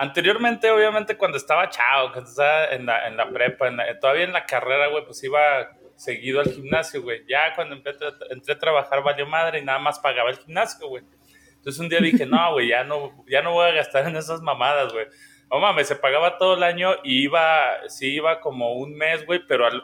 Anteriormente, 0.00 0.70
obviamente, 0.70 1.14
cuando 1.14 1.36
estaba 1.36 1.68
chao, 1.68 2.10
cuando 2.10 2.30
estaba 2.30 2.68
en 2.68 2.86
la, 2.86 3.06
en 3.06 3.18
la 3.18 3.28
prepa, 3.28 3.70
todavía 4.00 4.24
en 4.24 4.32
la 4.32 4.46
carrera, 4.46 4.86
güey, 4.86 5.04
pues 5.04 5.22
iba 5.22 5.76
seguido 5.94 6.40
al 6.40 6.50
gimnasio, 6.50 7.02
güey. 7.02 7.22
Ya 7.28 7.54
cuando 7.54 7.76
entré, 7.76 8.54
a 8.54 8.58
trabajar 8.58 9.02
valió 9.02 9.26
madre 9.26 9.58
y 9.58 9.62
nada 9.62 9.78
más 9.78 9.98
pagaba 9.98 10.30
el 10.30 10.38
gimnasio, 10.38 10.88
güey. 10.88 11.04
Entonces 11.50 11.78
un 11.78 11.90
día 11.90 12.00
dije, 12.00 12.24
no, 12.24 12.54
güey, 12.54 12.68
ya 12.68 12.82
no, 12.82 13.22
ya 13.28 13.42
no 13.42 13.52
voy 13.52 13.68
a 13.68 13.72
gastar 13.72 14.08
en 14.08 14.16
esas 14.16 14.40
mamadas, 14.40 14.90
güey. 14.90 15.04
No 15.50 15.58
mames, 15.58 15.88
se 15.88 15.96
pagaba 15.96 16.38
todo 16.38 16.54
el 16.54 16.62
año 16.62 16.94
y 17.04 17.24
iba, 17.24 17.86
sí 17.88 18.14
iba 18.14 18.40
como 18.40 18.72
un 18.76 18.96
mes, 18.96 19.26
güey, 19.26 19.40
pero 19.46 19.66
al, 19.66 19.82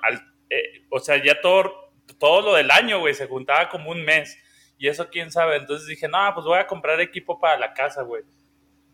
eh, 0.49 0.87
o 0.89 0.99
sea, 0.99 1.23
ya 1.23 1.43
todo, 1.43 1.93
todo 2.19 2.41
lo 2.41 2.55
del 2.55 2.71
año, 2.71 3.01
güey, 3.01 3.13
se 3.13 3.27
juntaba 3.27 3.69
como 3.69 3.91
un 3.91 4.03
mes. 4.03 4.43
Y 4.79 4.89
eso 4.89 5.11
quién 5.11 5.31
sabe. 5.31 5.57
Entonces 5.57 5.87
dije, 5.87 6.09
no, 6.09 6.19
pues 6.33 6.47
voy 6.47 6.59
a 6.59 6.67
comprar 6.67 6.99
equipo 7.03 7.39
para 7.39 7.59
la 7.59 7.75
casa, 7.75 8.01
güey. 8.01 8.23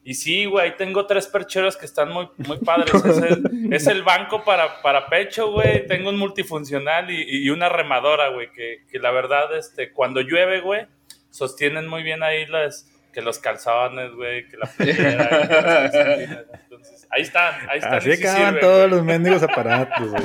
Y 0.04 0.14
sí, 0.14 0.46
güey, 0.46 0.76
tengo 0.76 1.06
tres 1.06 1.28
percheros 1.28 1.76
que 1.76 1.86
están 1.86 2.10
muy, 2.10 2.28
muy 2.38 2.58
padres. 2.58 2.92
es, 3.70 3.86
el, 3.86 4.02
banco 4.02 4.42
para, 4.44 4.82
para 4.82 5.06
pecho, 5.06 5.52
güey. 5.52 5.86
Tengo 5.86 6.10
un 6.10 6.18
multifuncional 6.18 7.10
y, 7.10 7.48
una 7.50 7.68
remadora, 7.68 8.28
güey, 8.30 8.50
que, 8.50 8.98
la 8.98 9.12
verdad, 9.12 9.56
este, 9.56 9.92
cuando 9.92 10.20
llueve, 10.20 10.60
güey, 10.60 10.86
sostienen 11.30 11.86
muy 11.86 12.02
bien 12.02 12.24
ahí 12.24 12.46
las, 12.46 12.90
que 13.12 13.22
los 13.22 13.38
calzones, 13.38 14.12
güey, 14.12 14.48
que 14.48 14.56
la 14.56 14.66
playera. 14.66 16.46
Entonces, 16.64 17.06
ahí 17.10 17.22
están, 17.22 17.54
ahí 17.68 17.78
están. 17.78 17.94
Así 17.94 18.12
acaban 18.12 18.58
todos 18.58 18.90
los 18.90 19.04
mendigos 19.04 19.42
aparatos, 19.44 20.10
güey. 20.10 20.22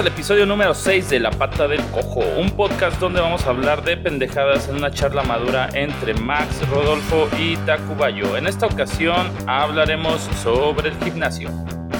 Al 0.00 0.06
episodio 0.06 0.46
número 0.46 0.72
6 0.72 1.10
de 1.10 1.20
La 1.20 1.30
Pata 1.30 1.68
del 1.68 1.82
Cojo, 1.90 2.22
un 2.38 2.50
podcast 2.52 2.98
donde 2.98 3.20
vamos 3.20 3.44
a 3.44 3.50
hablar 3.50 3.84
de 3.84 3.98
pendejadas 3.98 4.66
en 4.70 4.76
una 4.76 4.90
charla 4.90 5.22
madura 5.24 5.68
entre 5.74 6.14
Max, 6.14 6.66
Rodolfo 6.70 7.28
y 7.38 7.58
Tacubayo. 7.66 8.34
En 8.38 8.46
esta 8.46 8.64
ocasión 8.64 9.30
hablaremos 9.46 10.22
sobre 10.42 10.88
el 10.88 10.96
gimnasio. 11.04 11.50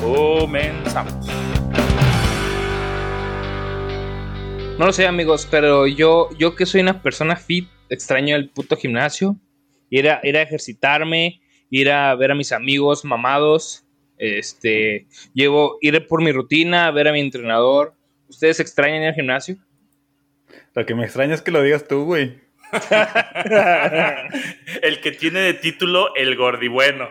Comenzamos. 0.01 1.27
No 4.79 4.87
lo 4.87 4.93
sé 4.95 5.07
amigos, 5.07 5.47
pero 5.51 5.87
yo, 5.87 6.31
yo 6.39 6.57
que 6.57 6.65
soy 6.65 6.81
una 6.81 7.03
persona 7.03 7.37
fit, 7.37 7.69
extraño 7.91 8.35
el 8.35 8.49
puto 8.49 8.79
gimnasio. 8.79 9.37
Ir 9.91 10.09
a, 10.09 10.21
ir 10.23 10.39
a 10.39 10.43
ejercitarme, 10.43 11.43
ir 11.69 11.91
a 11.91 12.15
ver 12.15 12.31
a 12.31 12.35
mis 12.35 12.53
amigos 12.53 13.05
mamados, 13.05 13.85
este, 14.21 15.07
llevo, 15.33 15.79
ir 15.81 16.07
por 16.07 16.23
mi 16.23 16.31
rutina, 16.31 16.91
ver 16.91 17.09
a 17.09 17.13
mi 17.13 17.21
entrenador. 17.21 17.95
¿Ustedes 18.29 18.61
extrañan 18.61 19.03
el 19.03 19.15
gimnasio? 19.15 19.57
Lo 20.75 20.85
que 20.85 20.95
me 20.95 21.05
extraña 21.05 21.35
es 21.35 21.41
que 21.43 21.51
lo 21.51 21.63
digas 21.63 21.89
tú, 21.89 22.05
güey. 22.05 22.39
el 24.83 25.01
que 25.01 25.13
tiene 25.13 25.41
de 25.41 25.55
título 25.55 26.15
el 26.15 26.37
gordibueno. 26.37 27.09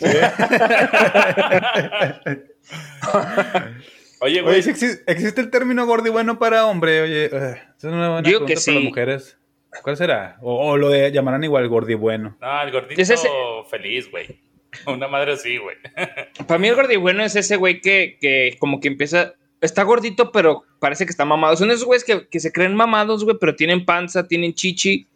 oye, 4.20 4.40
güey. 4.40 4.60
¿existe, 4.60 5.40
el 5.40 5.50
término 5.50 5.84
gordibueno 5.84 6.38
para 6.38 6.66
hombre? 6.66 7.02
Oye, 7.02 7.24
eh, 7.26 7.60
es 7.76 7.84
una 7.84 8.08
buena 8.08 8.26
Digo 8.26 8.46
que 8.46 8.56
sí. 8.56 8.70
para 8.70 8.76
las 8.76 8.84
mujeres. 8.88 9.36
¿Cuál 9.82 9.96
será? 9.96 10.36
O, 10.40 10.76
lo 10.76 10.90
de, 10.90 11.10
llamarán 11.12 11.44
igual 11.44 11.68
gordibueno. 11.68 12.36
No, 12.40 12.62
el 12.62 12.70
gordito 12.70 13.64
feliz, 13.68 14.10
güey. 14.10 14.40
Una 14.86 15.08
madre 15.08 15.32
así, 15.32 15.58
güey. 15.58 15.76
Para 16.46 16.58
mí 16.58 16.68
el 16.68 16.74
gordibueno 16.74 17.22
es 17.22 17.36
ese 17.36 17.56
güey 17.56 17.80
que, 17.80 18.18
que 18.20 18.56
como 18.58 18.80
que 18.80 18.88
empieza... 18.88 19.34
Está 19.60 19.84
gordito, 19.84 20.32
pero 20.32 20.64
parece 20.80 21.04
que 21.06 21.10
está 21.10 21.24
mamado. 21.24 21.56
Son 21.56 21.70
esos 21.70 21.84
güeyes 21.84 22.02
que, 22.02 22.26
que 22.26 22.40
se 22.40 22.50
creen 22.50 22.74
mamados, 22.74 23.22
güey, 23.22 23.36
pero 23.40 23.54
tienen 23.54 23.84
panza, 23.84 24.26
tienen 24.26 24.54
chichi. 24.54 25.06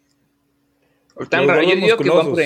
Están 1.19 1.47
raro. 1.47 1.63
Yo 1.63 1.75
digo 1.75 1.97
que 1.97 2.09
van 2.09 2.27
por 2.27 2.39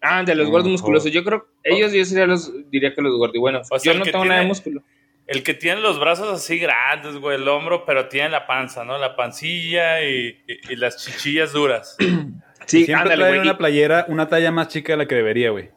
Ah, 0.00 0.22
de 0.22 0.34
los 0.34 0.50
gordos 0.50 0.70
musculosos. 0.70 1.10
Yo 1.10 1.24
creo, 1.24 1.46
ellos 1.62 1.92
yo 1.92 2.04
sería 2.04 2.26
los, 2.26 2.52
diría 2.70 2.94
que 2.94 3.00
los 3.00 3.16
gordibuenos. 3.16 3.68
O 3.70 3.78
yo 3.82 3.94
no 3.94 4.04
tengo 4.04 4.24
nada 4.24 4.40
de 4.40 4.46
músculo. 4.46 4.82
El 5.26 5.42
que 5.42 5.54
tiene 5.54 5.80
los 5.80 5.98
brazos 5.98 6.28
así 6.28 6.58
grandes, 6.58 7.16
güey, 7.16 7.36
el 7.36 7.48
hombro, 7.48 7.86
pero 7.86 8.08
tiene 8.08 8.28
la 8.28 8.46
panza, 8.46 8.84
¿no? 8.84 8.98
La 8.98 9.16
pancilla 9.16 10.02
y, 10.02 10.42
y, 10.46 10.76
las 10.76 11.02
chichillas 11.02 11.54
duras. 11.54 11.96
sí, 12.66 12.84
Siempre 12.84 13.16
trae 13.16 13.40
una 13.40 13.56
playera, 13.56 14.04
una 14.08 14.28
talla 14.28 14.50
más 14.50 14.68
chica 14.68 14.92
de 14.92 14.98
la 14.98 15.06
que 15.06 15.14
debería, 15.14 15.50
güey. 15.50 15.70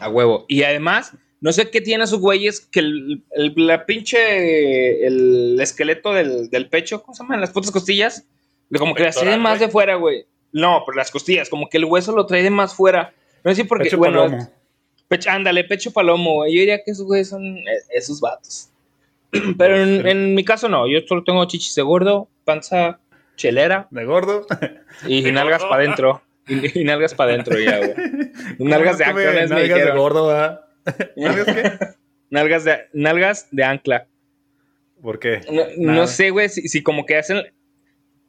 A 0.00 0.08
huevo. 0.08 0.44
Y 0.48 0.62
además, 0.62 1.12
no 1.40 1.52
sé 1.52 1.70
qué 1.70 1.80
tiene 1.80 2.04
a 2.04 2.06
sus 2.06 2.20
güeyes 2.20 2.60
que 2.60 2.80
el, 2.80 3.24
la 3.56 3.86
pinche. 3.86 5.06
El 5.06 5.58
esqueleto 5.60 6.12
del, 6.12 6.68
pecho, 6.70 7.02
¿cómo 7.02 7.14
se 7.14 7.22
llaman? 7.22 7.40
Las 7.40 7.50
putas 7.50 7.70
costillas. 7.70 8.26
Como 8.78 8.94
que 8.94 9.04
las 9.04 9.16
trae 9.16 9.36
más 9.36 9.60
de 9.60 9.68
fuera, 9.68 9.96
güey. 9.96 10.26
No, 10.52 10.82
pero 10.86 10.96
las 10.96 11.10
costillas, 11.10 11.50
como 11.50 11.68
que 11.68 11.78
el 11.78 11.84
hueso 11.84 12.14
lo 12.14 12.26
trae 12.26 12.42
de 12.42 12.50
más 12.50 12.74
fuera. 12.74 13.12
No 13.42 13.54
sé 13.54 13.64
por 13.64 13.82
qué. 13.82 13.94
Bueno, 13.94 14.24
palomo. 14.24 14.50
Pecho, 15.08 15.30
ándale, 15.30 15.64
pecho 15.64 15.92
palomo, 15.92 16.36
güey. 16.36 16.54
Yo 16.54 16.60
diría 16.60 16.82
que 16.82 16.92
esos 16.92 17.04
güeyes 17.04 17.28
son 17.28 17.44
e, 17.58 17.62
esos 17.90 18.20
vatos. 18.20 18.70
Pero 19.58 19.76
en, 19.76 20.34
mi 20.34 20.44
caso 20.44 20.68
no, 20.68 20.88
yo 20.88 21.00
solo 21.06 21.24
tengo 21.24 21.44
chichis 21.44 21.74
de 21.74 21.82
gordo, 21.82 22.28
panza 22.44 23.00
chelera. 23.36 23.88
De 23.90 24.04
gordo. 24.04 24.46
Y 25.06 25.22
nalgas 25.32 25.62
para 25.64 25.82
adentro. 25.82 26.22
Y, 26.46 26.84
nalgas 26.84 27.14
para 27.14 27.32
adentro 27.32 27.58
ya, 27.58 27.78
güey. 27.78 27.94
Nalgas 28.58 28.98
de 28.98 29.04
ancla. 29.04 29.46
Nalgas 29.46 29.84
de 29.84 29.90
gordo, 29.92 30.26
¿verdad? 30.26 30.60
¿Nalgas 31.16 31.46
qué? 31.46 31.72
Nalgas 32.30 32.64
de, 32.64 32.88
nalgas 32.92 33.48
de 33.50 33.64
ancla. 33.64 34.06
¿Por 35.00 35.18
qué? 35.18 35.40
No, 35.78 36.06
sé, 36.06 36.30
güey, 36.30 36.48
si, 36.48 36.82
como 36.82 37.06
que 37.06 37.16
hacen... 37.16 37.42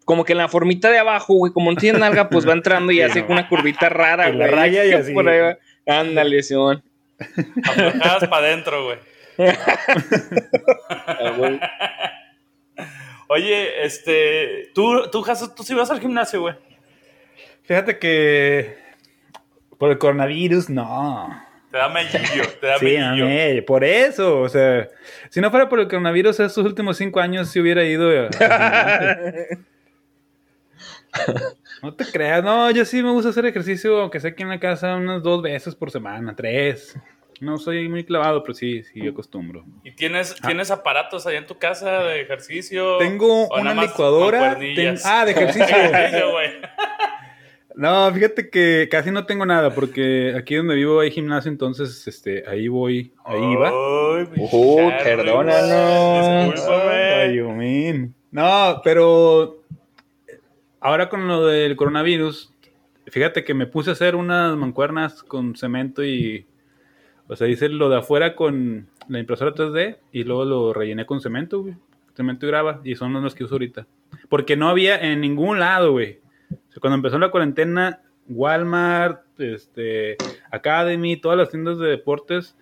Como 0.03 0.23
que 0.23 0.33
en 0.33 0.37
la 0.37 0.47
formita 0.47 0.91
de 0.91 0.99
abajo, 0.99 1.33
güey, 1.33 1.51
como 1.51 1.71
no 1.71 1.77
tiene 1.77 1.97
nalga, 1.97 2.29
pues 2.29 2.47
va 2.47 2.53
entrando 2.53 2.91
y 2.91 3.01
hace 3.01 3.23
una 3.23 3.49
curvita 3.49 3.89
rara, 3.89 4.27
güey. 4.27 4.37
La 4.37 4.47
raya 4.47 4.85
y 4.85 4.91
así. 4.91 5.13
Por 5.13 5.27
ahí 5.27 5.55
Ándale, 5.87 6.43
Simón. 6.43 6.83
Aflojadas 7.63 8.27
para 8.27 8.45
adentro, 8.45 8.85
güey. 8.85 8.99
Oye, 13.27 13.83
este, 13.83 14.69
tú, 14.75 15.09
tú, 15.11 15.25
tú 15.55 15.63
sí 15.63 15.73
vas 15.73 15.89
al 15.89 15.99
gimnasio, 15.99 16.41
güey. 16.41 16.53
Fíjate 17.65 17.97
que 17.97 18.77
por 19.77 19.91
el 19.91 19.97
coronavirus, 19.97 20.69
no. 20.69 21.43
Te 21.71 21.77
da 21.77 21.89
mellillo, 21.89 22.47
te 22.61 22.67
da 22.67 22.77
sí, 22.77 23.61
por 23.67 23.83
eso, 23.83 24.39
o 24.41 24.47
sea, 24.47 24.87
si 25.29 25.41
no 25.41 25.51
fuera 25.51 25.67
por 25.67 25.81
el 25.81 25.87
coronavirus, 25.87 26.39
estos 26.39 26.65
últimos 26.65 26.95
cinco 26.95 27.19
años 27.19 27.49
sí 27.49 27.59
hubiera 27.59 27.83
ido. 27.83 28.29
no 31.81 31.93
te 31.93 32.05
creas, 32.05 32.41
no, 32.43 32.71
yo 32.71 32.85
sí 32.85 33.03
me 33.03 33.11
gusta 33.11 33.31
hacer 33.31 33.45
ejercicio, 33.45 33.99
aunque 33.99 34.21
sea 34.21 34.31
aquí 34.31 34.43
en 34.43 34.49
la 34.49 34.59
casa, 34.59 34.95
unas 34.95 35.21
dos 35.21 35.41
veces 35.41 35.75
por 35.75 35.91
semana, 35.91 36.33
tres. 36.33 36.97
No 37.41 37.57
soy 37.57 37.89
muy 37.89 38.05
clavado, 38.05 38.41
pero 38.43 38.53
sí, 38.53 38.83
sí, 38.83 39.01
yo 39.03 39.11
acostumbro. 39.11 39.65
¿Y 39.83 39.91
tienes, 39.91 40.35
ah. 40.39 40.47
tienes 40.47 40.71
aparatos 40.71 41.27
allá 41.27 41.39
en 41.39 41.45
tu 41.45 41.57
casa 41.57 42.03
de 42.03 42.21
ejercicio? 42.21 42.97
Tengo 42.99 43.49
una 43.49 43.73
licuadora. 43.73 44.57
ah, 45.03 45.25
de 45.25 45.31
ejercicio. 45.31 45.75
No, 47.75 48.09
fíjate 48.13 48.49
que 48.49 48.87
casi 48.89 49.11
no 49.11 49.25
tengo 49.25 49.45
nada, 49.45 49.71
porque 49.75 50.33
aquí 50.37 50.55
donde 50.55 50.75
vivo 50.75 51.01
hay 51.01 51.11
gimnasio, 51.11 51.51
entonces 51.51 52.07
este, 52.07 52.47
ahí 52.47 52.69
voy, 52.69 53.11
ahí 53.25 53.51
iba. 53.51 53.69
Uh, 53.73 54.91
perdónanos. 55.03 56.55
No, 58.31 58.81
pero 58.81 59.61
ahora 60.79 61.09
con 61.09 61.27
lo 61.27 61.45
del 61.45 61.75
coronavirus, 61.75 62.53
fíjate 63.07 63.43
que 63.43 63.53
me 63.53 63.67
puse 63.67 63.89
a 63.89 63.93
hacer 63.93 64.15
unas 64.15 64.55
mancuernas 64.55 65.21
con 65.23 65.57
cemento 65.57 66.05
y, 66.05 66.45
o 67.27 67.35
sea, 67.35 67.49
hice 67.49 67.67
lo 67.67 67.89
de 67.89 67.97
afuera 67.97 68.37
con 68.37 68.87
la 69.09 69.19
impresora 69.19 69.53
3D 69.53 69.97
y 70.13 70.23
luego 70.23 70.45
lo 70.45 70.73
rellené 70.73 71.05
con 71.05 71.19
cemento, 71.19 71.61
güey. 71.61 71.75
Cemento 72.15 72.45
y 72.45 72.49
grava, 72.49 72.79
y 72.85 72.95
son 72.95 73.11
los 73.21 73.35
que 73.35 73.43
uso 73.43 73.55
ahorita. 73.55 73.85
Porque 74.29 74.55
no 74.55 74.69
había 74.69 74.97
en 74.97 75.19
ningún 75.19 75.59
lado, 75.59 75.91
güey 75.91 76.23
cuando 76.79 76.95
empezó 76.95 77.17
la 77.17 77.31
cuarentena, 77.31 78.01
Walmart, 78.27 79.39
este, 79.39 80.17
Academy, 80.51 81.17
todas 81.17 81.37
las 81.37 81.49
tiendas 81.49 81.77
de 81.79 81.87
deportes, 81.87 82.57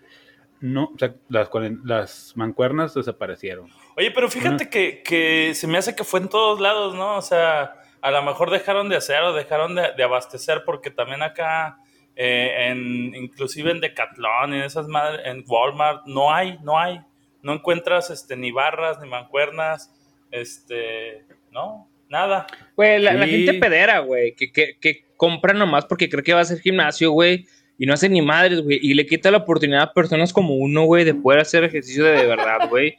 no, 0.59 0.85
o 0.85 0.97
sea, 0.97 1.13
las, 1.29 1.49
las 1.83 2.33
mancuernas 2.35 2.93
desaparecieron. 2.93 3.69
Oye, 3.97 4.11
pero 4.11 4.29
fíjate 4.29 4.69
que, 4.69 5.51
se 5.53 5.67
me 5.67 5.77
hace 5.77 5.95
que 5.95 6.03
fue 6.03 6.21
en 6.21 6.29
todos 6.29 6.59
lados, 6.59 6.95
¿no? 6.95 7.17
O 7.17 7.21
sea, 7.21 7.75
a 8.01 8.11
lo 8.11 8.23
mejor 8.23 8.49
dejaron 8.49 8.89
de 8.89 8.95
hacer 8.95 9.21
o 9.23 9.33
dejaron 9.33 9.75
de, 9.75 10.03
abastecer 10.03 10.63
porque 10.65 10.89
también 10.89 11.21
acá, 11.21 11.79
eh, 12.15 12.69
en, 12.69 13.13
inclusive 13.15 13.71
en 13.71 13.81
Decathlon, 13.81 14.53
en 14.53 14.63
esas 14.63 14.87
madres, 14.87 15.21
en 15.25 15.43
Walmart, 15.47 16.05
no 16.05 16.33
hay, 16.33 16.57
no 16.63 16.79
hay. 16.79 17.01
No 17.41 17.53
encuentras 17.53 18.09
este, 18.09 18.37
ni 18.37 18.51
barras, 18.51 19.01
ni 19.01 19.09
mancuernas, 19.09 19.93
este, 20.31 21.25
¿no? 21.51 21.89
Nada. 22.13 22.45
Güey, 22.75 23.01
la, 23.01 23.25
gente 23.25 23.55
pedera, 23.55 23.99
güey, 23.99 24.35
que, 24.35 24.51
que, 24.51 24.77
que, 24.79 25.03
compra 25.17 25.51
nomás 25.51 25.85
porque 25.85 26.09
cree 26.09 26.21
que 26.21 26.33
va 26.33 26.39
a 26.39 26.41
hacer 26.43 26.59
gimnasio, 26.59 27.09
güey, 27.09 27.47
y 27.79 27.87
no 27.87 27.93
hace 27.95 28.07
ni 28.07 28.21
madres, 28.21 28.61
güey, 28.61 28.77
y 28.79 28.93
le 28.93 29.07
quita 29.07 29.31
la 29.31 29.39
oportunidad 29.39 29.81
a 29.81 29.93
personas 29.93 30.31
como 30.31 30.53
uno, 30.53 30.83
güey, 30.83 31.05
de 31.05 31.15
poder 31.15 31.39
hacer 31.39 31.63
ejercicio 31.63 32.03
de, 32.03 32.27
verdad, 32.27 32.57
güey. 32.69 32.95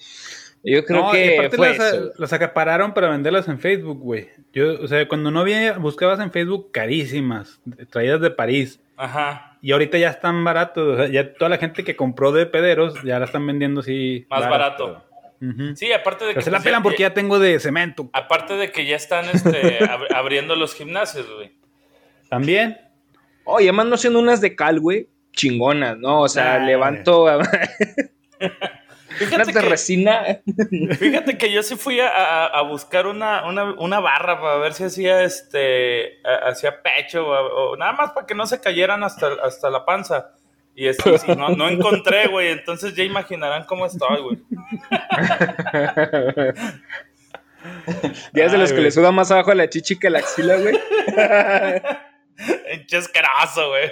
Yo 0.65 0.85
creo 0.85 1.03
No, 1.03 1.13
que 1.13 1.49
fue 1.55 1.77
las, 1.77 1.95
eso. 1.95 2.13
las 2.19 2.33
acapararon 2.33 2.93
para 2.93 3.09
venderlas 3.09 3.47
en 3.47 3.61
Facebook, 3.61 4.01
güey. 4.01 4.31
Yo, 4.53 4.83
o 4.83 4.89
sea, 4.89 5.07
cuando 5.07 5.31
no 5.31 5.41
había, 5.41 5.79
buscabas 5.79 6.19
en 6.19 6.33
Facebook 6.33 6.73
carísimas, 6.73 7.61
traídas 7.91 8.21
de 8.21 8.31
París. 8.31 8.81
Ajá. 8.97 9.59
Y 9.63 9.71
ahorita 9.71 9.97
ya 9.97 10.11
están 10.11 10.43
baratos. 10.43 10.95
o 10.95 10.97
sea, 10.97 11.07
ya 11.07 11.35
toda 11.35 11.51
la 11.51 11.59
gente 11.59 11.85
que 11.85 11.95
compró 11.95 12.33
de 12.33 12.47
pederos 12.47 13.01
ya 13.05 13.19
la 13.21 13.27
están 13.27 13.47
vendiendo 13.47 13.81
así. 13.81 14.27
Más 14.29 14.49
barato. 14.49 15.05
Sí, 15.77 15.93
aparte 15.93 16.25
de 16.25 16.35
que. 16.35 16.43
Se 16.43 16.51
la 16.51 16.59
pues, 16.59 16.71
ya- 16.73 16.83
porque 16.83 17.03
ya 17.03 17.15
tengo 17.15 17.39
de 17.39 17.59
cemento. 17.61 18.09
Aparte 18.13 18.55
de 18.55 18.73
que 18.73 18.87
ya 18.87 18.97
están 18.97 19.27
este, 19.27 19.79
ab- 19.81 20.15
abriendo 20.15 20.57
los 20.57 20.75
gimnasios, 20.75 21.27
güey. 21.35 21.53
También. 22.31 22.79
Oye, 23.45 23.67
además 23.69 23.87
no 23.87 23.97
siendo 23.99 24.19
unas 24.21 24.41
de 24.41 24.57
cal, 24.57 24.81
güey, 24.81 25.09
chingonas, 25.33 25.99
¿no? 25.99 26.21
O 26.23 26.29
sea, 26.29 26.59
levanto 26.59 27.25
unas 27.29 27.49
Fíjate 29.19 29.53
de 29.53 29.61
que, 29.61 29.69
resina. 29.69 30.25
fíjate 30.99 31.39
que 31.39 31.53
yo 31.53 31.63
sí 31.63 31.77
fui 31.77 32.01
a, 32.01 32.09
a- 32.09 32.47
a 32.47 32.63
buscar 32.63 33.07
una, 33.07 33.47
una, 33.47 33.65
una 33.75 34.01
barra 34.01 34.41
para 34.41 34.57
ver 34.57 34.73
si 34.75 34.85
hacía 34.85 35.23
este 35.23 36.19
hacía 36.45 36.83
pecho 36.83 37.25
o, 37.29 37.73
o 37.73 37.77
nada 37.77 37.93
más 37.93 38.11
para 38.13 38.27
que 38.27 38.35
no 38.35 38.45
se 38.47 38.61
cayeran 38.61 39.05
hasta, 39.05 39.29
hasta 39.45 39.71
la 39.71 39.85
panza. 39.85 40.33
Y 40.77 40.93
sí, 40.93 41.11
no, 41.37 41.51
no 41.51 41.69
encontré, 41.69 42.27
güey. 42.27 42.49
Entonces 42.49 42.95
ya 42.95 43.05
imaginarán 43.05 43.65
cómo 43.65 43.87
estoy, 43.87 44.21
güey. 44.23 44.39
Ya 48.33 48.45
es 48.45 48.53
de 48.53 48.59
los 48.59 48.73
que 48.73 48.81
le 48.81 48.91
suda 48.91 49.11
más 49.11 49.31
abajo 49.31 49.53
a 49.53 49.55
la 49.55 49.69
chichi 49.69 49.99
que 49.99 50.09
a 50.09 50.11
la 50.11 50.19
axila, 50.19 50.57
güey. 50.57 50.79
Asqueroso, 52.93 53.71
güey. 53.71 53.91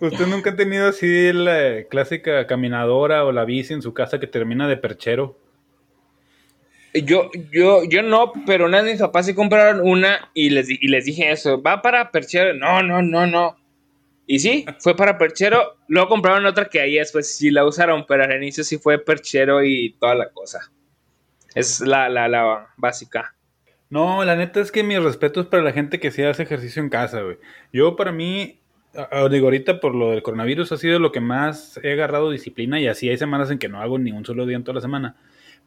¿Usted 0.00 0.26
nunca 0.26 0.50
ha 0.50 0.56
tenido 0.56 0.88
así 0.88 1.32
la 1.32 1.84
clásica 1.88 2.46
caminadora 2.46 3.24
o 3.24 3.32
la 3.32 3.44
bici 3.44 3.72
en 3.72 3.82
su 3.82 3.94
casa 3.94 4.18
que 4.20 4.26
termina 4.26 4.68
de 4.68 4.76
perchero? 4.76 5.38
Yo, 7.04 7.30
yo, 7.52 7.84
yo 7.84 8.02
no, 8.02 8.32
pero 8.46 8.66
una 8.66 8.82
de 8.82 8.92
mis 8.92 9.00
papás 9.00 9.26
sí 9.26 9.34
compraron 9.34 9.86
una 9.86 10.30
y 10.34 10.50
les, 10.50 10.68
y 10.70 10.88
les 10.88 11.04
dije 11.04 11.30
eso. 11.30 11.60
¿Va 11.60 11.82
para 11.82 12.10
perchero? 12.10 12.54
No, 12.54 12.82
no, 12.82 13.02
no, 13.02 13.26
no. 13.26 13.56
Y 14.26 14.40
sí, 14.40 14.66
fue 14.80 14.96
para 14.96 15.18
perchero. 15.18 15.76
Luego 15.88 16.08
compraron 16.08 16.46
otra 16.46 16.68
que 16.68 16.80
ahí 16.80 16.94
después 16.96 17.36
sí 17.36 17.50
la 17.50 17.64
usaron, 17.64 18.04
pero 18.06 18.24
al 18.24 18.36
inicio 18.36 18.64
sí 18.64 18.78
fue 18.78 18.98
perchero 18.98 19.62
y 19.62 19.94
toda 20.00 20.14
la 20.14 20.30
cosa. 20.30 20.70
Es 21.54 21.80
la, 21.80 22.08
la, 22.08 22.28
la 22.28 22.68
básica. 22.76 23.34
No, 23.88 24.24
la 24.24 24.34
neta 24.34 24.60
es 24.60 24.72
que 24.72 24.82
mi 24.82 24.98
respeto 24.98 25.40
es 25.40 25.46
para 25.46 25.62
la 25.62 25.72
gente 25.72 26.00
que 26.00 26.10
sí 26.10 26.22
hace 26.22 26.42
ejercicio 26.42 26.82
en 26.82 26.88
casa, 26.88 27.22
güey. 27.22 27.38
Yo 27.72 27.94
para 27.94 28.10
mí, 28.10 28.58
digo, 29.30 29.46
ahorita 29.46 29.78
por 29.80 29.94
lo 29.94 30.10
del 30.10 30.22
coronavirus 30.22 30.72
ha 30.72 30.76
sido 30.76 30.98
lo 30.98 31.12
que 31.12 31.20
más 31.20 31.78
he 31.84 31.92
agarrado 31.92 32.30
disciplina 32.30 32.80
y 32.80 32.88
así 32.88 33.08
hay 33.08 33.16
semanas 33.16 33.50
en 33.50 33.58
que 33.58 33.68
no 33.68 33.80
hago 33.80 33.98
ni 33.98 34.10
un 34.10 34.24
solo 34.24 34.44
día 34.44 34.56
en 34.56 34.64
toda 34.64 34.74
la 34.74 34.80
semana. 34.80 35.16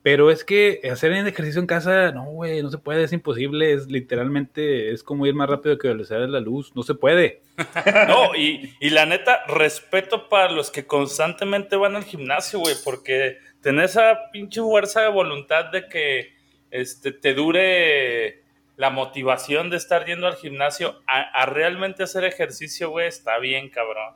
Pero 0.02 0.32
es 0.32 0.46
que 0.46 0.80
hacer 0.90 1.12
ejercicio 1.12 1.60
en 1.60 1.68
casa, 1.68 2.12
no, 2.12 2.24
güey, 2.24 2.64
no 2.64 2.70
se 2.70 2.78
puede, 2.78 3.04
es 3.04 3.12
imposible, 3.12 3.74
es 3.74 3.88
literalmente, 3.88 4.92
es 4.92 5.04
como 5.04 5.26
ir 5.26 5.36
más 5.36 5.50
rápido 5.50 5.78
que 5.78 5.90
velocidad 5.90 6.22
de 6.22 6.30
la 6.30 6.40
luz, 6.40 6.74
no 6.76 6.84
se 6.84 6.96
puede. 6.96 7.42
No, 8.08 8.34
y, 8.36 8.74
y 8.80 8.92
la 8.92 9.06
neta, 9.06 9.46
respeto 9.48 10.30
para 10.30 10.52
los 10.52 10.72
que 10.72 10.88
constantemente 10.88 11.76
van 11.76 11.98
al 11.98 12.06
gimnasio, 12.06 12.60
güey, 12.60 12.76
porque 12.84 13.38
tener 13.62 13.86
esa 13.86 14.32
pinche 14.32 14.62
fuerza 14.62 15.02
de 15.02 15.10
voluntad 15.10 15.66
de 15.66 15.88
que 15.90 16.34
este, 16.72 17.12
te 17.12 17.34
dure 17.34 18.44
la 18.78 18.90
motivación 18.90 19.70
de 19.70 19.76
estar 19.76 20.06
yendo 20.06 20.28
al 20.28 20.38
gimnasio 20.38 21.02
a 21.06 21.46
realmente 21.46 22.04
hacer 22.04 22.24
ejercicio, 22.24 22.90
güey, 22.90 23.08
está 23.08 23.38
bien, 23.40 23.70
cabrón. 23.70 24.16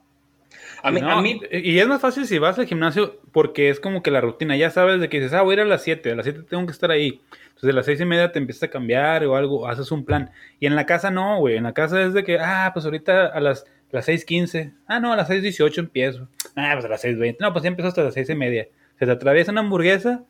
A 0.83 0.91
mí, 0.91 1.01
No, 1.01 1.11
a 1.11 1.21
mí 1.21 1.39
Y 1.51 1.79
es 1.79 1.87
más 1.87 2.01
fácil 2.01 2.27
si 2.27 2.37
vas 2.37 2.59
al 2.59 2.67
gimnasio 2.67 3.19
porque 3.31 3.69
es 3.69 3.79
como 3.79 4.03
que 4.03 4.11
la 4.11 4.21
rutina, 4.21 4.55
ya 4.57 4.69
sabes 4.69 4.99
de 4.99 5.09
que 5.09 5.19
dices, 5.19 5.33
ah, 5.33 5.41
voy 5.41 5.53
a 5.53 5.53
ir 5.53 5.59
a 5.61 5.65
las 5.65 5.81
7, 5.81 6.11
a 6.11 6.15
las 6.15 6.25
7 6.25 6.43
tengo 6.49 6.65
que 6.65 6.73
estar 6.73 6.91
ahí. 6.91 7.21
Entonces 7.47 7.69
a 7.69 7.73
las 7.73 7.85
seis 7.85 8.01
y 8.01 8.05
media 8.05 8.31
te 8.31 8.39
empiezas 8.39 8.63
a 8.63 8.67
cambiar 8.69 9.25
o 9.25 9.35
algo, 9.35 9.67
haces 9.67 9.91
un 9.91 10.03
plan. 10.03 10.31
Y 10.59 10.65
en 10.65 10.75
la 10.75 10.85
casa 10.85 11.09
no, 11.11 11.39
güey, 11.39 11.55
en 11.55 11.63
la 11.63 11.73
casa 11.73 12.01
es 12.03 12.13
de 12.13 12.23
que, 12.23 12.37
ah, 12.39 12.71
pues 12.73 12.83
ahorita 12.83 13.27
a 13.27 13.39
las, 13.39 13.65
las 13.91 14.07
6.15, 14.07 14.73
ah, 14.87 14.99
no, 14.99 15.13
a 15.13 15.15
las 15.15 15.29
6.18 15.29 15.77
empiezo. 15.77 16.27
Ah, 16.55 16.71
pues 16.73 16.85
a 16.85 16.89
las 16.89 17.03
6.20, 17.05 17.37
no, 17.39 17.53
pues 17.53 17.63
ya 17.63 17.69
empiezo 17.69 17.87
hasta 17.87 18.03
las 18.03 18.13
seis 18.13 18.29
y 18.29 18.35
media. 18.35 18.67
Se 18.99 19.05
te 19.05 19.11
atraviesa 19.11 19.51
una 19.51 19.61
hamburguesa 19.61 20.23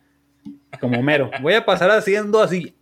como 0.79 1.01
mero. 1.01 1.31
Voy 1.41 1.53
a 1.53 1.65
pasar 1.65 1.89
haciendo 1.91 2.41
así. 2.41 2.75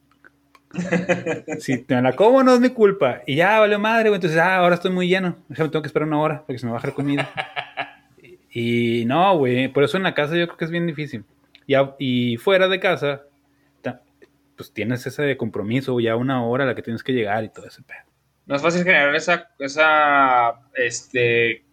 Si 1.60 1.86
me 1.88 2.02
la 2.02 2.14
como 2.14 2.44
no 2.44 2.54
es 2.54 2.60
mi 2.60 2.70
culpa. 2.70 3.22
Y 3.28 3.36
ya, 3.36 3.60
vale 3.60 3.78
madre, 3.78 4.10
güey. 4.10 4.16
Entonces, 4.16 4.40
ah, 4.40 4.58
ahora 4.58 4.76
estoy 4.76 4.92
muy 4.92 5.08
lleno. 5.08 5.38
Déjame, 5.50 5.70
tengo 5.70 5.84
que 5.84 5.88
esperar 5.88 6.08
una 6.08 6.20
hora 6.20 6.44
porque 6.46 6.60
se 6.60 6.66
me 6.66 6.72
baja 6.72 6.88
la 6.88 6.94
comida. 6.94 7.30
Y 8.52 9.06
no, 9.06 9.38
güey, 9.38 9.70
por 9.70 9.84
eso 9.84 9.98
en 9.98 10.04
la 10.04 10.14
casa 10.14 10.36
yo 10.36 10.46
creo 10.46 10.58
que 10.58 10.66
es 10.66 10.72
bien 10.72 10.88
difícil. 10.88 11.24
Y, 11.66 11.76
y 12.00 12.38
fuera 12.38 12.68
de 12.68 12.80
casa, 12.80 13.24
pues 14.62 14.72
tienes 14.74 15.06
ese 15.08 15.38
compromiso, 15.38 16.00
ya 16.00 16.16
una 16.16 16.46
hora 16.46 16.66
a 16.66 16.68
la 16.68 16.76
que 16.76 16.84
tienes 16.84 17.04
que 17.04 17.14
llegar 17.14 17.44
y 17.44 17.50
todo 17.50 17.66
ese 17.66 17.82
pedo. 17.82 18.06
no 18.46 18.56
es 18.56 18.62
fácil 18.62 18.84
generar 18.84 19.16
esa, 19.16 19.50
esa, 19.58 20.54
este, 20.76 21.64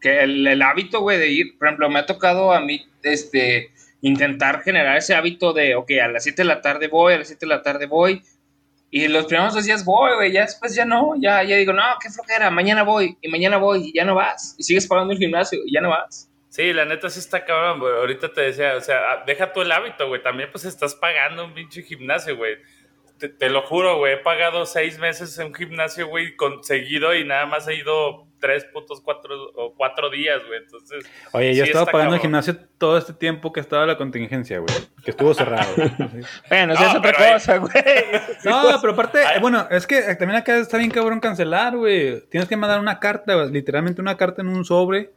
que 0.00 0.22
el, 0.22 0.46
el 0.46 0.62
hábito, 0.62 1.00
güey, 1.00 1.18
de 1.18 1.28
ir, 1.28 1.58
por 1.58 1.66
ejemplo, 1.66 1.90
me 1.90 1.98
ha 1.98 2.06
tocado 2.06 2.52
a 2.52 2.60
mí, 2.60 2.86
este, 3.02 3.72
intentar 4.02 4.62
generar 4.62 4.96
ese 4.96 5.14
hábito 5.14 5.52
de, 5.52 5.74
ok, 5.74 5.90
a 6.00 6.08
las 6.08 6.22
7 6.22 6.42
de 6.42 6.46
la 6.46 6.60
tarde 6.60 6.86
voy, 6.86 7.14
a 7.14 7.18
las 7.18 7.26
7 7.26 7.44
de 7.44 7.50
la 7.50 7.62
tarde 7.62 7.86
voy, 7.86 8.22
y 8.90 9.08
los 9.08 9.26
primeros 9.26 9.54
dos 9.54 9.64
días 9.64 9.84
voy, 9.84 10.14
güey, 10.14 10.32
ya 10.32 10.42
después 10.42 10.74
ya 10.74 10.84
no, 10.84 11.14
ya, 11.20 11.42
ya 11.42 11.56
digo, 11.56 11.72
no, 11.72 11.82
qué 12.02 12.08
flojera, 12.10 12.50
mañana 12.50 12.82
voy, 12.82 13.16
y 13.20 13.28
mañana 13.28 13.58
voy, 13.58 13.88
y 13.88 13.92
ya 13.92 14.04
no 14.04 14.14
vas, 14.14 14.54
y 14.58 14.62
sigues 14.62 14.86
pagando 14.86 15.12
el 15.12 15.18
gimnasio, 15.18 15.60
y 15.66 15.72
ya 15.74 15.80
no 15.80 15.90
vas. 15.90 16.30
Sí, 16.50 16.72
la 16.72 16.86
neta 16.86 17.10
sí 17.10 17.18
está 17.20 17.44
cabrón, 17.44 17.78
güey. 17.80 17.92
Ahorita 17.94 18.32
te 18.32 18.40
decía, 18.40 18.74
o 18.76 18.80
sea, 18.80 18.96
ah, 19.12 19.24
deja 19.26 19.52
tú 19.52 19.60
el 19.60 19.70
hábito, 19.70 20.08
güey. 20.08 20.22
También 20.22 20.48
pues 20.50 20.64
estás 20.64 20.94
pagando 20.94 21.44
un 21.44 21.52
pinche 21.52 21.82
gimnasio, 21.82 22.36
güey. 22.38 22.56
Te, 23.18 23.28
te 23.28 23.50
lo 23.50 23.62
juro, 23.62 23.98
güey. 23.98 24.14
He 24.14 24.16
pagado 24.16 24.64
seis 24.64 24.98
meses 24.98 25.38
en 25.38 25.48
un 25.48 25.54
gimnasio, 25.54 26.08
güey, 26.08 26.34
con- 26.36 26.64
seguido 26.64 27.14
y 27.14 27.24
nada 27.24 27.44
más 27.44 27.68
he 27.68 27.74
ido 27.74 28.26
tres 28.40 28.64
putos 28.64 29.00
cuatro 29.00 29.50
o 29.54 29.74
cuatro 29.74 30.10
días, 30.10 30.40
güey. 30.46 30.60
Entonces, 30.60 31.04
Oye, 31.32 31.54
yo 31.54 31.54
Sí 31.54 31.60
he 31.60 31.64
estado 31.64 31.84
está 31.84 31.92
pagando 31.92 32.14
el 32.14 32.20
gimnasio 32.20 32.56
todo 32.78 32.98
este 32.98 33.12
tiempo 33.12 33.52
que 33.52 33.60
estaba 33.60 33.86
la 33.86 33.96
contingencia, 33.96 34.58
güey. 34.58 34.74
Que 35.04 35.10
estuvo 35.10 35.34
cerrado. 35.34 35.72
Así. 35.74 36.20
Bueno, 36.48 36.74
eso 36.74 36.82
No, 36.82 36.88
es 36.90 36.94
otra 36.96 37.32
cosa, 37.32 37.56
güey. 37.58 37.72
No, 38.44 38.80
pero 38.80 38.92
aparte, 38.92 39.20
bueno, 39.40 39.66
es 39.70 39.86
que 39.86 40.02
también 40.16 40.36
acá 40.40 40.56
está 40.56 40.78
bien 40.78 40.90
cabrón 40.90 41.20
cancelar, 41.20 41.76
güey. 41.76 42.20
Tienes 42.28 42.48
que 42.48 42.56
mandar 42.56 42.80
una 42.80 42.98
carta, 42.98 43.34
güey, 43.34 43.50
literalmente 43.50 44.00
una 44.00 44.16
carta 44.16 44.42
en 44.42 44.48
un 44.48 44.64
sobre 44.64 45.12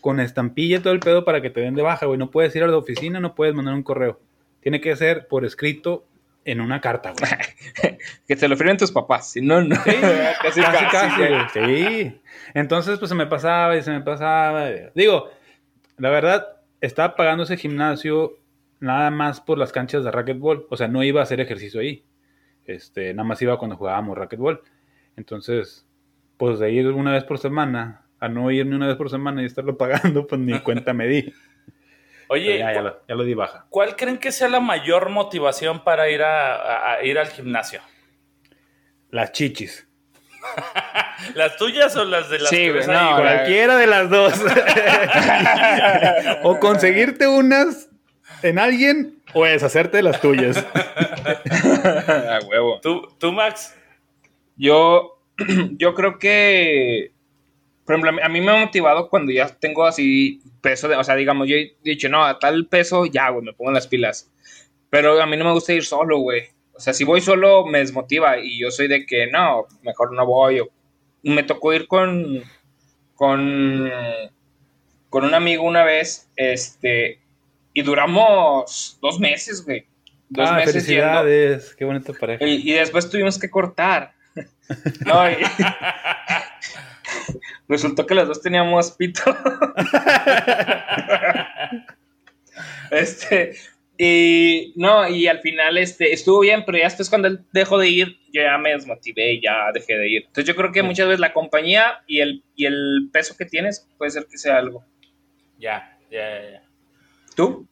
con 0.00 0.20
estampilla 0.20 0.76
y 0.76 0.80
todo 0.80 0.92
el 0.92 1.00
pedo 1.00 1.24
para 1.24 1.40
que 1.40 1.48
te 1.50 1.60
den 1.60 1.74
de 1.74 1.82
baja, 1.82 2.06
güey. 2.06 2.18
No 2.18 2.30
puedes 2.30 2.54
ir 2.54 2.62
a 2.62 2.66
la 2.66 2.76
oficina, 2.76 3.20
no 3.20 3.34
puedes 3.34 3.54
mandar 3.54 3.74
un 3.74 3.82
correo. 3.82 4.20
Tiene 4.60 4.80
que 4.80 4.94
ser 4.96 5.28
por 5.28 5.44
escrito 5.44 6.04
en 6.44 6.60
una 6.60 6.80
carta, 6.80 7.12
güey. 7.18 7.98
que 8.28 8.36
te 8.36 8.48
lo 8.48 8.56
firmen 8.56 8.76
tus 8.76 8.92
papás, 8.92 9.30
si 9.32 9.40
no, 9.40 9.62
no. 9.62 9.76
casi, 10.42 10.60
casi, 10.60 11.20
güey. 11.20 11.40
Sí. 11.52 12.20
Entonces, 12.54 12.98
pues 12.98 13.08
se 13.08 13.14
me 13.14 13.26
pasaba 13.26 13.76
y 13.76 13.82
se 13.82 13.90
me 13.90 14.00
pasaba. 14.00 14.68
Digo, 14.94 15.30
la 15.96 16.10
verdad, 16.10 16.46
estaba 16.80 17.16
pagando 17.16 17.44
ese 17.44 17.56
gimnasio 17.56 18.38
nada 18.80 19.10
más 19.10 19.40
por 19.40 19.58
las 19.58 19.72
canchas 19.72 20.04
de 20.04 20.10
racquetball. 20.10 20.66
O 20.70 20.76
sea, 20.76 20.88
no 20.88 21.02
iba 21.02 21.20
a 21.20 21.24
hacer 21.24 21.40
ejercicio 21.40 21.80
ahí. 21.80 22.04
Este, 22.66 23.12
nada 23.14 23.26
más 23.26 23.40
iba 23.42 23.58
cuando 23.58 23.76
jugábamos 23.76 24.16
racquetball. 24.16 24.62
Entonces, 25.16 25.86
pues 26.36 26.58
de 26.58 26.72
ir 26.72 26.88
una 26.88 27.12
vez 27.12 27.24
por 27.24 27.38
semana 27.38 28.06
a 28.20 28.28
no 28.28 28.50
ir 28.50 28.66
ni 28.66 28.74
una 28.74 28.86
vez 28.86 28.96
por 28.96 29.10
semana 29.10 29.42
y 29.42 29.46
estarlo 29.46 29.76
pagando, 29.78 30.26
pues 30.26 30.40
ni 30.40 30.58
cuenta 30.60 30.92
me 30.92 31.06
di. 31.06 31.32
Oye, 32.28 32.58
ya, 32.58 32.72
ya 32.74 32.82
lo, 32.82 33.00
ya 33.08 33.14
lo 33.14 33.24
di 33.24 33.34
baja. 33.34 33.66
¿cuál 33.70 33.96
creen 33.96 34.18
que 34.18 34.32
sea 34.32 34.48
la 34.48 34.60
mayor 34.60 35.08
motivación 35.10 35.84
para 35.84 36.08
ir 36.08 36.22
a, 36.22 36.54
a- 36.56 36.94
a 36.94 37.04
ir 37.04 37.18
al 37.18 37.28
gimnasio? 37.28 37.80
Las 39.10 39.32
chichis. 39.32 39.86
¿Las 41.34 41.56
tuyas 41.56 41.96
o 41.96 42.04
las 42.04 42.28
de 42.28 42.38
las 42.40 42.50
Sí, 42.50 42.68
no, 42.86 42.92
ahí. 42.92 43.14
Cualquiera 43.22 43.76
de 43.76 43.86
las 43.86 44.10
dos. 44.10 44.34
o 46.42 46.58
conseguirte 46.60 47.26
unas 47.26 47.88
en 48.42 48.58
alguien 48.58 49.22
o 49.32 49.44
deshacerte 49.44 49.98
de 49.98 50.02
las 50.02 50.20
tuyas. 50.20 50.58
A 51.24 52.38
huevo. 52.46 52.80
¿Tú, 52.82 53.08
tú, 53.18 53.32
Max? 53.32 53.74
Yo, 54.56 55.22
yo 55.78 55.94
creo 55.94 56.18
que, 56.18 57.12
por 57.84 57.94
ejemplo, 57.94 58.10
a 58.22 58.28
mí- 58.28 58.40
me 58.40 58.50
ha 58.50 58.64
motivado 58.64 59.08
cuando 59.08 59.30
ya 59.32 59.46
tengo 59.48 59.84
así 59.84 60.40
peso, 60.60 60.88
de, 60.88 60.96
o 60.96 61.04
sea, 61.04 61.16
digamos, 61.16 61.48
yo 61.48 61.56
he 61.56 61.76
dicho, 61.82 62.08
no, 62.08 62.24
a 62.24 62.38
tal 62.38 62.66
peso, 62.66 63.04
ya, 63.06 63.28
güey, 63.30 63.44
me 63.44 63.52
pongo 63.52 63.70
las 63.72 63.86
pilas. 63.86 64.30
Pero 64.90 65.20
a 65.20 65.26
mí 65.26 65.36
no 65.36 65.44
me 65.44 65.52
gusta 65.52 65.72
ir 65.72 65.84
solo, 65.84 66.18
güey. 66.18 66.42
O 66.72 66.80
sea, 66.80 66.92
si 66.94 67.04
voy 67.04 67.20
solo 67.20 67.66
me 67.66 67.78
desmotiva 67.78 68.38
y 68.38 68.58
yo 68.58 68.70
soy 68.70 68.88
de 68.88 69.04
que, 69.06 69.26
no, 69.30 69.66
mejor 69.82 70.12
no 70.12 70.24
voy. 70.26 70.60
o- 70.60 70.68
Me 71.22 71.42
tocó 71.42 71.72
ir 71.72 71.86
con, 71.86 72.42
con, 73.14 73.90
con 75.10 75.24
un 75.24 75.34
amigo 75.34 75.64
una 75.64 75.84
vez, 75.84 76.28
este, 76.36 77.20
y 77.72 77.82
duramos 77.82 78.98
dos 79.00 79.18
meses, 79.20 79.64
güey. 79.64 79.86
Dos 80.28 80.48
Ah, 80.50 80.54
meses 80.56 80.86
yendo. 80.86 81.04
felicidades. 81.04 81.74
Qué 81.76 81.84
bonita 81.84 82.12
pareja. 82.12 82.44
Y, 82.46 82.68
y 82.70 82.72
después 82.74 83.08
tuvimos 83.10 83.38
que 83.38 83.50
cortar. 83.50 84.14
No, 85.06 85.30
y- 85.30 85.34
Resultó 87.68 88.06
que 88.06 88.14
las 88.14 88.28
dos 88.28 88.40
teníamos 88.40 88.92
pito. 88.92 89.22
Este, 92.90 93.56
y 93.98 94.72
no, 94.76 95.08
y 95.08 95.26
al 95.26 95.40
final 95.40 95.78
este, 95.78 96.12
estuvo 96.12 96.40
bien, 96.40 96.64
pero 96.64 96.78
ya 96.78 96.84
después 96.84 97.08
cuando 97.08 97.28
él 97.28 97.40
dejó 97.52 97.78
de 97.78 97.88
ir, 97.88 98.18
yo 98.32 98.42
ya 98.42 98.58
me 98.58 98.70
desmotivé 98.70 99.34
y 99.34 99.42
ya 99.42 99.72
dejé 99.72 99.96
de 99.96 100.08
ir. 100.08 100.22
Entonces 100.26 100.44
yo 100.44 100.54
creo 100.54 100.72
que 100.72 100.82
muchas 100.82 101.06
veces 101.06 101.20
la 101.20 101.32
compañía 101.32 102.02
y 102.06 102.20
el, 102.20 102.44
y 102.54 102.66
el 102.66 103.08
peso 103.12 103.36
que 103.36 103.44
tienes 103.46 103.88
puede 103.98 104.10
ser 104.10 104.26
que 104.26 104.38
sea 104.38 104.58
algo. 104.58 104.84
Ya, 105.58 105.98
ya, 106.10 106.50
ya. 106.50 106.62
¿Tú? 107.34 107.66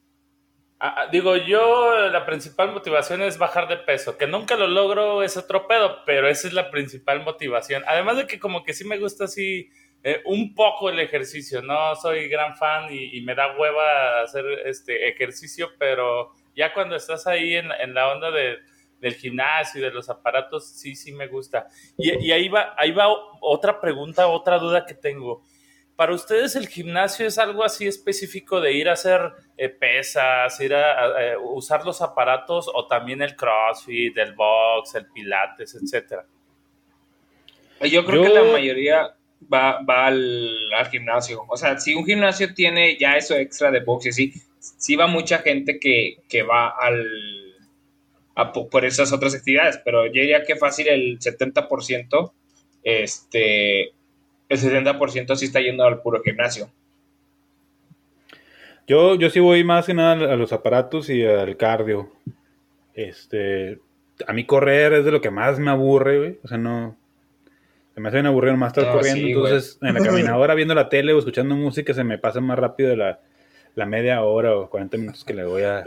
Ah, 0.85 0.95
ah, 0.97 1.07
digo, 1.09 1.37
yo 1.37 2.09
la 2.09 2.25
principal 2.25 2.73
motivación 2.73 3.21
es 3.21 3.37
bajar 3.37 3.69
de 3.69 3.77
peso, 3.77 4.17
que 4.17 4.27
nunca 4.27 4.57
lo 4.57 4.67
logro 4.67 5.23
es 5.23 5.37
otro 5.37 5.65
pedo, 5.65 6.03
pero 6.05 6.27
esa 6.27 6.45
es 6.45 6.53
la 6.53 6.69
principal 6.71 7.23
motivación. 7.23 7.83
Además 7.87 8.17
de 8.17 8.27
que 8.27 8.37
como 8.37 8.65
que 8.65 8.73
sí 8.73 8.83
me 8.83 8.97
gusta 8.97 9.23
así 9.23 9.69
eh, 10.03 10.21
un 10.25 10.53
poco 10.53 10.89
el 10.89 10.99
ejercicio, 10.99 11.61
no 11.61 11.95
soy 11.95 12.27
gran 12.27 12.57
fan 12.57 12.89
y, 12.91 13.21
me 13.21 13.33
da 13.33 13.57
hueva 13.57 14.23
hacer 14.23 14.43
este 14.65 15.07
ejercicio, 15.07 15.69
pero 15.79 16.33
ya 16.53 16.73
cuando 16.73 16.97
estás 16.97 17.27
ahí 17.27 17.55
en, 17.55 17.93
la 17.93 18.11
onda 18.11 18.29
del 18.29 19.15
gimnasio 19.15 19.79
y 19.79 19.83
de 19.85 19.91
los 19.91 20.09
aparatos, 20.09 20.67
sí, 20.67 20.97
sí 20.97 21.13
me 21.13 21.27
gusta. 21.27 21.65
Y, 21.97 22.27
y 22.27 22.33
ahí, 22.33 22.49
va, 22.49 22.75
ahí 22.77 22.91
va 22.91 23.07
otra 23.39 23.79
pregunta, 23.79 24.27
otra 24.27 24.59
duda 24.59 24.85
que 24.85 24.95
tengo 24.95 25.43
para 25.95 26.13
ustedes 26.13 26.55
el 26.55 26.67
gimnasio 26.67 27.27
es 27.27 27.37
algo 27.37 27.63
así 27.63 27.87
específico 27.87 28.59
de 28.59 28.73
ir 28.73 28.89
a 28.89 28.93
hacer 28.93 29.21
eh, 29.57 29.69
pesas, 29.69 30.59
ir 30.59 30.73
a, 30.73 31.37
usar 31.39 31.85
los 31.85 32.01
aparatos 32.01 32.69
o 32.73 32.87
también 32.87 33.21
el 33.21 33.35
CrossFit, 33.35 34.17
el 34.17 34.33
box, 34.33 34.95
el 34.95 35.07
pilates, 35.07 35.75
etcétera. 35.75 36.25
Yo 37.81 38.05
creo 38.05 38.23
que 38.23 38.29
la 38.29 38.43
mayoría 38.43 39.15
va, 39.51 39.79
al, 40.07 40.87
gimnasio. 40.89 41.43
O 41.47 41.57
sea, 41.57 41.77
si 41.79 41.93
un 41.93 42.05
gimnasio 42.05 42.53
tiene 42.53 42.97
ya 42.97 43.17
eso 43.17 43.35
extra 43.35 43.71
de 43.71 43.81
box 43.81 44.05
y 44.05 44.09
así, 44.09 44.33
sí 44.59 44.95
va 44.95 45.07
mucha 45.07 45.39
gente 45.39 45.79
que, 45.79 46.43
va 46.43 46.69
al, 46.69 47.07
por 48.71 48.85
esas 48.85 49.11
otras 49.11 49.35
actividades, 49.35 49.79
pero 49.83 50.05
yo 50.07 50.21
diría 50.21 50.43
que 50.43 50.55
fácil 50.55 50.87
el 50.87 51.19
70% 51.19 52.31
este, 52.83 53.93
el 54.49 54.59
60% 54.59 55.35
sí 55.35 55.45
está 55.45 55.59
yendo 55.59 55.83
al 55.83 56.01
puro 56.01 56.21
gimnasio. 56.21 56.69
Yo, 58.87 59.15
yo 59.15 59.29
sí 59.29 59.39
voy 59.39 59.63
más 59.63 59.85
que 59.85 59.93
nada 59.93 60.33
a 60.33 60.35
los 60.35 60.51
aparatos 60.51 61.09
y 61.09 61.25
al 61.25 61.55
cardio. 61.55 62.11
Este, 62.93 63.79
a 64.27 64.33
mí 64.33 64.45
correr 64.45 64.93
es 64.93 65.05
de 65.05 65.11
lo 65.11 65.21
que 65.21 65.31
más 65.31 65.57
me 65.59 65.71
aburre, 65.71 66.17
güey. 66.17 66.39
O 66.43 66.47
sea, 66.47 66.57
no. 66.57 66.97
Se 67.93 68.01
me 68.01 68.09
hace 68.09 68.17
bien 68.17 68.25
aburrido 68.25 68.57
más 68.57 68.75
estar 68.75 68.91
corriendo. 68.91 69.27
entonces, 69.27 69.77
en 69.81 69.93
la 69.93 70.01
caminadora 70.01 70.55
viendo 70.55 70.73
la 70.73 70.89
tele 70.89 71.13
o 71.13 71.19
escuchando 71.19 71.55
música 71.55 71.93
se 71.93 72.03
me 72.03 72.17
pasa 72.17 72.41
más 72.41 72.57
rápido 72.57 72.89
de 72.89 72.97
la, 72.97 73.19
la 73.75 73.85
media 73.85 74.23
hora 74.23 74.55
o 74.55 74.69
40 74.69 74.97
minutos 74.97 75.23
que 75.23 75.33
le 75.33 75.45
voy 75.45 75.63
a. 75.63 75.83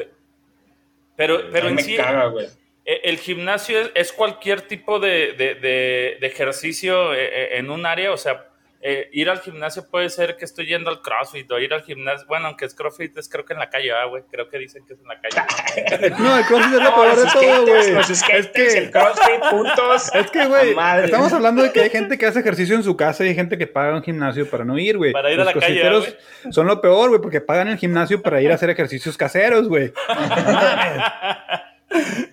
Pero, 1.17 1.41
pero 1.51 1.69
en 1.69 1.79
sí. 1.79 1.97
E, 1.97 2.49
el 2.87 3.19
gimnasio 3.19 3.79
es, 3.95 4.13
cualquier 4.13 4.61
tipo 4.63 5.01
de, 5.01 5.33
de, 5.37 6.19
ejercicio 6.23 7.13
eh, 7.15 7.25
eh, 7.25 7.59
en 7.59 7.71
un 7.71 7.85
área, 7.85 8.13
o 8.13 8.17
sea, 8.17 8.47
eh, 8.89 9.09
ir 9.13 9.29
al 9.29 9.41
gimnasio 9.41 9.89
puede 9.91 10.09
ser 10.11 10.37
que 10.37 10.45
estoy 10.45 10.67
yendo 10.67 10.91
al 10.91 11.03
CrossFit 11.03 11.51
o 11.51 11.59
ir 11.59 11.75
al 11.75 11.83
gimnasio. 11.83 12.25
Bueno, 12.29 12.47
aunque 12.47 12.67
es 12.67 12.75
CrossFit, 12.75 13.19
es 13.19 13.29
creo 13.29 13.45
que 13.45 13.55
en 13.55 13.59
la 13.59 13.69
calle, 13.69 13.91
güey. 14.09 14.23
Creo 14.31 14.49
que 14.49 14.59
dicen 14.59 14.85
que 14.87 14.93
es 14.93 15.01
en 15.01 15.09
la 15.09 15.21
calle. 15.21 16.11
no, 16.21 16.39
el 16.39 16.45
CrossFit 16.45 16.75
es 16.75 16.83
lo 16.85 16.95
peor 16.95 17.17
de 17.17 17.31
todo, 17.33 17.67
güey. 17.67 17.97
Es 17.99 18.23
que 18.53 18.79
el 18.79 18.91
CrossFit, 18.93 19.41
puntos. 19.51 20.15
Es 20.15 20.31
que, 20.31 20.47
güey, 20.47 20.77
estamos 21.03 21.33
hablando 21.33 21.63
de 21.63 21.73
que 21.73 21.81
hay 21.81 21.91
gente 21.91 22.17
que 22.17 22.27
hace 22.27 22.39
ejercicio 22.39 22.77
en 22.77 22.85
su 22.85 22.97
casa 22.97 23.25
y 23.25 23.31
hay 23.31 23.35
gente 23.35 23.59
que 23.59 23.67
paga 23.67 23.97
un 23.97 24.05
gimnasio 24.05 24.49
para 24.49 24.65
no 24.65 24.79
ir, 24.79 24.97
güey. 24.99 25.13
Para 25.13 25.33
ir 25.33 25.41
a 25.41 25.45
la 25.45 25.53
calle. 25.53 26.17
Son 26.51 26.69
lo 26.69 26.81
peor, 26.81 27.09
güey, 27.09 27.21
porque 27.21 27.41
pagan 27.41 27.67
el 27.67 27.79
gimnasio 27.79 28.23
para 28.23 28.41
ir 28.41 28.53
a 28.53 28.55
hacer 28.55 28.71
ejercicios 28.71 29.17
caseros, 29.17 29.69
güey. 29.69 29.93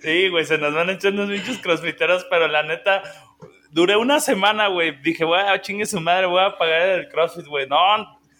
sí, 0.00 0.28
güey, 0.28 0.44
se 0.44 0.58
nos 0.58 0.74
van 0.74 0.90
echando 0.90 1.22
unos 1.22 1.32
bichos 1.32 1.58
crossfiteros, 1.58 2.26
pero 2.30 2.48
la 2.48 2.62
neta, 2.62 3.02
duré 3.70 3.96
una 3.96 4.20
semana, 4.20 4.68
güey. 4.68 5.00
Dije, 5.02 5.24
güey, 5.24 5.42
chingue 5.60 5.86
su 5.86 6.00
madre, 6.00 6.26
voy 6.26 6.42
a 6.42 6.56
pagar 6.56 6.82
el 6.82 7.08
CrossFit, 7.08 7.46
güey. 7.46 7.66
No, 7.68 7.76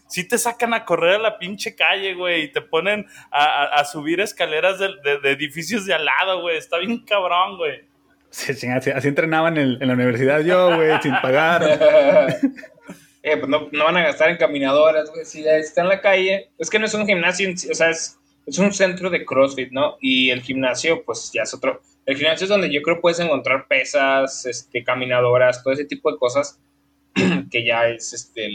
sí 0.08 0.26
te 0.26 0.38
sacan 0.38 0.72
a 0.74 0.84
correr 0.84 1.16
a 1.16 1.18
la 1.18 1.38
pinche 1.38 1.74
calle, 1.74 2.14
güey, 2.14 2.44
y 2.44 2.48
te 2.48 2.60
ponen 2.60 3.06
a, 3.30 3.84
subir 3.84 4.20
escaleras 4.20 4.78
de, 4.78 4.88
edificios 5.24 5.86
de 5.86 5.94
al 5.94 6.04
lado, 6.04 6.40
güey. 6.40 6.56
Está 6.56 6.78
bien 6.78 7.04
cabrón, 7.04 7.56
güey. 7.56 7.82
Sí, 8.30 8.52
así, 8.68 8.90
así 8.90 9.08
entrenaba 9.08 9.48
en, 9.48 9.78
la 9.78 9.92
universidad 9.92 10.40
yo, 10.40 10.76
güey, 10.76 10.90
sin 11.02 11.14
pagar. 11.20 11.62
eh, 13.22 13.36
pues 13.36 13.48
no, 13.48 13.68
van 13.72 13.96
a 13.96 14.02
gastar 14.02 14.30
en 14.30 14.36
caminadoras, 14.36 15.10
güey. 15.10 15.24
Si 15.24 15.46
está 15.46 15.82
en 15.82 15.88
la 15.88 16.00
calle, 16.00 16.50
es 16.58 16.70
que 16.70 16.78
no 16.78 16.86
es 16.86 16.94
un 16.94 17.06
gimnasio, 17.06 17.50
o 17.50 17.74
sea, 17.74 17.90
es, 17.90 18.18
es 18.46 18.58
un 18.58 18.72
centro 18.72 19.10
de 19.10 19.24
CrossFit, 19.24 19.70
¿no? 19.72 19.96
Y 20.00 20.30
el 20.30 20.42
gimnasio, 20.42 21.02
pues 21.04 21.30
ya 21.32 21.42
es 21.42 21.54
otro 21.54 21.80
el 22.06 22.16
gimnasio 22.16 22.44
es 22.44 22.50
donde 22.50 22.72
yo 22.72 22.82
creo 22.82 23.00
puedes 23.00 23.18
encontrar 23.20 23.66
pesas, 23.66 24.44
este, 24.46 24.84
caminadoras, 24.84 25.62
todo 25.62 25.72
ese 25.72 25.84
tipo 25.84 26.12
de 26.12 26.18
cosas 26.18 26.60
que 27.50 27.64
ya 27.64 27.88
es 27.88 28.12
este 28.12 28.50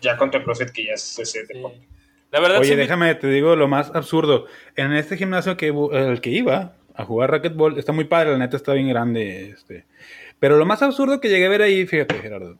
ya 0.00 0.16
contra 0.16 0.38
el 0.38 0.44
CrossFit 0.44 0.70
que 0.70 0.86
ya 0.86 0.92
es 0.92 1.18
ese 1.18 1.44
deporte. 1.46 1.86
La 2.30 2.40
verdad, 2.40 2.60
Oye, 2.60 2.76
déjame, 2.76 3.14
te 3.14 3.28
digo 3.28 3.56
lo 3.56 3.68
más 3.68 3.94
absurdo. 3.94 4.46
En 4.74 4.92
este 4.92 5.16
gimnasio 5.16 5.56
que 5.56 5.68
el 5.92 6.20
que 6.20 6.30
iba 6.30 6.74
a 6.94 7.04
jugar 7.04 7.30
racquetball 7.30 7.78
está 7.78 7.92
muy 7.92 8.04
padre, 8.04 8.32
la 8.32 8.38
neta 8.38 8.56
está 8.56 8.72
bien 8.72 8.88
grande. 8.88 9.50
Este. 9.50 9.86
Pero 10.38 10.58
lo 10.58 10.66
más 10.66 10.82
absurdo 10.82 11.20
que 11.20 11.28
llegué 11.28 11.46
a 11.46 11.50
ver 11.50 11.62
ahí, 11.62 11.86
fíjate, 11.86 12.16
Gerardo. 12.16 12.58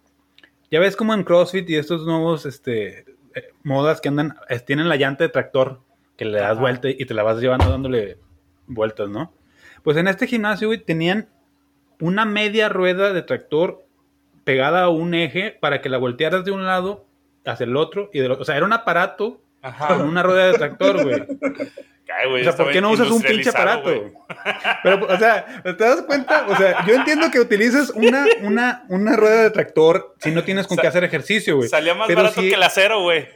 Ya 0.71 0.81
ves 0.81 0.97
como 0.97 1.15
en 1.15 1.25
CrossFit 1.25 1.69
y 1.69 1.77
estos 1.77 2.07
nuevos 2.07 2.47
este, 2.47 3.01
eh, 3.35 3.49
modas 3.65 4.01
que 4.01 4.09
andan, 4.09 4.37
tienen 4.67 4.89
la 4.89 4.97
llanta 4.97 5.25
de 5.25 5.31
tractor 5.31 5.81
que 6.17 6.25
le 6.25 6.39
das 6.39 6.59
vuelta 6.59 6.89
y 6.89 7.05
te 7.05 7.15
la 7.15 7.23
vas 7.23 7.41
llevando 7.41 7.71
dándole 7.71 8.19
vueltas, 8.67 9.09
¿no? 9.09 9.33
Pues 9.83 9.97
en 9.97 10.09
este 10.09 10.27
gimnasio, 10.27 10.69
güey, 10.69 10.79
tenían 10.79 11.29
una 12.01 12.25
media 12.25 12.69
rueda 12.69 13.13
de 13.13 13.23
tractor 13.23 13.85
pegada 14.45 14.85
a 14.85 14.89
un 14.89 15.15
eje 15.15 15.57
para 15.61 15.81
que 15.81 15.89
la 15.89 15.99
voltearas 15.99 16.45
de 16.45 16.53
un 16.53 16.67
lado 16.67 17.07
hacia 17.45 17.65
el 17.65 17.77
otro 17.77 18.11
y 18.13 18.21
del 18.21 18.33
otro. 18.33 18.43
O 18.43 18.45
sea, 18.45 18.57
era 18.57 18.67
un 18.67 18.73
aparato 18.73 19.41
con 19.89 20.03
una 20.03 20.23
rueda 20.23 20.47
de 20.47 20.59
tractor, 20.59 21.03
güey. 21.03 21.21
o 21.21 22.45
sea, 22.45 22.57
¿por 22.57 22.71
qué 22.71 22.81
no 22.81 22.91
usas 22.91 23.11
un 23.11 23.23
pinche 23.23 23.51
aparato? 23.51 23.91
Pero, 24.83 25.07
o 25.07 25.17
sea, 25.19 25.63
¿te 25.63 25.75
das 25.75 26.03
cuenta? 26.03 26.47
O 26.49 26.57
sea, 26.57 26.85
yo 26.87 26.95
entiendo 26.95 27.31
que 27.31 27.41
utilices 27.41 27.91
una, 27.91 28.25
una, 28.43 28.85
una 28.89 29.17
rueda 29.17 29.43
de 29.43 29.51
tractor 29.51 30.15
si 30.21 30.31
no 30.31 30.45
tienes 30.45 30.67
con 30.67 30.77
qué 30.77 30.87
hacer 30.87 31.05
ejercicio, 31.05 31.57
güey. 31.57 31.69
Salía 31.69 31.95
más 31.95 32.09
barato 32.09 32.41
que 32.41 32.55
el 32.55 32.63
acero, 32.63 33.03
güey. 33.03 33.29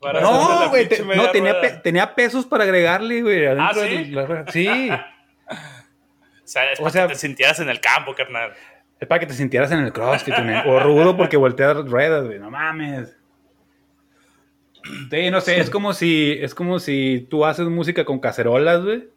No, 0.00 0.68
güey, 0.70 0.88
no, 1.16 1.30
tenía, 1.30 1.82
tenía, 1.82 2.14
pesos 2.14 2.44
para 2.46 2.64
agregarle, 2.64 3.22
güey. 3.22 3.46
¿Ah, 3.46 3.72
sí? 3.74 4.14
sí. 4.52 4.90
O 6.46 6.48
sea, 6.48 6.70
es 6.70 6.78
para 6.78 7.08
que 7.08 7.14
te 7.14 7.18
sintieras 7.18 7.58
en 7.58 7.68
el 7.68 7.80
campo, 7.80 8.14
carnal. 8.14 8.52
Es 9.00 9.08
para 9.08 9.18
que 9.18 9.26
te 9.26 9.34
sintieras 9.34 9.72
en 9.72 9.80
el 9.80 9.92
crossfit, 9.92 10.32
o 10.64 10.78
rudo 10.78 11.16
porque 11.16 11.36
volteas 11.36 11.76
ruedas, 11.90 12.24
güey, 12.24 12.38
no 12.38 12.52
mames. 12.52 13.16
Sí, 15.10 15.30
no 15.32 15.40
sé, 15.40 15.58
es 15.58 15.68
como 15.68 15.92
si 15.92 16.38
es 16.40 16.54
como 16.54 16.78
si 16.78 17.26
tú 17.28 17.44
haces 17.44 17.66
música 17.66 18.04
con 18.04 18.20
cacerolas, 18.20 18.84
güey, 18.84 19.08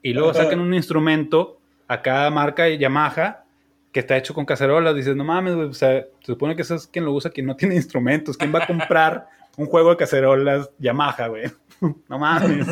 y 0.00 0.12
luego 0.12 0.32
sacan 0.32 0.60
un 0.60 0.72
instrumento 0.72 1.58
a 1.88 2.02
cada 2.02 2.30
marca 2.30 2.68
Yamaha 2.68 3.44
que 3.92 4.00
está 4.00 4.16
hecho 4.16 4.34
con 4.34 4.44
cacerolas, 4.44 4.94
dices, 4.94 5.16
no 5.16 5.24
mames, 5.24 5.54
güey, 5.54 5.68
o 5.68 5.74
sea, 5.74 6.02
se 6.20 6.26
supone 6.26 6.54
que 6.54 6.62
eso 6.62 6.76
es 6.76 6.86
quien 6.86 7.04
lo 7.04 7.12
usa, 7.12 7.30
quien 7.30 7.46
no 7.46 7.56
tiene 7.56 7.74
instrumentos, 7.74 8.36
¿quién 8.36 8.54
va 8.54 8.62
a 8.62 8.66
comprar 8.66 9.26
un 9.56 9.66
juego 9.66 9.90
de 9.90 9.96
cacerolas 9.96 10.70
Yamaha, 10.78 11.28
güey? 11.28 11.50
no 12.08 12.18
mames. 12.18 12.66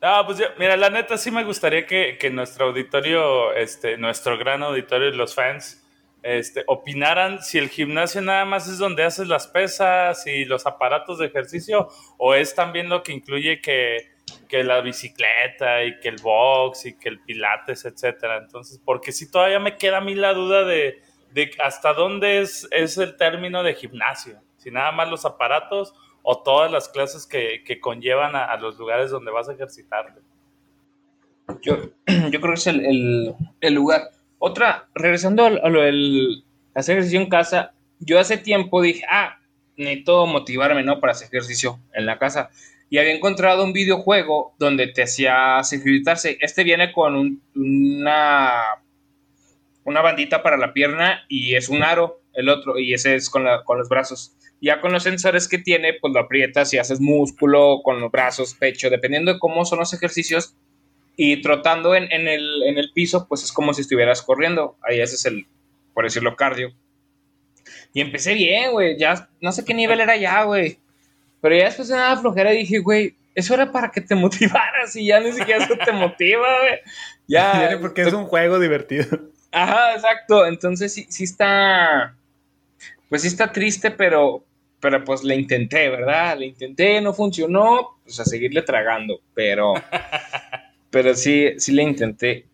No, 0.00 0.24
pues 0.26 0.40
mira, 0.58 0.76
la 0.76 0.90
neta 0.90 1.18
sí 1.18 1.32
me 1.32 1.42
gustaría 1.42 1.84
que, 1.84 2.30
nuestro 2.30 2.66
auditorio, 2.66 3.52
este, 3.54 3.96
nuestro 3.96 4.38
gran 4.38 4.62
auditorio 4.62 5.08
y 5.08 5.16
los 5.16 5.34
fans, 5.34 5.84
este, 6.22 6.62
opinaran 6.68 7.42
si 7.42 7.58
el 7.58 7.68
gimnasio 7.68 8.20
nada 8.20 8.44
más 8.44 8.68
es 8.68 8.78
donde 8.78 9.02
haces 9.02 9.26
las 9.26 9.48
pesas 9.48 10.24
y 10.26 10.44
los 10.44 10.66
aparatos 10.66 11.18
de 11.18 11.26
ejercicio 11.26 11.88
o 12.16 12.34
es 12.34 12.54
también 12.54 12.88
lo 12.88 13.02
que 13.02 13.12
incluye 13.12 13.60
que, 13.60 14.10
la 14.50 14.80
bicicleta 14.80 15.82
y 15.84 15.98
que 15.98 16.08
el 16.08 16.16
box 16.22 16.86
y 16.86 16.96
que 16.96 17.08
el 17.08 17.20
pilates, 17.20 17.84
etcétera. 17.84 18.38
Entonces, 18.38 18.80
porque 18.84 19.10
si 19.10 19.30
todavía 19.30 19.58
me 19.58 19.76
queda 19.76 19.98
a 19.98 20.00
mí 20.00 20.14
la 20.14 20.32
duda 20.32 20.64
de, 20.64 21.02
de 21.32 21.50
hasta 21.64 21.92
dónde 21.92 22.40
es, 22.40 22.68
es 22.70 22.98
el 22.98 23.16
término 23.16 23.64
de 23.64 23.74
gimnasio. 23.74 24.40
Si 24.58 24.70
nada 24.70 24.92
más 24.92 25.08
los 25.08 25.24
aparatos 25.24 25.94
o 26.22 26.42
todas 26.42 26.70
las 26.70 26.88
clases 26.88 27.26
que, 27.26 27.80
conllevan 27.80 28.36
a, 28.36 28.54
los 28.58 28.78
lugares 28.78 29.10
donde 29.10 29.30
vas 29.30 29.48
a 29.48 29.54
ejercitarte. 29.54 30.20
Yo, 31.62 31.76
yo 32.30 32.40
creo 32.40 32.52
que 32.52 32.60
es 32.60 32.66
el, 32.66 33.74
lugar. 33.74 34.10
Otra, 34.38 34.88
regresando 34.94 35.46
a, 35.46 35.50
lo 35.50 35.80
hacer 36.74 36.98
ejercicio 36.98 37.20
en 37.20 37.28
casa, 37.28 37.72
yo 38.00 38.18
hace 38.18 38.36
tiempo 38.36 38.82
dije, 38.82 39.04
ah, 39.10 39.38
necesito 39.76 40.26
motivarme, 40.26 40.82
¿no? 40.82 41.00
Para 41.00 41.12
hacer 41.12 41.28
ejercicio 41.28 41.78
en 41.94 42.04
la 42.04 42.18
casa. 42.18 42.50
Y 42.90 42.98
había 42.98 43.14
encontrado 43.14 43.64
un 43.64 43.72
videojuego 43.72 44.54
donde 44.58 44.88
te 44.88 45.04
hacía 45.04 45.60
ejercitarse. 45.60 46.38
Este 46.40 46.64
viene 46.64 46.92
con 46.92 47.40
una, 47.54 48.62
una 49.84 50.00
bandita 50.02 50.42
para 50.42 50.56
la 50.56 50.72
pierna 50.72 51.24
y 51.28 51.54
es 51.54 51.68
un 51.68 51.82
aro, 51.82 52.20
el 52.34 52.48
otro, 52.48 52.78
y 52.78 52.94
ese 52.94 53.14
es 53.14 53.30
con, 53.30 53.44
con 53.64 53.78
los 53.78 53.88
brazos 53.88 54.34
Ya 54.60 54.80
con 54.80 54.92
los 54.92 55.04
sensores 55.04 55.46
que 55.46 55.58
tiene, 55.58 55.94
pues 56.00 56.12
lo 56.12 56.20
aprietas 56.20 56.72
y 56.74 56.78
haces 56.78 57.00
músculo 57.00 57.80
con 57.84 58.00
los 58.00 58.10
brazos, 58.10 58.54
pecho, 58.54 58.90
dependiendo 58.90 59.32
de 59.32 59.38
cómo 59.38 59.64
son 59.64 59.78
los 59.78 59.94
ejercicios. 59.94 60.54
Y 61.16 61.42
trotando 61.42 61.94
en, 61.94 62.10
en, 62.12 62.28
el, 62.28 62.62
en 62.64 62.78
el 62.78 62.92
piso, 62.92 63.26
pues 63.28 63.42
es 63.42 63.52
como 63.52 63.74
si 63.74 63.82
estuvieras 63.82 64.22
corriendo. 64.22 64.76
Ahí 64.82 65.00
ese 65.00 65.16
es 65.16 65.24
el, 65.26 65.46
por 65.94 66.04
decirlo, 66.04 66.36
cardio. 66.36 66.72
Y 67.92 68.00
empecé 68.00 68.34
bien, 68.34 68.72
güey. 68.72 68.96
Ya 68.98 69.28
no 69.40 69.52
sé 69.52 69.64
qué 69.64 69.74
nivel 69.74 70.00
era 70.00 70.16
ya, 70.16 70.44
güey. 70.44 70.78
Pero 71.40 71.56
ya 71.56 71.64
después 71.66 71.88
de 71.88 71.96
nada 71.96 72.16
flojera 72.16 72.50
dije, 72.50 72.78
güey, 72.78 73.16
eso 73.34 73.54
era 73.54 73.70
para 73.70 73.90
que 73.90 74.00
te 74.00 74.14
motivaras 74.16 74.94
y 74.96 75.06
ya 75.06 75.20
ni 75.20 75.32
siquiera 75.32 75.64
eso 75.64 75.76
te 75.76 75.92
motiva, 75.92 76.46
güey. 76.60 76.80
Ya. 77.26 77.76
Porque 77.80 78.02
es 78.02 78.12
un 78.12 78.26
juego 78.26 78.58
divertido. 78.58 79.06
Ajá, 79.52 79.94
exacto. 79.94 80.46
Entonces 80.46 80.92
sí, 80.92 81.06
sí 81.08 81.24
está. 81.24 82.14
Pues 83.08 83.22
sí 83.22 83.28
está 83.28 83.52
triste, 83.52 83.90
pero, 83.90 84.44
pero 84.80 85.04
pues 85.04 85.24
le 85.24 85.34
intenté, 85.34 85.88
¿verdad? 85.88 86.38
Le 86.38 86.46
intenté, 86.46 87.00
no 87.00 87.12
funcionó, 87.12 87.98
pues 88.04 88.20
a 88.20 88.24
seguirle 88.24 88.62
tragando, 88.62 89.20
pero. 89.34 89.74
pero 90.90 91.14
sí, 91.14 91.52
sí 91.58 91.72
le 91.72 91.82
intenté. 91.82 92.46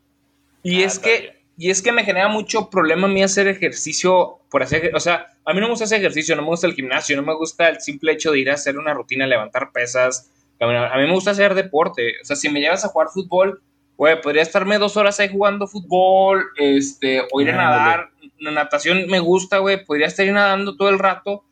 Y 0.62 0.82
ah, 0.82 0.86
es 0.86 0.98
que. 0.98 1.34
Y 1.56 1.70
es 1.70 1.82
que 1.82 1.92
me 1.92 2.04
genera 2.04 2.26
mucho 2.26 2.68
problema 2.68 3.06
a 3.06 3.10
mí 3.10 3.22
hacer 3.22 3.46
ejercicio 3.46 4.40
por 4.50 4.64
hacer, 4.64 4.90
o 4.94 4.98
sea, 4.98 5.28
a 5.44 5.52
mí 5.52 5.60
no 5.60 5.66
me 5.66 5.70
gusta 5.70 5.84
hacer 5.84 6.00
ejercicio, 6.00 6.34
no 6.34 6.42
me 6.42 6.48
gusta 6.48 6.66
el 6.66 6.74
gimnasio, 6.74 7.16
no 7.16 7.22
me 7.22 7.34
gusta 7.34 7.68
el 7.68 7.80
simple 7.80 8.12
hecho 8.12 8.32
de 8.32 8.40
ir 8.40 8.50
a 8.50 8.54
hacer 8.54 8.76
una 8.76 8.92
rutina, 8.92 9.26
levantar 9.26 9.70
pesas, 9.72 10.32
a 10.60 10.96
mí 10.96 11.06
me 11.06 11.12
gusta 11.12 11.32
hacer 11.32 11.54
deporte, 11.54 12.14
o 12.22 12.24
sea, 12.24 12.36
si 12.36 12.48
me 12.48 12.60
llevas 12.60 12.84
a 12.84 12.88
jugar 12.88 13.08
fútbol, 13.08 13.62
güey, 13.96 14.20
podría 14.20 14.42
estarme 14.42 14.78
dos 14.78 14.96
horas 14.96 15.20
ahí 15.20 15.28
jugando 15.28 15.66
fútbol, 15.66 16.46
este, 16.56 17.22
o 17.32 17.40
ir 17.40 17.50
a 17.50 17.56
nadar, 17.56 18.10
la 18.38 18.50
natación 18.50 19.06
me 19.08 19.20
gusta, 19.20 19.58
güey, 19.58 19.84
podría 19.84 20.06
estar 20.06 20.26
nadando 20.26 20.76
todo 20.76 20.88
el 20.88 20.98
rato, 20.98 21.44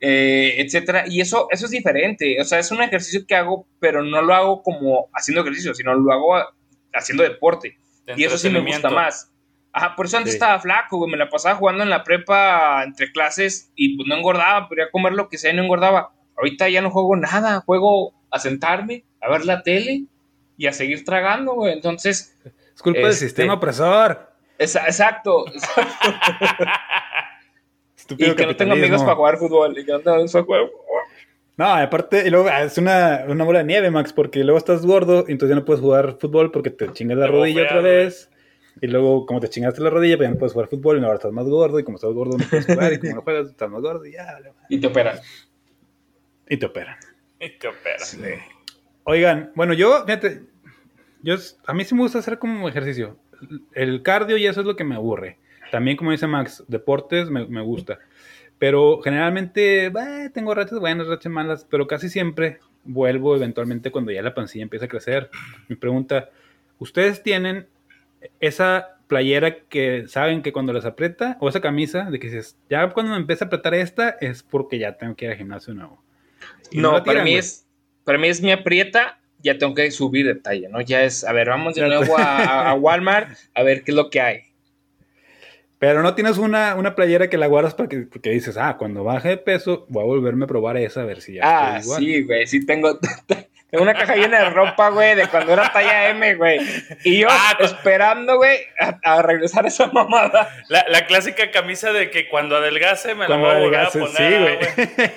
eh, 0.00 0.56
etcétera, 0.58 1.04
y 1.06 1.20
eso, 1.20 1.48
eso 1.50 1.66
es 1.66 1.70
diferente, 1.70 2.40
o 2.40 2.44
sea, 2.44 2.58
es 2.58 2.70
un 2.70 2.82
ejercicio 2.82 3.26
que 3.26 3.34
hago, 3.34 3.66
pero 3.80 4.02
no 4.02 4.22
lo 4.22 4.34
hago 4.34 4.62
como 4.62 5.08
haciendo 5.12 5.42
ejercicio, 5.42 5.74
sino 5.74 5.94
lo 5.94 6.12
hago 6.12 6.36
haciendo 6.92 7.22
deporte, 7.22 7.78
y 8.16 8.24
eso 8.24 8.38
sí 8.38 8.50
me 8.50 8.60
gusta 8.60 8.90
más. 8.90 9.30
Ajá, 9.76 9.96
por 9.96 10.06
eso 10.06 10.16
antes 10.16 10.34
estaba 10.34 10.60
flaco, 10.60 10.98
güey, 10.98 11.10
me 11.10 11.16
la 11.16 11.28
pasaba 11.28 11.56
jugando 11.56 11.82
en 11.82 11.90
la 11.90 12.04
prepa 12.04 12.84
entre 12.84 13.10
clases 13.10 13.72
y 13.74 13.96
pues 13.96 14.08
no 14.08 14.14
engordaba, 14.14 14.68
podría 14.68 14.88
comer 14.92 15.14
lo 15.14 15.28
que 15.28 15.36
sea 15.36 15.52
y 15.52 15.56
no 15.56 15.64
engordaba. 15.64 16.12
Ahorita 16.36 16.68
ya 16.68 16.80
no 16.80 16.90
juego 16.90 17.16
nada, 17.16 17.60
juego 17.66 18.14
a 18.30 18.38
sentarme, 18.38 19.04
a 19.20 19.28
ver 19.28 19.44
la 19.44 19.62
tele 19.62 20.04
y 20.56 20.68
a 20.68 20.72
seguir 20.72 21.04
tragando, 21.04 21.54
güey. 21.54 21.72
Entonces. 21.72 22.38
Es 22.72 22.82
culpa 22.82 23.00
del 23.00 23.10
este, 23.10 23.26
sistema 23.26 23.54
opresor. 23.54 24.30
exacto, 24.58 25.44
Estúpido 28.04 28.32
y 28.32 28.36
que 28.36 28.46
no 28.46 28.54
tengo 28.54 28.74
amigos 28.74 29.02
para 29.02 29.16
jugar 29.16 29.38
fútbol. 29.38 29.78
Y 29.78 29.84
que 29.84 29.92
no 29.92 30.00
tengo 30.00 30.16
amigos 30.16 30.32
para 30.32 30.44
jugar 30.44 30.70
no, 31.56 31.66
aparte, 31.66 32.26
y 32.26 32.30
luego 32.30 32.48
ah, 32.48 32.64
es 32.64 32.78
una, 32.78 33.24
una 33.28 33.44
bola 33.44 33.60
de 33.60 33.66
nieve, 33.66 33.88
Max, 33.90 34.12
porque 34.12 34.42
luego 34.42 34.58
estás 34.58 34.84
gordo 34.84 35.24
y 35.28 35.32
entonces 35.32 35.54
ya 35.54 35.60
no 35.60 35.64
puedes 35.64 35.80
jugar 35.80 36.16
fútbol 36.18 36.50
porque 36.50 36.70
te 36.70 36.92
chingas 36.92 37.16
la 37.16 37.28
rodilla 37.28 37.62
otra 37.62 37.80
vez. 37.80 38.28
Y 38.80 38.88
luego, 38.88 39.24
como 39.24 39.38
te 39.38 39.48
chingaste 39.48 39.80
la 39.80 39.90
rodilla, 39.90 40.16
pues 40.16 40.26
ya 40.26 40.32
no 40.32 40.38
puedes 40.38 40.52
jugar 40.52 40.68
fútbol 40.68 40.98
y 40.98 41.04
ahora 41.04 41.14
estás 41.14 41.30
más 41.30 41.46
gordo. 41.46 41.78
Y 41.78 41.84
como 41.84 41.96
estás 41.96 42.12
gordo, 42.12 42.36
no 42.38 42.44
puedes 42.44 42.66
jugar. 42.66 42.92
Y 42.92 42.98
como 42.98 43.14
no 43.14 43.22
juegas, 43.22 43.46
estás 43.46 43.70
más 43.70 43.82
gordo 43.82 44.04
y 44.04 44.12
ya. 44.12 44.36
Y 44.68 44.80
te 44.80 44.88
operan. 44.88 45.20
Y 46.48 46.56
te 46.56 46.66
operan. 46.66 46.96
Y 47.38 47.46
operan. 47.46 48.40
Oigan, 49.04 49.52
bueno, 49.54 49.74
yo, 49.74 50.04
fíjate, 50.04 50.42
yo, 51.22 51.36
a 51.66 51.74
mí 51.74 51.84
sí 51.84 51.94
me 51.94 52.00
gusta 52.00 52.18
hacer 52.18 52.40
como 52.40 52.68
ejercicio. 52.68 53.16
El 53.74 54.02
cardio 54.02 54.36
y 54.36 54.46
eso 54.46 54.60
es 54.60 54.66
lo 54.66 54.74
que 54.74 54.82
me 54.82 54.96
aburre. 54.96 55.38
También, 55.74 55.96
como 55.96 56.12
dice 56.12 56.28
Max, 56.28 56.62
deportes 56.68 57.30
me, 57.30 57.48
me 57.48 57.60
gusta. 57.60 57.98
Pero 58.60 59.00
generalmente, 59.02 59.90
tengo 60.32 60.54
rachas 60.54 60.78
buenas, 60.78 61.08
rachas 61.08 61.32
malas, 61.32 61.66
pero 61.68 61.88
casi 61.88 62.08
siempre 62.08 62.60
vuelvo 62.84 63.34
eventualmente 63.34 63.90
cuando 63.90 64.12
ya 64.12 64.22
la 64.22 64.36
pancilla 64.36 64.62
empieza 64.62 64.84
a 64.84 64.88
crecer. 64.88 65.30
Mi 65.66 65.74
pregunta, 65.74 66.30
¿ustedes 66.78 67.24
tienen 67.24 67.66
esa 68.38 68.98
playera 69.08 69.64
que 69.68 70.06
saben 70.06 70.42
que 70.42 70.52
cuando 70.52 70.72
las 70.72 70.84
aprieta, 70.84 71.38
o 71.40 71.48
esa 71.48 71.60
camisa 71.60 72.08
de 72.08 72.20
que 72.20 72.28
dices, 72.28 72.56
ya 72.70 72.88
cuando 72.90 73.10
me 73.10 73.18
empieza 73.18 73.46
a 73.46 73.48
apretar 73.48 73.74
esta, 73.74 74.10
es 74.20 74.44
porque 74.44 74.78
ya 74.78 74.96
tengo 74.96 75.16
que 75.16 75.24
ir 75.24 75.32
al 75.32 75.38
gimnasio 75.38 75.74
nuevo? 75.74 76.00
no, 76.72 77.02
para 77.02 77.24
mí 77.24 77.34
es, 77.34 77.66
para 78.04 78.16
mí 78.16 78.28
es 78.28 78.40
mi 78.40 78.52
aprieta, 78.52 79.18
ya 79.42 79.58
tengo 79.58 79.74
que 79.74 79.90
subir 79.90 80.24
detalle, 80.24 80.68
¿no? 80.68 80.80
Ya 80.82 81.02
es, 81.02 81.24
a 81.24 81.32
ver, 81.32 81.48
vamos 81.48 81.74
de 81.74 81.84
nuevo 81.84 82.14
a, 82.16 82.74
Walmart 82.74 83.36
a 83.54 83.64
ver 83.64 83.82
qué 83.82 83.90
es 83.90 83.96
lo 83.96 84.08
que 84.08 84.20
hay. 84.20 84.53
Pero 85.78 86.02
no 86.02 86.14
tienes 86.14 86.38
una, 86.38 86.74
una 86.76 86.94
playera 86.94 87.28
que 87.28 87.36
la 87.36 87.46
guardas 87.46 87.74
para 87.74 87.88
que, 87.88 87.98
porque 88.02 88.30
dices, 88.30 88.56
ah, 88.56 88.76
cuando 88.78 89.04
baje 89.04 89.30
de 89.30 89.36
peso, 89.36 89.86
voy 89.88 90.02
a 90.02 90.06
volverme 90.06 90.44
a 90.44 90.48
probar 90.48 90.76
esa 90.76 91.02
a 91.02 91.04
ver 91.04 91.20
si 91.20 91.34
ya. 91.34 91.42
Ah, 91.44 91.82
sí, 91.82 92.22
güey, 92.22 92.46
sí 92.46 92.64
tengo, 92.64 92.98
Tengo 93.74 93.82
una 93.82 93.94
caja 93.94 94.14
llena 94.14 94.38
de 94.38 94.50
ropa, 94.50 94.90
güey, 94.90 95.16
de 95.16 95.26
cuando 95.26 95.52
era 95.52 95.72
talla 95.72 96.08
M, 96.10 96.36
güey. 96.36 96.60
Y 97.02 97.18
yo 97.18 97.28
ah, 97.28 97.56
esperando, 97.58 98.36
güey, 98.36 98.56
a, 99.02 99.20
regresar 99.20 99.64
a 99.64 99.68
esa 99.68 99.88
mamada. 99.88 100.48
La, 100.68 100.84
la, 100.88 101.06
clásica 101.06 101.50
camisa 101.50 101.92
de 101.92 102.08
que 102.08 102.28
cuando 102.28 102.56
adelgace 102.56 103.16
me 103.16 103.26
la 103.26 103.36
voy 103.36 103.50
a 103.50 103.58
volver 103.58 103.80
a 103.80 103.90
poner. 103.90 104.60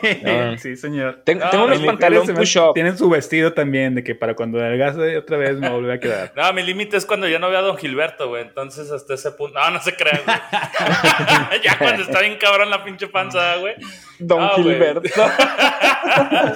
Sí, 0.01 0.21
güey. 0.23 0.57
sí, 0.57 0.75
señor. 0.75 1.21
tengo 1.23 1.45
unos 1.65 1.81
pantalones 1.81 2.31
push-up. 2.31 2.73
Tienen 2.73 2.97
su 2.97 3.07
vestido 3.11 3.53
también, 3.53 3.93
de 3.93 4.03
que 4.03 4.15
para 4.15 4.33
cuando 4.33 4.57
adelgace 4.57 5.17
otra 5.17 5.37
vez 5.37 5.57
me 5.57 5.69
vuelve 5.69 5.93
a 5.93 5.99
quedar. 5.99 6.33
No, 6.35 6.51
mi 6.53 6.63
límite 6.63 6.97
es 6.97 7.05
cuando 7.05 7.27
ya 7.27 7.37
no 7.37 7.51
veo 7.51 7.59
a 7.59 7.61
Don 7.61 7.77
Gilberto, 7.77 8.27
güey. 8.29 8.41
Entonces, 8.41 8.91
hasta 8.91 9.13
ese 9.13 9.33
punto. 9.33 9.59
No, 9.59 9.69
no 9.69 9.79
se 9.83 9.95
crean, 9.95 10.21
güey. 10.25 10.37
ya 11.63 11.77
cuando 11.77 12.01
está 12.01 12.21
bien 12.21 12.39
cabrón 12.39 12.71
la 12.71 12.83
pinche 12.83 13.07
panza, 13.07 13.57
güey. 13.57 13.75
Don 14.17 14.49
Gilberto. 14.55 15.01
ah, 16.17 16.53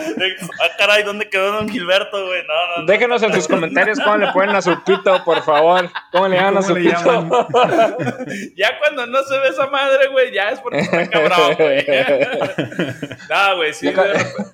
caray, 0.78 1.04
¿dónde 1.04 1.30
quedó 1.30 1.52
Don 1.52 1.70
Gilberto, 1.70 1.91
güey? 2.12 2.44
No, 2.48 2.78
no, 2.78 2.86
Déjenos 2.86 3.24
en 3.24 3.34
sus 3.34 3.48
comentarios 3.48 4.00
cómo 4.00 4.18
le 4.18 4.32
ponen 4.32 4.56
a 4.56 4.62
su 4.62 4.84
pito, 4.84 5.24
por 5.24 5.42
favor. 5.44 5.90
¿Cómo 6.12 6.28
le 6.28 6.36
llaman 6.38 6.58
a 6.58 6.62
su 6.62 6.74
pito? 6.74 7.48
ya 8.56 8.80
cuando 8.80 9.06
no 9.08 9.24
se 9.24 9.38
ve 9.40 9.50
esa 9.50 9.68
madre, 9.68 10.08
güey, 10.08 10.34
ya 10.34 10.50
es 10.50 10.60
porque 10.60 10.80
está 10.80 11.10
cabrón, 11.10 11.56
güey. 11.58 11.86
no, 13.30 13.56
güey, 13.58 13.74
sí, 13.74 13.88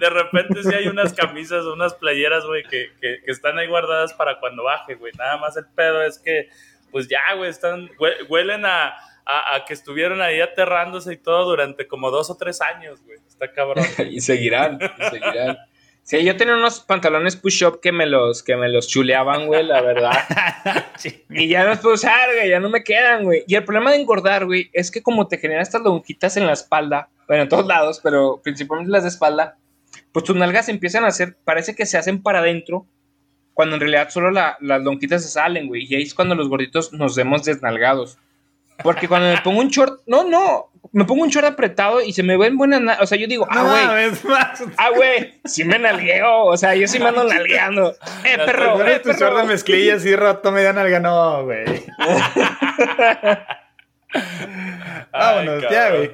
de 0.00 0.10
repente, 0.10 0.62
sí 0.62 0.74
hay 0.74 0.88
unas 0.88 1.12
camisas, 1.12 1.64
unas 1.64 1.94
playeras, 1.94 2.44
güey, 2.46 2.62
que, 2.64 2.92
que, 3.00 3.20
que 3.24 3.30
están 3.30 3.58
ahí 3.58 3.66
guardadas 3.66 4.14
para 4.14 4.38
cuando 4.40 4.64
baje, 4.64 4.94
güey. 4.94 5.12
Nada 5.18 5.36
más 5.38 5.56
el 5.56 5.66
pedo 5.66 6.02
es 6.02 6.18
que, 6.18 6.48
pues 6.90 7.08
ya, 7.08 7.34
güey, 7.34 7.50
están, 7.50 7.90
huelen 8.28 8.64
a 8.66 8.94
a, 9.26 9.64
que 9.66 9.74
estuvieron 9.74 10.22
ahí 10.22 10.40
aterrándose 10.40 11.14
y 11.14 11.16
todo 11.16 11.44
durante 11.44 11.88
como 11.88 12.10
dos 12.10 12.30
o 12.30 12.36
tres 12.36 12.60
años, 12.60 13.02
güey. 13.02 13.18
Está 13.26 13.52
cabrón. 13.52 13.84
y 13.98 14.20
seguirán, 14.20 14.78
y 14.80 15.04
seguirán. 15.10 15.58
Sí, 16.06 16.22
yo 16.22 16.36
tenía 16.36 16.54
unos 16.54 16.78
pantalones 16.78 17.34
push-up 17.34 17.80
que 17.80 17.90
me 17.90 18.06
los, 18.06 18.44
que 18.44 18.54
me 18.56 18.68
los 18.68 18.86
chuleaban, 18.86 19.48
güey, 19.48 19.64
la 19.64 19.80
verdad. 19.80 20.12
Y 21.30 21.48
ya 21.48 21.64
no 21.64 21.70
los 21.70 21.80
puedo 21.80 21.94
usar, 21.96 22.32
güey, 22.32 22.48
ya 22.48 22.60
no 22.60 22.70
me 22.70 22.84
quedan, 22.84 23.24
güey. 23.24 23.42
Y 23.48 23.56
el 23.56 23.64
problema 23.64 23.90
de 23.90 23.96
engordar, 23.96 24.46
güey, 24.46 24.70
es 24.72 24.92
que 24.92 25.02
como 25.02 25.26
te 25.26 25.36
generan 25.36 25.62
estas 25.62 25.82
lonjitas 25.82 26.36
en 26.36 26.46
la 26.46 26.52
espalda, 26.52 27.08
bueno, 27.26 27.42
en 27.42 27.48
todos 27.48 27.66
lados, 27.66 28.00
pero 28.04 28.40
principalmente 28.40 28.92
las 28.92 29.02
de 29.02 29.08
espalda, 29.08 29.58
pues 30.12 30.24
tus 30.24 30.36
nalgas 30.36 30.68
empiezan 30.68 31.02
a 31.04 31.08
hacer, 31.08 31.36
parece 31.44 31.74
que 31.74 31.86
se 31.86 31.98
hacen 31.98 32.22
para 32.22 32.38
adentro, 32.38 32.86
cuando 33.52 33.74
en 33.74 33.80
realidad 33.80 34.08
solo 34.10 34.30
las 34.30 34.82
lonjitas 34.82 35.24
se 35.24 35.28
salen, 35.28 35.66
güey. 35.66 35.86
Y 35.88 35.96
ahí 35.96 36.02
es 36.02 36.14
cuando 36.14 36.36
los 36.36 36.48
gorditos 36.48 36.92
nos 36.92 37.16
vemos 37.16 37.42
desnalgados. 37.42 38.16
Porque 38.80 39.08
cuando 39.08 39.28
me 39.28 39.40
pongo 39.42 39.60
un 39.60 39.70
short, 39.70 40.02
no, 40.06 40.22
no, 40.22 40.70
me 40.92 41.04
pongo 41.04 41.22
un 41.22 41.30
short 41.30 41.46
apretado 41.46 42.00
y 42.00 42.12
se 42.12 42.22
me 42.22 42.36
ven 42.36 42.56
buenas, 42.56 43.00
o 43.00 43.06
sea, 43.06 43.18
yo 43.18 43.26
digo, 43.26 43.46
ah, 43.50 43.62
güey, 43.62 44.10
ah, 44.76 44.90
güey, 44.94 45.40
sí 45.44 45.64
me 45.64 45.78
nalgueo, 45.78 46.44
o 46.44 46.56
sea, 46.56 46.74
yo 46.74 46.86
sí 46.88 46.98
me 46.98 47.08
ando 47.08 47.24
nalgueando. 47.24 47.94
Eh, 48.24 48.38
perro, 48.44 48.84
eh, 48.84 48.98
tu 49.00 49.12
short 49.12 49.36
de 49.36 49.44
mezclilla 49.44 49.96
así 49.96 50.16
roto, 50.16 50.50
me 50.50 50.62
da 50.62 50.72
nalga, 50.72 50.98
no, 50.98 51.44
güey. 51.44 51.64
Vámonos, 55.12 55.64
ya, 55.70 55.90
güey. 55.90 56.10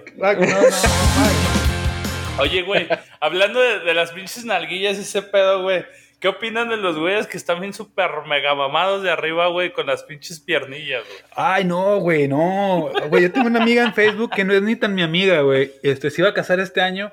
Oye, 2.38 2.62
güey, 2.62 2.88
hablando 3.20 3.60
de, 3.60 3.80
de 3.80 3.94
las 3.94 4.12
pinches 4.12 4.44
nalguillas, 4.44 4.98
ese 4.98 5.22
pedo, 5.22 5.62
güey. 5.62 5.84
¿Qué 6.22 6.28
opinan 6.28 6.68
de 6.68 6.76
los 6.76 6.96
güeyes 6.96 7.26
que 7.26 7.36
están 7.36 7.58
bien 7.58 7.72
súper 7.72 8.08
mega 8.28 8.54
mamados 8.54 9.02
de 9.02 9.10
arriba, 9.10 9.48
güey, 9.48 9.72
con 9.72 9.86
las 9.86 10.04
pinches 10.04 10.38
piernillas, 10.38 11.02
güey? 11.04 11.18
Ay, 11.34 11.64
no, 11.64 11.98
güey, 11.98 12.28
no. 12.28 12.92
Güey, 13.08 13.24
yo 13.24 13.32
tengo 13.32 13.48
una 13.48 13.60
amiga 13.60 13.82
en 13.82 13.92
Facebook 13.92 14.30
que 14.30 14.44
no 14.44 14.52
es 14.52 14.62
ni 14.62 14.76
tan 14.76 14.94
mi 14.94 15.02
amiga, 15.02 15.40
güey. 15.40 15.72
Este, 15.82 16.10
se 16.10 16.22
iba 16.22 16.30
a 16.30 16.32
casar 16.32 16.60
este 16.60 16.80
año 16.80 17.12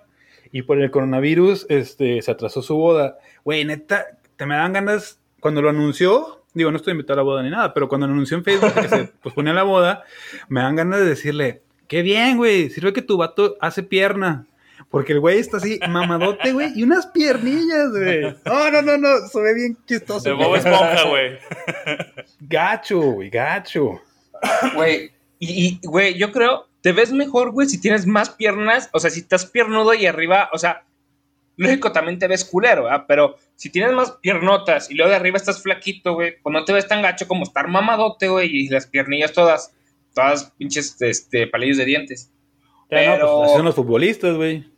y 0.52 0.62
por 0.62 0.80
el 0.80 0.92
coronavirus, 0.92 1.66
este, 1.70 2.22
se 2.22 2.30
atrasó 2.30 2.62
su 2.62 2.76
boda. 2.76 3.18
Güey, 3.44 3.66
neta, 3.66 4.06
te 4.38 4.46
me 4.46 4.54
dan 4.54 4.74
ganas, 4.74 5.20
cuando 5.40 5.64
lo 5.64 5.72
anunció, 5.72 6.46
digo, 6.54 6.70
no 6.70 6.78
estoy 6.78 6.92
invitado 6.92 7.14
a 7.14 7.24
la 7.24 7.24
boda 7.24 7.42
ni 7.42 7.50
nada, 7.50 7.74
pero 7.74 7.90
cuando 7.90 8.06
lo 8.06 8.14
anunció 8.14 8.38
en 8.38 8.44
Facebook 8.44 8.76
que 8.76 8.90
se 8.90 9.06
posponía 9.24 9.54
la 9.54 9.64
boda, 9.64 10.04
me 10.50 10.62
dan 10.62 10.76
ganas 10.76 11.00
de 11.00 11.06
decirle, 11.06 11.64
qué 11.88 12.04
bien, 12.04 12.38
güey, 12.38 12.70
sirve 12.70 12.94
que 12.94 13.02
tu 13.02 13.18
vato 13.18 13.58
hace 13.60 13.82
pierna. 13.82 14.46
Porque 14.90 15.14
el 15.14 15.20
güey 15.20 15.40
está 15.40 15.58
así, 15.58 15.80
mamadote, 15.88 16.52
güey, 16.52 16.72
y 16.76 16.84
unas 16.84 17.08
piernillas, 17.08 17.92
güey. 17.92 18.22
No, 18.46 18.72
no, 18.72 18.82
no, 18.82 18.98
no, 18.98 19.28
se 19.28 19.42
ve 19.42 19.54
bien 19.54 19.78
chistoso. 19.86 20.28
De 20.28 20.34
Bob 20.34 20.56
Esponja, 20.56 21.04
güey. 21.04 21.38
Gacho, 22.40 23.00
güey, 23.00 23.30
gacho. 23.30 24.02
Güey, 24.74 25.12
y, 25.40 25.80
güey, 25.84 26.18
yo 26.18 26.32
creo 26.32 26.70
te 26.82 26.92
ves 26.92 27.12
mejor, 27.12 27.52
güey, 27.52 27.68
si 27.68 27.80
tienes 27.80 28.06
más 28.06 28.30
piernas, 28.30 28.90
o 28.94 29.00
sea, 29.00 29.10
si 29.10 29.22
estás 29.22 29.46
piernudo 29.46 29.94
y 29.94 30.06
arriba, 30.06 30.50
o 30.54 30.58
sea, 30.58 30.86
lógico, 31.58 31.92
también 31.92 32.20
te 32.20 32.28
ves 32.28 32.46
culero, 32.46 32.86
¿verdad? 32.86 33.06
Pero 33.08 33.36
si 33.56 33.70
tienes 33.70 33.92
más 33.92 34.12
piernotas 34.22 34.90
y 34.90 34.96
luego 34.96 35.10
de 35.10 35.18
arriba 35.18 35.38
estás 35.38 35.62
flaquito, 35.62 36.14
güey, 36.14 36.36
pues 36.42 36.54
no 36.54 36.64
te 36.64 36.74
ves 36.74 36.88
tan 36.88 37.02
gacho 37.02 37.28
como 37.28 37.44
estar 37.44 37.68
mamadote, 37.68 38.30
güey, 38.30 38.50
y 38.50 38.70
las 38.70 38.88
piernillas 38.88 39.34
todas, 39.34 39.74
todas 40.14 40.52
pinches, 40.58 41.02
este, 41.02 41.48
palillos 41.48 41.78
de 41.78 41.86
dientes. 41.86 42.32
Pero... 42.90 43.18
No, 43.18 43.40
pues, 43.40 43.52
son 43.54 43.66
los 43.66 43.76
futbolistas, 43.76 44.36
güey. 44.36 44.70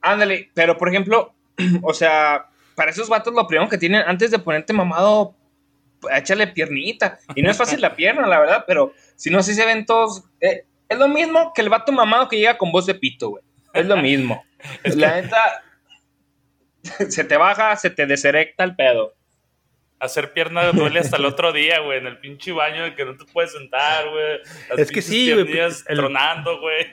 Ándale, 0.00 0.50
pero 0.54 0.76
por 0.76 0.88
ejemplo, 0.88 1.34
o 1.82 1.92
sea, 1.92 2.46
para 2.74 2.90
esos 2.90 3.08
vatos 3.08 3.34
lo 3.34 3.46
primero 3.46 3.68
que 3.68 3.78
tienen, 3.78 4.02
antes 4.06 4.30
de 4.30 4.38
ponerte 4.38 4.72
mamado, 4.72 5.34
échale 6.14 6.46
piernita. 6.46 7.18
Y 7.34 7.42
no 7.42 7.50
es 7.50 7.56
fácil 7.56 7.80
la 7.80 7.96
pierna, 7.96 8.26
la 8.26 8.38
verdad, 8.38 8.64
pero 8.66 8.92
si 9.16 9.30
no, 9.30 9.42
si 9.42 9.54
se 9.54 9.66
ven 9.66 9.86
todos... 9.86 10.24
Eh, 10.40 10.64
es 10.88 10.98
lo 10.98 11.08
mismo 11.08 11.52
que 11.52 11.62
el 11.62 11.68
vato 11.68 11.90
mamado 11.90 12.28
que 12.28 12.36
llega 12.36 12.56
con 12.56 12.70
voz 12.70 12.86
de 12.86 12.94
pito, 12.94 13.30
güey. 13.30 13.42
Es 13.72 13.86
lo 13.86 13.96
mismo. 13.96 14.44
la 14.84 15.20
neta, 15.20 15.62
se 17.08 17.24
te 17.24 17.36
baja, 17.36 17.76
se 17.76 17.90
te 17.90 18.06
deserecta 18.06 18.64
el 18.64 18.76
pedo. 18.76 19.14
Hacer 19.98 20.32
pierna 20.32 20.72
duele 20.72 21.00
hasta 21.00 21.16
el 21.16 21.24
otro 21.26 21.52
día, 21.52 21.80
güey, 21.80 21.98
en 21.98 22.06
el 22.06 22.18
pinche 22.18 22.52
baño 22.52 22.84
de 22.84 22.94
que 22.94 23.04
no 23.04 23.16
te 23.16 23.24
puedes 23.24 23.52
sentar, 23.52 24.08
güey. 24.10 24.40
Es 24.76 24.90
que 24.90 25.00
sí, 25.00 25.32
güey. 25.32 25.46
Tronando, 25.86 26.60
güey. 26.60 26.86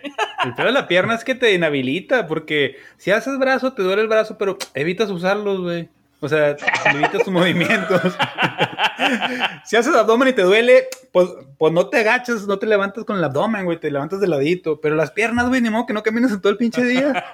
El 0.45 0.55
pedo 0.55 0.67
de 0.67 0.71
la 0.73 0.87
pierna 0.87 1.15
es 1.15 1.23
que 1.23 1.35
te 1.35 1.53
inhabilita, 1.53 2.27
porque 2.27 2.77
si 2.97 3.11
haces 3.11 3.37
brazo, 3.37 3.73
te 3.73 3.83
duele 3.83 4.01
el 4.01 4.07
brazo, 4.07 4.37
pero 4.37 4.57
evitas 4.73 5.09
usarlos, 5.09 5.59
güey. 5.59 5.89
O 6.23 6.29
sea, 6.29 6.55
evitas 6.85 7.23
tus 7.25 7.33
movimientos. 7.33 8.01
si 9.65 9.75
haces 9.75 9.93
abdomen 9.93 10.29
y 10.29 10.33
te 10.33 10.43
duele, 10.43 10.87
pues, 11.11 11.27
pues 11.57 11.73
no 11.73 11.89
te 11.89 11.97
agachas, 11.97 12.47
no 12.47 12.57
te 12.57 12.65
levantas 12.65 13.03
con 13.03 13.17
el 13.17 13.23
abdomen, 13.25 13.65
güey, 13.65 13.77
te 13.77 13.91
levantas 13.91 14.21
de 14.21 14.29
ladito. 14.29 14.79
Pero 14.79 14.95
las 14.95 15.11
piernas, 15.11 15.49
güey, 15.49 15.59
ni 15.59 15.69
modo 15.69 15.85
que 15.85 15.91
no 15.91 16.01
camines 16.01 16.31
en 16.31 16.39
todo 16.39 16.53
el 16.53 16.57
pinche 16.57 16.81
día. 16.81 17.25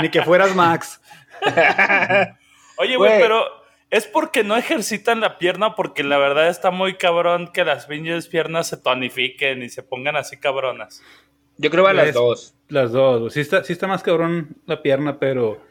ni 0.00 0.08
que 0.08 0.22
fueras 0.22 0.56
Max. 0.56 1.00
Oye, 2.78 2.96
güey, 2.96 3.20
pero 3.20 3.61
es 3.92 4.06
porque 4.06 4.42
no 4.42 4.56
ejercitan 4.56 5.20
la 5.20 5.36
pierna, 5.36 5.76
porque 5.76 6.02
la 6.02 6.16
verdad 6.16 6.48
está 6.48 6.70
muy 6.70 6.94
cabrón 6.94 7.50
que 7.52 7.62
las 7.62 7.84
pinches 7.84 8.26
piernas 8.26 8.66
se 8.68 8.78
tonifiquen 8.78 9.62
y 9.62 9.68
se 9.68 9.82
pongan 9.82 10.16
así 10.16 10.38
cabronas. 10.38 11.02
Yo 11.58 11.70
creo 11.70 11.86
a 11.86 11.92
las 11.92 12.14
dos. 12.14 12.54
Las 12.68 12.90
dos. 12.90 13.34
Sí 13.34 13.40
está, 13.40 13.62
sí 13.62 13.74
está 13.74 13.86
más 13.86 14.02
cabrón 14.02 14.56
la 14.64 14.80
pierna, 14.80 15.18
pero 15.18 15.62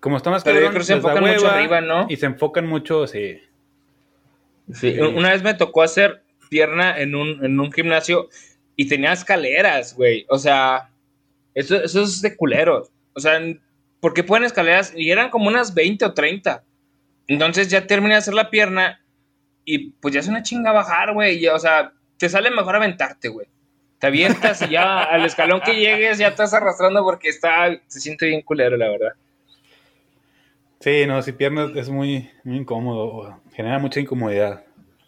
como 0.00 0.16
está 0.16 0.30
más 0.30 0.42
Pero 0.42 0.82
se 0.82 0.94
enfocan 0.94 1.22
mucho 1.22 1.48
arriba, 1.48 1.80
¿no? 1.80 2.06
Y 2.08 2.16
se 2.16 2.26
enfocan 2.26 2.66
mucho, 2.66 3.06
sí. 3.06 3.38
Sí, 4.72 4.98
una 4.98 5.30
vez 5.30 5.44
me 5.44 5.54
tocó 5.54 5.82
hacer 5.82 6.24
pierna 6.50 6.98
en 6.98 7.14
un, 7.14 7.44
en 7.44 7.60
un 7.60 7.70
gimnasio 7.70 8.30
y 8.74 8.88
tenía 8.88 9.12
escaleras, 9.12 9.94
güey. 9.94 10.26
O 10.28 10.38
sea, 10.38 10.90
eso, 11.54 11.76
eso 11.76 12.02
es 12.02 12.20
de 12.20 12.36
culeros. 12.36 12.90
O 13.14 13.20
sea, 13.20 13.40
porque 14.00 14.24
pueden 14.24 14.42
escaleras 14.42 14.92
y 14.96 15.12
eran 15.12 15.30
como 15.30 15.46
unas 15.46 15.72
20 15.72 16.04
o 16.04 16.14
30. 16.14 16.64
Entonces 17.26 17.68
ya 17.68 17.86
terminé 17.86 18.14
de 18.14 18.18
hacer 18.18 18.34
la 18.34 18.50
pierna 18.50 19.00
y 19.64 19.90
pues 19.92 20.14
ya 20.14 20.20
es 20.20 20.28
una 20.28 20.42
chinga 20.42 20.72
bajar, 20.72 21.12
güey. 21.14 21.46
O 21.48 21.58
sea, 21.58 21.92
te 22.16 22.28
sale 22.28 22.50
mejor 22.50 22.76
aventarte, 22.76 23.28
güey. 23.28 23.46
Te 23.98 24.08
avientas 24.08 24.62
y 24.62 24.70
ya 24.70 25.04
al 25.04 25.24
escalón 25.24 25.60
que 25.60 25.74
llegues 25.74 26.18
ya 26.18 26.28
estás 26.28 26.52
arrastrando 26.54 27.04
porque 27.04 27.28
está, 27.28 27.68
se 27.86 28.00
siente 28.00 28.26
bien 28.26 28.42
culero, 28.42 28.76
la 28.76 28.88
verdad. 28.88 29.12
Sí, 30.80 31.06
no, 31.06 31.22
si 31.22 31.30
piernas 31.30 31.70
es 31.76 31.88
muy, 31.88 32.28
muy 32.42 32.56
incómodo, 32.56 33.40
genera 33.52 33.78
mucha 33.78 34.00
incomodidad. 34.00 34.64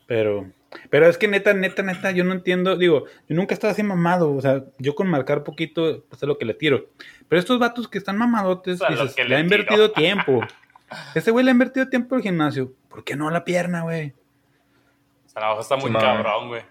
Pero, 0.06 0.48
pero 0.88 1.08
es 1.08 1.18
que 1.18 1.26
neta, 1.26 1.52
neta, 1.52 1.82
neta, 1.82 2.12
yo 2.12 2.22
no 2.22 2.32
entiendo, 2.32 2.76
digo, 2.76 3.06
yo 3.28 3.34
nunca 3.34 3.52
he 3.52 3.56
estado 3.56 3.72
así 3.72 3.82
mamado, 3.82 4.32
o 4.32 4.40
sea, 4.40 4.62
yo 4.78 4.94
con 4.94 5.08
marcar 5.08 5.42
poquito, 5.42 6.04
pues 6.08 6.22
es 6.22 6.28
lo 6.28 6.38
que 6.38 6.44
le 6.44 6.54
tiro. 6.54 6.86
Pero 7.28 7.40
estos 7.40 7.58
vatos 7.58 7.88
que 7.88 7.98
están 7.98 8.16
mamadotes, 8.16 8.78
dices, 8.88 9.16
le, 9.28 9.34
ha 9.34 9.40
invertido 9.40 9.90
tiempo. 9.90 10.40
Ese 11.14 11.30
güey 11.30 11.44
le 11.44 11.50
ha 11.50 11.52
invertido 11.52 11.88
tiempo 11.88 12.14
al 12.14 12.22
gimnasio. 12.22 12.72
¿Por 12.88 13.04
qué 13.04 13.16
no 13.16 13.30
la 13.30 13.44
pierna, 13.44 13.82
güey? 13.82 14.14
O 15.26 15.28
sea, 15.28 15.50
a 15.50 15.54
lo 15.54 15.60
está 15.60 15.76
muy 15.76 15.92
cabrón, 15.92 16.48
güey. 16.48 16.62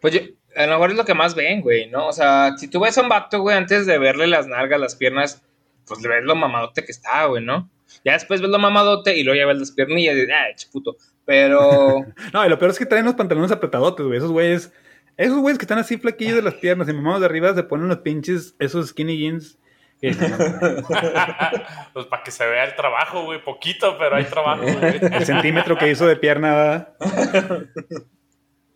Pues 0.00 0.14
yo, 0.14 0.20
a 0.56 0.66
lo 0.66 0.72
mejor 0.72 0.90
es 0.90 0.96
lo 0.96 1.04
que 1.04 1.14
más 1.14 1.34
ven, 1.34 1.60
güey, 1.60 1.88
¿no? 1.90 2.08
O 2.08 2.12
sea, 2.12 2.56
si 2.56 2.68
tú 2.68 2.80
ves 2.80 2.96
a 2.98 3.02
un 3.02 3.08
vato, 3.08 3.40
güey, 3.40 3.56
antes 3.56 3.86
de 3.86 3.98
verle 3.98 4.26
las 4.26 4.46
nalgas, 4.46 4.80
las 4.80 4.96
piernas, 4.96 5.42
pues 5.86 6.00
le 6.00 6.08
ves 6.08 6.24
lo 6.24 6.34
mamadote 6.34 6.84
que 6.84 6.92
está, 6.92 7.24
güey, 7.26 7.44
¿no? 7.44 7.68
Ya 8.04 8.12
después 8.12 8.40
ves 8.40 8.50
lo 8.50 8.58
mamadote 8.58 9.16
y 9.16 9.24
luego 9.24 9.38
ya 9.38 9.46
ves 9.46 9.58
las 9.58 9.72
piernillas 9.72 10.14
y 10.14 10.20
dices, 10.20 10.34
ah, 10.34 10.68
puto. 10.72 10.96
Pero. 11.24 12.06
no, 12.32 12.46
y 12.46 12.48
lo 12.48 12.58
peor 12.58 12.70
es 12.70 12.78
que 12.78 12.86
traen 12.86 13.04
los 13.04 13.14
pantalones 13.14 13.50
apretadotes, 13.50 14.06
güey. 14.06 14.18
Esos 14.18 14.30
güeyes. 14.30 14.72
Esos 15.16 15.38
güeyes 15.38 15.58
que 15.58 15.64
están 15.64 15.78
así 15.78 15.98
flaquillos 15.98 16.36
de 16.36 16.42
las 16.42 16.54
piernas 16.54 16.88
y 16.88 16.94
mamados 16.94 17.20
de 17.20 17.26
arriba 17.26 17.54
se 17.54 17.62
ponen 17.62 17.88
los 17.88 17.98
pinches, 17.98 18.54
esos 18.58 18.88
skinny 18.88 19.18
jeans. 19.18 19.58
pues 21.92 22.06
para 22.06 22.22
que 22.22 22.30
se 22.30 22.46
vea 22.46 22.64
el 22.64 22.74
trabajo, 22.74 23.24
güey. 23.24 23.42
Poquito, 23.42 23.98
pero 23.98 24.16
hay 24.16 24.24
trabajo, 24.24 24.62
güey. 24.80 24.98
El 25.00 25.26
centímetro 25.26 25.76
que 25.76 25.90
hizo 25.90 26.06
de 26.06 26.16
pierna, 26.16 26.88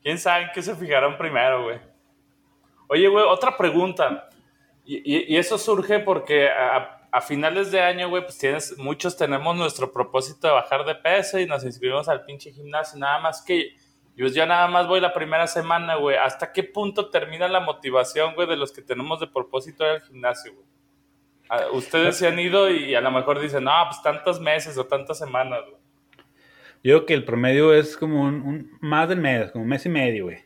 ¿Quién 0.03 0.19
sabe 0.19 0.45
en 0.45 0.51
qué 0.55 0.63
se 0.63 0.75
fijaron 0.75 1.17
primero, 1.17 1.65
güey? 1.65 1.79
Oye, 2.89 3.09
güey, 3.09 3.25
otra 3.27 3.57
pregunta. 3.57 4.29
Y, 4.85 5.33
y, 5.33 5.37
eso 5.39 5.57
surge 5.57 6.01
porque 6.01 6.51
a, 6.51 7.09
a 7.11 7.21
finales 7.23 7.71
de 7.71 7.81
año, 7.81 8.11
güey, 8.11 8.23
pues 8.23 8.37
tienes, 8.37 8.77
muchos 8.77 9.17
tenemos 9.17 9.57
nuestro 9.57 9.91
propósito 9.91 10.47
de 10.47 10.53
bajar 10.53 10.85
de 10.85 10.95
peso 10.95 11.39
y 11.39 11.47
nos 11.47 11.65
inscribimos 11.65 12.07
al 12.11 12.27
pinche 12.27 12.53
gimnasio. 12.53 12.99
Nada 12.99 13.19
más 13.19 13.41
que 13.41 13.77
yo 14.17 14.27
ya 14.29 14.47
nada 14.47 14.69
más 14.69 14.87
voy 14.87 15.01
la 15.01 15.13
primera 15.13 15.47
semana, 15.47 15.97
güey. 15.97 16.17
¿Hasta 16.17 16.53
qué 16.53 16.63
punto 16.63 17.11
termina 17.11 17.49
la 17.49 17.61
motivación, 17.61 18.35
güey, 18.35 18.47
de 18.47 18.57
los 18.57 18.73
que 18.73 18.83
tenemos 18.83 19.19
de 19.21 19.27
propósito 19.27 19.85
al 19.85 20.03
gimnasio, 20.03 20.55
güey? 20.55 20.64
Ah, 21.49 21.67
ustedes 21.73 22.17
se 22.17 22.27
han 22.27 22.39
ido 22.39 22.71
y 22.71 22.95
a 22.95 23.01
lo 23.01 23.11
mejor 23.11 23.41
dicen, 23.41 23.65
no, 23.65 23.73
pues 23.89 24.03
tantos 24.03 24.41
meses 24.41 24.77
o 24.79 24.87
tantas 24.87 25.19
semanas, 25.19 25.61
güey. 25.69 25.83
Yo 26.83 26.97
creo 26.97 27.07
que 27.07 27.15
el 27.15 27.25
promedio 27.25 27.73
es 27.73 27.97
como 27.97 28.23
un, 28.23 28.77
más 28.81 29.09
del 29.09 29.21
mes, 29.21 29.51
como 29.51 29.65
un 29.65 29.71
mes 29.71 29.87
y 29.87 29.89
medio, 29.89 30.25
güey. 30.25 30.39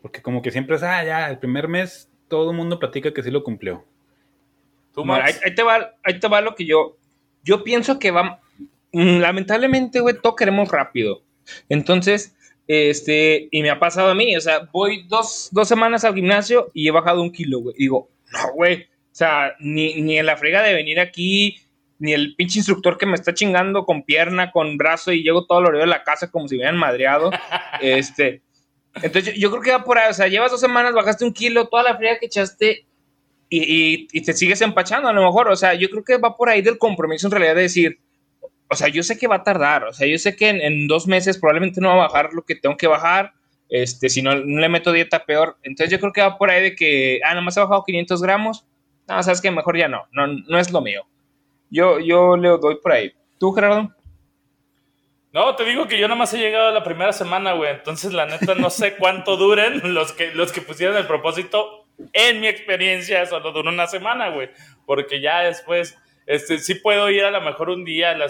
Porque 0.00 0.22
como 0.22 0.42
que 0.42 0.50
siempre 0.50 0.76
es, 0.76 0.82
ah, 0.82 1.04
ya, 1.04 1.28
el 1.30 1.38
primer 1.38 1.68
mes 1.68 2.10
todo 2.28 2.50
el 2.50 2.56
mundo 2.56 2.78
platica 2.78 3.12
que 3.12 3.22
sí 3.22 3.30
lo 3.30 3.42
cumplió 3.42 3.84
ahí, 5.12 5.54
te 5.54 5.62
va, 5.62 5.94
ahí 6.02 6.18
te 6.20 6.28
va 6.28 6.40
lo 6.40 6.54
que 6.54 6.64
yo. 6.64 6.96
Yo 7.42 7.64
pienso 7.64 7.98
que 7.98 8.10
va. 8.10 8.40
Mm, 8.92 9.18
lamentablemente, 9.18 10.00
güey, 10.00 10.16
todo 10.20 10.36
queremos 10.36 10.68
rápido. 10.70 11.22
Entonces, 11.68 12.36
este, 12.66 13.48
y 13.50 13.62
me 13.62 13.70
ha 13.70 13.78
pasado 13.78 14.10
a 14.10 14.14
mí, 14.14 14.36
o 14.36 14.40
sea, 14.40 14.68
voy 14.72 15.04
dos, 15.08 15.48
dos 15.52 15.68
semanas 15.68 16.04
al 16.04 16.14
gimnasio 16.14 16.70
y 16.72 16.88
he 16.88 16.90
bajado 16.90 17.20
un 17.20 17.32
kilo, 17.32 17.60
güey. 17.60 17.76
Digo, 17.76 18.08
no, 18.32 18.52
güey, 18.54 18.86
o 19.14 19.16
sea, 19.16 19.54
ni, 19.60 20.02
ni 20.02 20.18
en 20.18 20.26
la 20.26 20.36
frega 20.36 20.60
de 20.62 20.74
venir 20.74 20.98
aquí, 20.98 21.60
ni 22.00 22.12
el 22.12 22.34
pinche 22.34 22.58
instructor 22.58 22.98
que 22.98 23.06
me 23.06 23.14
está 23.14 23.32
chingando 23.32 23.86
con 23.86 24.02
pierna, 24.02 24.50
con 24.50 24.76
brazo 24.76 25.12
y 25.12 25.22
llego 25.22 25.46
todo 25.46 25.62
lo 25.62 25.78
de 25.78 25.86
la 25.86 26.02
casa 26.02 26.30
como 26.30 26.48
si 26.48 26.56
me 26.56 26.62
hubieran 26.62 26.76
madreado. 26.76 27.30
este, 27.80 28.42
entonces 28.96 29.34
yo, 29.34 29.40
yo, 29.40 29.50
creo 29.52 29.62
que 29.62 29.70
va 29.70 29.84
por 29.84 29.98
ahí, 29.98 30.10
o 30.10 30.14
sea, 30.14 30.26
llevas 30.26 30.50
dos 30.50 30.60
semanas, 30.60 30.92
bajaste 30.94 31.24
un 31.24 31.32
kilo, 31.32 31.68
toda 31.68 31.84
la 31.84 31.96
frega 31.96 32.18
que 32.18 32.26
echaste 32.26 32.86
y, 33.48 34.22
te 34.22 34.32
sigues 34.32 34.60
empachando 34.60 35.08
a 35.08 35.12
lo 35.12 35.22
mejor. 35.22 35.48
O 35.48 35.56
sea, 35.56 35.74
yo 35.74 35.88
creo 35.88 36.04
que 36.04 36.16
va 36.18 36.36
por 36.36 36.48
ahí 36.48 36.62
del 36.62 36.78
compromiso 36.78 37.26
en 37.26 37.32
realidad 37.32 37.54
de 37.54 37.62
decir, 37.62 37.98
o 38.68 38.74
sea, 38.74 38.88
yo 38.88 39.02
sé 39.02 39.18
que 39.18 39.28
va 39.28 39.36
a 39.36 39.42
tardar, 39.44 39.84
o 39.84 39.92
sea, 39.92 40.06
yo 40.06 40.18
sé 40.18 40.34
que 40.34 40.48
en, 40.48 40.88
dos 40.88 41.06
meses 41.06 41.38
probablemente 41.38 41.80
no 41.80 41.88
va 41.88 41.94
a 41.94 42.08
bajar 42.08 42.32
lo 42.32 42.42
que 42.42 42.56
tengo 42.56 42.76
que 42.76 42.86
bajar, 42.86 43.32
este, 43.68 44.08
si 44.08 44.22
no, 44.22 44.34
le 44.34 44.68
meto 44.68 44.92
dieta 44.92 45.24
peor. 45.24 45.58
Entonces 45.62 45.90
yo 45.90 46.00
creo 46.00 46.12
que 46.12 46.22
va 46.22 46.38
por 46.38 46.50
ahí 46.50 46.62
de 46.62 46.74
que, 46.74 47.20
ah, 47.24 47.34
nomás 47.34 47.56
he 47.56 47.60
bajado 47.60 47.84
500 47.84 48.22
gramos, 48.22 48.64
no, 49.08 49.22
sabes 49.22 49.40
que 49.40 49.50
mejor 49.50 49.76
ya 49.76 49.88
no, 49.88 50.06
no, 50.12 50.26
no 50.26 50.58
es 50.58 50.70
lo 50.70 50.80
mío. 50.80 51.06
Yo, 51.70 51.98
yo 51.98 52.36
le 52.36 52.48
doy 52.48 52.76
por 52.76 52.92
ahí. 52.92 53.12
¿Tú, 53.38 53.52
Gerardo? 53.52 53.90
No, 55.32 55.56
te 55.56 55.64
digo 55.64 55.88
que 55.88 55.98
yo 55.98 56.06
nada 56.06 56.18
más 56.18 56.32
he 56.32 56.38
llegado 56.38 56.68
a 56.68 56.72
la 56.72 56.84
primera 56.84 57.12
semana, 57.12 57.52
güey. 57.54 57.70
Entonces, 57.70 58.12
la 58.12 58.26
neta, 58.26 58.54
no 58.54 58.70
sé 58.70 58.96
cuánto 58.96 59.36
duren 59.38 59.94
los 59.94 60.12
que, 60.12 60.32
los 60.32 60.52
que 60.52 60.60
pusieron 60.60 60.96
el 60.96 61.06
propósito 61.06 61.84
en 62.12 62.40
mi 62.40 62.48
experiencia 62.48 63.24
solo 63.26 63.52
duró 63.52 63.70
una 63.70 63.86
semana, 63.86 64.30
güey, 64.30 64.50
porque 64.86 65.20
ya 65.20 65.40
después, 65.40 65.96
este, 66.26 66.58
sí 66.58 66.76
puedo 66.76 67.10
ir 67.10 67.24
a 67.24 67.30
lo 67.30 67.40
mejor 67.40 67.70
un 67.70 67.84
día 67.84 68.10
a 68.10 68.14
la, 68.14 68.26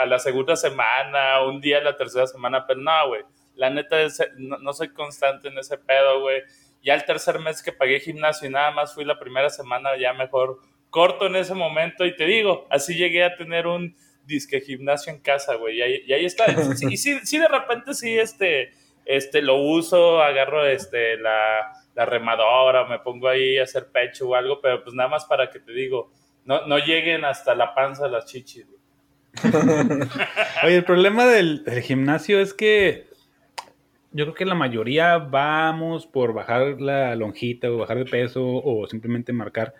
a 0.00 0.06
la 0.06 0.18
segunda 0.18 0.56
semana, 0.56 1.42
un 1.42 1.60
día 1.60 1.78
a 1.78 1.82
la 1.82 1.96
tercera 1.96 2.26
semana, 2.26 2.66
pero 2.66 2.80
no, 2.80 3.08
güey, 3.08 3.22
la 3.54 3.70
neta 3.70 4.00
es, 4.02 4.22
no, 4.36 4.72
soy 4.72 4.88
constante 4.92 5.48
en 5.48 5.58
ese 5.58 5.78
pedo, 5.78 6.20
güey. 6.20 6.42
Ya 6.86 6.94
el 6.94 7.04
tercer 7.04 7.38
mes 7.38 7.62
que 7.62 7.72
pagué 7.72 8.00
gimnasio 8.00 8.48
y 8.48 8.52
nada 8.52 8.70
más 8.70 8.94
fui 8.94 9.04
la 9.04 9.18
primera 9.18 9.50
semana, 9.50 9.90
ya 10.00 10.14
mejor 10.14 10.60
corto 10.88 11.26
en 11.26 11.36
ese 11.36 11.52
momento 11.52 12.06
y 12.06 12.16
te 12.16 12.24
digo, 12.24 12.66
así 12.70 12.94
llegué 12.94 13.24
a 13.24 13.36
tener 13.36 13.66
un 13.66 13.94
disque 14.24 14.62
gimnasio 14.62 15.12
en 15.12 15.20
casa, 15.20 15.56
güey, 15.56 15.76
y 15.76 15.82
ahí, 15.82 16.02
y 16.06 16.12
ahí 16.14 16.24
está. 16.24 16.46
Y 16.88 16.96
sí, 16.96 17.18
sí, 17.24 17.38
de 17.38 17.48
repente 17.48 17.92
sí, 17.92 18.18
este, 18.18 18.72
este, 19.04 19.42
lo 19.42 19.56
uso, 19.56 20.22
agarro, 20.22 20.66
este, 20.66 21.18
la 21.18 21.72
la 21.96 22.04
remadora, 22.04 22.86
me 22.86 22.98
pongo 22.98 23.26
ahí 23.26 23.58
a 23.58 23.64
hacer 23.64 23.86
pecho 23.90 24.28
o 24.28 24.34
algo, 24.34 24.60
pero 24.60 24.84
pues 24.84 24.94
nada 24.94 25.08
más 25.08 25.24
para 25.24 25.50
que 25.50 25.58
te 25.58 25.72
digo, 25.72 26.12
no, 26.44 26.66
no 26.66 26.78
lleguen 26.78 27.24
hasta 27.24 27.54
la 27.54 27.74
panza 27.74 28.06
las 28.06 28.26
chichis. 28.26 28.66
Oye, 30.62 30.76
el 30.76 30.84
problema 30.84 31.26
del, 31.26 31.64
gimnasio 31.82 32.38
es 32.38 32.52
que 32.52 33.08
yo 34.12 34.24
creo 34.24 34.34
que 34.34 34.44
la 34.44 34.54
mayoría 34.54 35.18
vamos 35.18 36.06
por 36.06 36.32
bajar 36.32 36.80
la 36.80 37.14
lonjita 37.16 37.70
o 37.70 37.78
bajar 37.78 37.98
de 37.98 38.04
peso 38.04 38.42
o 38.44 38.86
simplemente 38.86 39.32
marcar. 39.32 39.74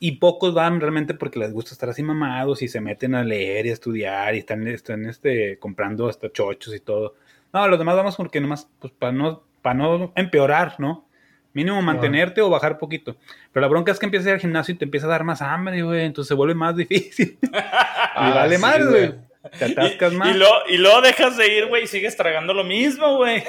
Y 0.00 0.12
pocos 0.12 0.54
van 0.54 0.80
realmente 0.80 1.14
porque 1.14 1.40
les 1.40 1.52
gusta 1.52 1.72
estar 1.72 1.88
así 1.88 2.02
mamados 2.02 2.62
y 2.62 2.68
se 2.68 2.80
meten 2.80 3.14
a 3.14 3.24
leer 3.24 3.66
y 3.66 3.70
a 3.70 3.72
estudiar 3.72 4.34
y 4.34 4.38
están, 4.38 4.66
están 4.68 5.06
este, 5.06 5.58
comprando 5.58 6.08
hasta 6.08 6.30
chochos 6.30 6.74
y 6.74 6.80
todo. 6.80 7.14
No, 7.52 7.66
los 7.66 7.78
demás 7.78 7.96
vamos 7.96 8.16
porque 8.16 8.40
nomás, 8.40 8.68
pues 8.78 8.92
para 8.92 9.12
no, 9.12 9.42
para 9.60 9.74
no 9.74 10.12
empeorar, 10.14 10.76
¿no? 10.78 11.06
Mínimo 11.52 11.82
mantenerte 11.82 12.40
o 12.40 12.50
bajar 12.50 12.78
poquito. 12.78 13.16
Pero 13.52 13.62
la 13.62 13.68
bronca 13.68 13.90
es 13.90 13.98
que 13.98 14.06
empiezas 14.06 14.26
a 14.26 14.30
ir 14.30 14.34
al 14.34 14.40
gimnasio 14.40 14.74
y 14.74 14.78
te 14.78 14.84
empieza 14.84 15.06
a 15.06 15.10
dar 15.10 15.24
más 15.24 15.42
hambre, 15.42 15.82
güey. 15.82 16.04
Entonces 16.04 16.28
se 16.28 16.34
vuelve 16.34 16.54
más 16.54 16.76
difícil. 16.76 17.38
y 17.42 17.48
Ah, 17.52 18.32
vale 18.34 18.56
sí, 18.56 18.62
más, 18.62 18.86
güey. 18.86 19.27
Güey. 19.42 19.58
Te 19.58 19.64
atascas 19.66 20.12
y, 20.12 20.16
más. 20.16 20.34
Y, 20.34 20.38
luego, 20.38 20.54
y 20.68 20.76
luego 20.78 21.00
dejas 21.00 21.36
de 21.36 21.56
ir, 21.56 21.66
güey, 21.66 21.84
y 21.84 21.86
sigues 21.86 22.16
tragando 22.16 22.54
lo 22.54 22.64
mismo, 22.64 23.16
güey. 23.16 23.42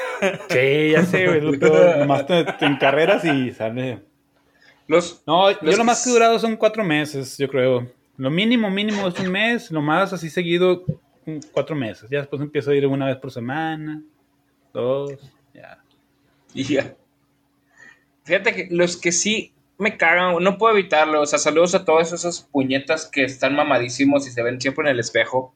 Sí, 0.50 0.92
ya 0.92 1.04
sé, 1.04 1.28
güey. 1.28 1.42
lo. 1.42 1.52
Nomás 1.98 2.26
te, 2.26 2.44
te 2.44 2.66
encarreras 2.66 3.24
y 3.26 3.52
sale. 3.52 4.00
Los, 4.88 5.22
No, 5.28 5.50
Los 5.50 5.62
yo 5.62 5.78
lo 5.78 5.84
más 5.84 6.04
que 6.04 6.10
he 6.10 6.14
durado 6.14 6.40
son 6.40 6.56
cuatro 6.56 6.84
meses, 6.84 7.38
yo 7.38 7.48
creo. 7.48 7.88
Lo 8.18 8.30
mínimo, 8.30 8.70
mínimo 8.70 9.08
es 9.08 9.20
un 9.20 9.32
mes. 9.32 9.72
Lo 9.72 9.82
más 9.82 10.12
así 10.12 10.30
seguido, 10.30 10.84
cuatro 11.52 11.76
meses. 11.76 12.10
Ya 12.10 12.20
después 12.20 12.42
empiezo 12.42 12.72
a 12.72 12.76
ir 12.76 12.88
una 12.88 13.06
vez 13.06 13.18
por 13.18 13.32
semana. 13.32 14.02
Dos. 14.74 15.14
Ya. 15.54 15.80
y 16.54 16.64
ya. 16.64 16.96
Fíjate 18.24 18.54
que 18.54 18.68
los 18.72 18.98
que 18.98 19.12
sí 19.12 19.54
me 19.78 19.96
cagan, 19.96 20.44
no 20.44 20.58
puedo 20.58 20.76
evitarlo. 20.76 21.22
O 21.22 21.26
sea, 21.26 21.40
saludos 21.40 21.74
a 21.76 21.86
todos 21.86 22.12
esos 22.12 22.42
puñetas 22.52 23.08
que 23.08 23.24
están 23.24 23.56
mamadísimos 23.56 24.28
y 24.28 24.32
se 24.32 24.44
ven 24.44 24.60
siempre 24.60 24.86
en 24.86 24.92
el 24.92 25.00
espejo. 25.00 25.54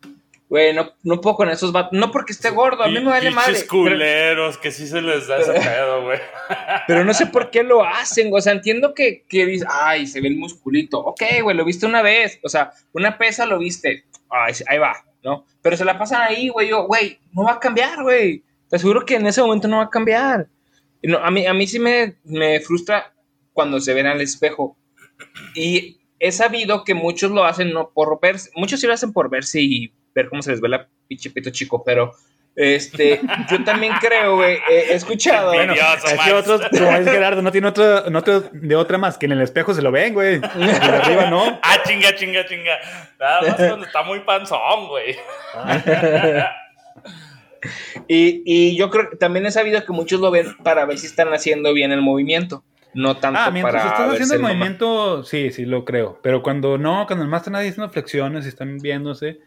Güey, 0.49 0.73
no, 0.73 0.91
no 1.03 1.19
puedo 1.19 1.35
con 1.35 1.49
esos 1.49 1.71
vatos. 1.71 1.97
No 1.97 2.11
porque 2.11 2.33
esté 2.33 2.49
gordo, 2.51 2.83
a 2.83 2.87
mí 2.87 2.99
me 2.99 3.09
vale 3.09 3.31
madre. 3.31 3.53
Pero, 3.55 3.67
culeros, 3.67 4.57
que 4.57 4.71
sí 4.71 4.87
se 4.87 5.01
les 5.01 5.27
da 5.27 5.39
ese 5.39 5.53
pedo, 5.53 6.03
güey. 6.03 6.19
pero 6.87 7.03
no 7.03 7.13
sé 7.13 7.25
por 7.27 7.49
qué 7.49 7.63
lo 7.63 7.83
hacen. 7.83 8.29
O 8.31 8.39
sea, 8.39 8.53
entiendo 8.53 8.93
que, 8.93 9.25
que 9.27 9.45
dices, 9.45 9.67
ay, 9.71 10.05
se 10.05 10.21
ve 10.21 10.27
el 10.27 10.37
musculito. 10.37 10.99
Ok, 10.99 11.23
güey, 11.41 11.57
lo 11.57 11.65
viste 11.65 11.85
una 11.85 12.01
vez. 12.01 12.39
O 12.43 12.49
sea, 12.49 12.71
una 12.93 13.17
pesa 13.17 13.45
lo 13.45 13.57
viste. 13.57 14.05
Ay, 14.29 14.53
ahí 14.67 14.77
va, 14.77 14.95
¿no? 15.23 15.45
Pero 15.61 15.75
se 15.75 15.85
la 15.85 15.97
pasan 15.97 16.21
ahí, 16.21 16.49
güey. 16.49 16.69
Yo, 16.69 16.85
güey, 16.85 17.19
no 17.31 17.43
va 17.43 17.53
a 17.53 17.59
cambiar, 17.59 18.03
güey. 18.03 18.43
Te 18.69 18.75
aseguro 18.75 19.05
que 19.05 19.15
en 19.15 19.25
ese 19.25 19.41
momento 19.41 19.67
no 19.67 19.77
va 19.77 19.83
a 19.83 19.89
cambiar. 19.89 20.47
No, 21.01 21.17
a, 21.17 21.31
mí, 21.31 21.45
a 21.45 21.53
mí 21.53 21.65
sí 21.65 21.79
me, 21.79 22.15
me 22.23 22.59
frustra 22.59 23.13
cuando 23.53 23.79
se 23.79 23.93
ven 23.93 24.07
al 24.07 24.21
espejo. 24.21 24.77
Y 25.55 25.99
he 26.19 26.31
sabido 26.31 26.83
que 26.83 26.93
muchos 26.93 27.31
lo 27.31 27.43
hacen 27.43 27.73
no 27.73 27.89
por 27.89 28.19
verse, 28.21 28.49
muchos 28.55 28.79
sí 28.79 28.87
lo 28.87 28.93
hacen 28.93 29.11
por 29.11 29.29
verse 29.29 29.61
y 29.61 29.93
ver 30.15 30.29
cómo 30.29 30.41
se 30.41 30.51
les 30.51 30.61
ve 30.61 30.69
la 30.69 30.87
pinche 31.07 31.29
pito 31.29 31.49
chico, 31.49 31.83
pero 31.83 32.11
este, 32.55 33.19
yo 33.49 33.63
también 33.63 33.93
creo, 33.99 34.35
güey, 34.35 34.59
he 34.69 34.93
escuchado. 34.93 35.53
Bueno, 35.53 35.73
Es 35.73 36.19
que 36.23 36.33
otros, 36.33 36.61
como 36.69 36.91
es 36.97 37.09
Gerardo, 37.09 37.41
no 37.41 37.51
tiene 37.51 37.67
otro, 37.67 38.09
no 38.11 38.21
te- 38.21 38.41
de 38.51 38.75
otra 38.75 38.97
más 38.99 39.17
que 39.17 39.25
en 39.25 39.31
el 39.31 39.41
espejo 39.41 39.73
se 39.73 39.81
lo 39.81 39.91
ven, 39.91 40.13
güey. 40.13 40.37
De 40.39 40.47
arriba 40.47 41.29
no. 41.31 41.59
Ah, 41.63 41.77
chinga, 41.85 42.13
chinga, 42.15 42.45
chinga. 42.45 42.77
Nada 43.19 43.41
más 43.41 43.55
cuando 43.55 43.85
está 43.87 44.03
muy 44.03 44.19
panzón, 44.19 44.87
güey. 44.87 45.15
Y, 48.07 48.43
y 48.45 48.75
yo 48.77 48.89
creo 48.89 49.09
que 49.09 49.15
también 49.15 49.45
he 49.45 49.51
sabido 49.51 49.83
que 49.85 49.93
muchos 49.93 50.19
lo 50.19 50.29
ven 50.31 50.55
para 50.63 50.85
ver 50.85 50.97
si 50.97 51.07
están 51.07 51.33
haciendo 51.33 51.73
bien 51.73 51.91
el 51.93 52.01
movimiento, 52.01 52.63
no 52.93 53.15
tanto 53.17 53.39
Ah, 53.41 53.49
mientras 53.51 53.75
para 53.83 53.87
estás 53.95 54.11
haciendo 54.13 54.35
el 54.35 54.41
mamá. 54.41 54.53
movimiento, 54.53 55.23
sí, 55.23 55.49
sí 55.51 55.65
lo 55.65 55.85
creo. 55.85 56.19
Pero 56.21 56.43
cuando 56.43 56.77
no, 56.77 57.05
cuando 57.07 57.25
más 57.25 57.41
están 57.41 57.55
ahí 57.55 57.69
haciendo 57.69 57.89
flexiones 57.91 58.45
y 58.45 58.49
están 58.49 58.77
viéndose, 58.79 59.39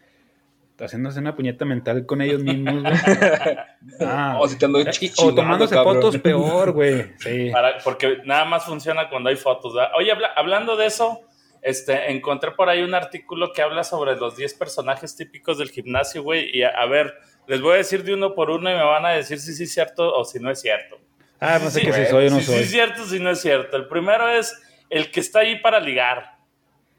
haciéndose 0.79 1.19
una 1.19 1.35
puñeta 1.35 1.65
mental 1.65 2.05
con 2.05 2.21
ellos 2.21 2.43
mismos, 2.43 2.81
güey. 2.83 2.93
Ah, 4.01 4.37
O 4.39 4.47
si 4.47 4.57
te 4.57 4.65
ando 4.65 4.79
o 4.79 5.33
tomándose 5.35 5.73
cabrón. 5.75 5.95
fotos 5.95 6.17
peor, 6.17 6.71
güey. 6.73 7.13
Sí. 7.19 7.49
Para- 7.53 7.77
porque 7.83 8.17
nada 8.25 8.45
más 8.45 8.65
funciona 8.65 9.09
cuando 9.09 9.29
hay 9.29 9.35
fotos. 9.35 9.73
¿verdad? 9.73 9.91
Oye, 9.97 10.11
habla- 10.11 10.33
hablando 10.35 10.75
de 10.75 10.85
eso, 10.87 11.21
este, 11.61 12.11
encontré 12.11 12.51
por 12.51 12.69
ahí 12.69 12.81
un 12.83 12.93
artículo 12.93 13.51
que 13.53 13.61
habla 13.61 13.83
sobre 13.83 14.15
los 14.15 14.35
10 14.37 14.53
personajes 14.55 15.15
típicos 15.15 15.57
del 15.57 15.69
gimnasio, 15.69 16.21
güey. 16.23 16.49
Y 16.55 16.63
a, 16.63 16.69
a 16.69 16.85
ver, 16.85 17.13
les 17.47 17.61
voy 17.61 17.73
a 17.73 17.77
decir 17.77 18.03
de 18.03 18.13
uno 18.13 18.35
por 18.35 18.49
uno 18.51 18.69
y 18.69 18.73
me 18.75 18.83
van 18.83 19.05
a 19.05 19.09
decir 19.11 19.39
si 19.39 19.53
sí 19.53 19.63
es 19.63 19.73
cierto 19.73 20.13
o 20.13 20.23
si 20.25 20.39
no 20.39 20.51
es 20.51 20.59
cierto. 20.61 20.97
Ah, 21.39 21.59
no 21.61 21.69
sé 21.69 21.79
Sí, 21.81 21.85
que 21.85 21.93
si 21.93 22.05
soy 22.05 22.27
o 22.27 22.29
no 22.31 22.39
si 22.39 22.45
soy. 22.45 22.55
sí 22.57 22.61
es 22.63 22.71
cierto, 22.71 23.03
si 23.05 23.19
no 23.19 23.29
es 23.31 23.39
cierto. 23.41 23.77
El 23.77 23.87
primero 23.87 24.27
es 24.29 24.59
el 24.89 25.11
que 25.11 25.19
está 25.19 25.39
ahí 25.39 25.59
para 25.59 25.79
ligar. 25.79 26.36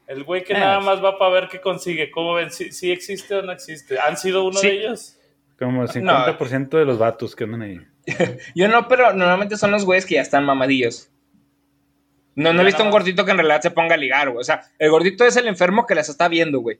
El 0.09 0.23
güey 0.23 0.43
que 0.43 0.53
nada 0.55 0.79
más 0.79 1.03
va 1.03 1.17
para 1.19 1.31
ver 1.31 1.47
qué 1.49 1.61
consigue. 1.61 2.09
¿Cómo 2.09 2.33
ven? 2.33 2.49
¿Si, 2.49 2.71
si 2.71 2.91
existe 2.91 3.35
o 3.35 3.41
no 3.43 3.51
existe? 3.51 3.99
¿Han 3.99 4.17
sido 4.17 4.43
uno 4.43 4.57
Sí. 4.57 4.67
de 4.67 4.73
ellos? 4.73 5.15
Como 5.59 5.83
el 5.83 5.89
50% 5.89 6.77
de 6.79 6.85
los 6.85 6.97
vatos 6.97 7.35
que 7.35 7.43
andan 7.43 7.61
ahí. 7.61 7.79
Yo 8.55 8.67
no, 8.69 8.87
pero 8.87 9.13
normalmente 9.13 9.55
son 9.55 9.69
los 9.71 9.85
güeyes 9.85 10.05
que 10.07 10.15
ya 10.15 10.21
están 10.21 10.45
mamadillos. 10.45 11.11
No, 12.33 12.53
no 12.53 12.57
Ya 12.57 12.61
he 12.63 12.65
visto 12.65 12.79
no. 12.83 12.85
un 12.85 12.91
gordito 12.91 13.23
que 13.23 13.31
en 13.31 13.37
realidad 13.37 13.61
se 13.61 13.69
ponga 13.69 13.93
a 13.95 13.97
ligar, 13.97 14.29
güey. 14.29 14.39
O 14.41 14.43
sea, 14.43 14.61
el 14.79 14.89
gordito 14.89 15.25
es 15.25 15.35
el 15.37 15.47
enfermo 15.47 15.85
que 15.85 15.93
las 15.95 16.09
está 16.09 16.27
viendo, 16.27 16.59
güey. 16.59 16.79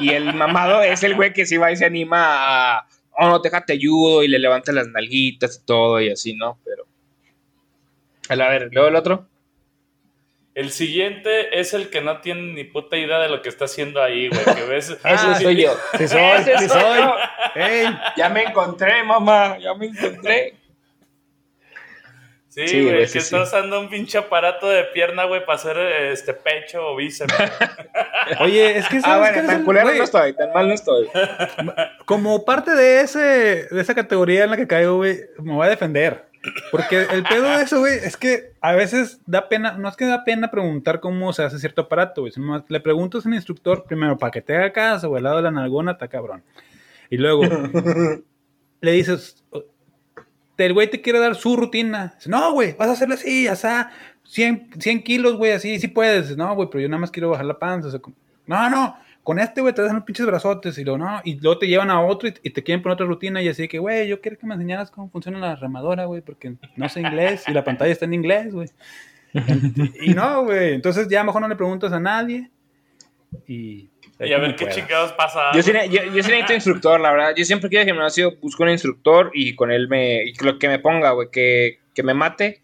Y 0.00 0.10
el 0.10 0.34
mamado 0.34 0.82
es 0.82 1.02
el 1.02 1.14
güey 1.14 1.32
que 1.32 1.46
sí 1.46 1.56
va 1.56 1.72
y 1.72 1.76
se 1.76 1.86
anima 1.86 2.76
a. 2.78 2.88
Oh, 3.18 3.26
no, 3.28 3.38
déjate 3.38 3.72
ayudo 3.72 4.22
y 4.22 4.28
le 4.28 4.38
levanta 4.38 4.72
las 4.72 4.88
nalguitas 4.88 5.60
y 5.62 5.64
todo 5.64 6.00
y 6.00 6.10
así, 6.10 6.34
¿no? 6.34 6.58
Pero. 6.64 6.84
A 8.28 8.48
ver, 8.50 8.68
luego 8.72 8.88
el 8.88 8.96
otro. 8.96 9.28
El 10.56 10.70
siguiente 10.70 11.60
es 11.60 11.74
el 11.74 11.90
que 11.90 12.00
no 12.00 12.22
tiene 12.22 12.54
ni 12.54 12.64
puta 12.64 12.96
idea 12.96 13.18
de 13.18 13.28
lo 13.28 13.42
que 13.42 13.50
está 13.50 13.66
haciendo 13.66 14.02
ahí, 14.02 14.30
güey. 14.30 14.42
Que 14.56 14.64
ves. 14.64 14.88
Ese 14.90 14.98
Ah, 15.04 15.38
soy 15.38 15.62
yo. 15.62 15.76
Sí 15.98 16.08
soy, 16.08 16.18
Ese 16.18 16.58
sí 16.60 16.68
soy. 16.70 17.94
Ya 18.16 18.30
me 18.30 18.44
encontré, 18.44 19.02
mamá. 19.04 19.58
Ya 19.58 19.74
me 19.74 19.88
encontré. 19.88 20.54
Sí, 22.48 22.66
Sí, 22.68 22.84
güey, 22.84 23.00
que 23.00 23.06
sí, 23.08 23.18
está 23.18 23.42
usando 23.42 23.78
un 23.78 23.90
pinche 23.90 24.16
aparato 24.16 24.66
de 24.66 24.84
pierna, 24.84 25.24
güey, 25.24 25.44
para 25.44 25.56
hacer 25.56 25.76
este 25.76 26.32
pecho 26.32 26.86
o 26.86 26.96
bíceps. 26.96 27.34
Oye, 28.40 28.78
es 28.78 28.88
que 28.88 28.96
Ah, 28.96 29.00
sabes 29.02 29.34
bueno, 29.34 29.48
tan 29.48 29.62
culero 29.62 29.92
no 29.92 30.02
estoy, 30.04 30.32
tan 30.32 30.54
mal 30.54 30.68
no 30.68 30.72
estoy. 30.72 31.06
como 32.06 32.46
parte 32.46 32.70
de 32.70 33.02
ese 33.02 33.18
de 33.70 33.78
esa 33.78 33.94
categoría 33.94 34.44
en 34.44 34.50
la 34.52 34.56
que 34.56 34.66
caigo, 34.66 34.96
güey, 34.96 35.20
me 35.38 35.52
voy 35.52 35.66
a 35.66 35.68
defender. 35.70 36.24
Porque 36.70 37.06
el 37.10 37.22
pedo 37.22 37.44
de 37.56 37.62
eso, 37.62 37.80
güey, 37.80 37.94
es 37.94 38.16
que 38.16 38.52
a 38.60 38.74
veces 38.74 39.20
da 39.26 39.48
pena, 39.48 39.76
no 39.78 39.88
es 39.88 39.96
que 39.96 40.06
da 40.06 40.24
pena 40.24 40.50
preguntar 40.50 41.00
cómo 41.00 41.32
se 41.32 41.42
hace 41.42 41.58
cierto 41.58 41.82
aparato, 41.82 42.22
güey, 42.22 42.32
le 42.68 42.80
preguntas 42.80 43.26
al 43.26 43.34
instructor 43.34 43.84
primero 43.84 44.16
para 44.16 44.30
que 44.30 44.42
te 44.42 44.56
haga 44.56 44.72
caso, 44.72 45.08
güey, 45.08 45.18
al 45.18 45.24
lado 45.24 45.36
de 45.36 45.42
la 45.42 45.50
nalgona, 45.50 45.92
está 45.92 46.08
cabrón. 46.08 46.42
Y 47.10 47.16
luego 47.16 47.42
le 48.80 48.92
dices, 48.92 49.44
el 50.64 50.72
güey 50.72 50.90
te 50.90 51.00
quiere 51.00 51.18
dar 51.18 51.34
su 51.34 51.56
rutina. 51.56 52.14
Dice, 52.16 52.30
no, 52.30 52.52
güey, 52.52 52.74
vas 52.76 52.88
a 52.88 52.92
hacerle 52.92 53.14
así, 53.14 53.44
ya 53.44 53.52
está, 53.52 53.90
100, 54.24 54.70
100 54.78 55.02
kilos, 55.02 55.36
güey, 55.36 55.52
así, 55.52 55.78
sí 55.78 55.88
puedes. 55.88 56.28
Dice, 56.28 56.36
no, 56.36 56.54
güey, 56.54 56.68
pero 56.70 56.82
yo 56.82 56.88
nada 56.88 57.00
más 57.00 57.10
quiero 57.10 57.30
bajar 57.30 57.46
la 57.46 57.58
panza. 57.58 57.88
O 57.88 57.90
sea, 57.90 58.00
no, 58.46 58.70
no, 58.70 58.96
con 59.26 59.40
este, 59.40 59.60
güey, 59.60 59.74
te 59.74 59.82
dan 59.82 59.90
unos 59.90 60.04
pinches 60.04 60.24
brazotes 60.24 60.78
y 60.78 60.84
luego, 60.84 60.98
no, 60.98 61.20
y 61.24 61.34
luego 61.40 61.58
te 61.58 61.66
llevan 61.66 61.90
a 61.90 62.00
otro 62.00 62.28
y, 62.28 62.34
y 62.44 62.50
te 62.50 62.62
quieren 62.62 62.80
poner 62.80 62.94
otra 62.94 63.06
rutina 63.06 63.42
y 63.42 63.48
así 63.48 63.66
que, 63.66 63.80
güey, 63.80 64.06
yo 64.06 64.20
quiero 64.20 64.38
que 64.38 64.46
me 64.46 64.54
enseñaras 64.54 64.88
cómo 64.88 65.10
funciona 65.10 65.40
la 65.40 65.56
remadora, 65.56 66.04
güey, 66.04 66.20
porque 66.20 66.54
no 66.76 66.88
sé 66.88 67.00
inglés 67.00 67.42
y 67.48 67.52
la 67.52 67.64
pantalla 67.64 67.90
está 67.90 68.04
en 68.04 68.14
inglés, 68.14 68.54
güey. 68.54 68.68
Y 70.00 70.14
no, 70.14 70.44
güey, 70.44 70.74
entonces 70.74 71.08
ya 71.08 71.24
mejor 71.24 71.42
no 71.42 71.48
le 71.48 71.56
preguntas 71.56 71.92
a 71.92 71.98
nadie 71.98 72.52
y... 73.48 73.90
y 74.20 74.32
a 74.32 74.38
ver 74.38 74.54
qué 74.54 74.68
chingados 74.68 75.10
pasa. 75.14 75.50
Yo 75.56 75.60
sí, 75.60 75.72
yo, 75.72 76.04
yo 76.04 76.22
sí 76.22 76.30
necesito 76.30 76.54
instructor, 76.54 77.00
la 77.00 77.10
verdad. 77.10 77.34
Yo 77.36 77.44
siempre 77.44 77.68
que 77.68 77.74
ir 77.74 77.80
al 77.80 77.86
gimnasio 77.86 78.36
busco 78.40 78.62
un 78.62 78.70
instructor 78.70 79.32
y 79.34 79.56
con 79.56 79.72
él 79.72 79.88
me. 79.88 80.22
Y 80.22 80.34
lo 80.40 80.56
que 80.60 80.68
me 80.68 80.78
ponga, 80.78 81.10
güey, 81.10 81.30
que, 81.32 81.80
que 81.94 82.04
me 82.04 82.14
mate. 82.14 82.62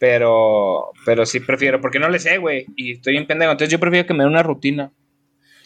Pero, 0.00 0.90
pero 1.06 1.24
sí 1.24 1.38
prefiero, 1.38 1.80
porque 1.80 2.00
no 2.00 2.08
le 2.08 2.18
sé, 2.18 2.38
güey. 2.38 2.66
Y 2.74 2.94
estoy 2.94 3.16
en 3.16 3.28
pendejo. 3.28 3.52
Entonces 3.52 3.70
yo 3.70 3.78
prefiero 3.78 4.08
que 4.08 4.12
me 4.12 4.24
dé 4.24 4.28
una 4.28 4.42
rutina. 4.42 4.90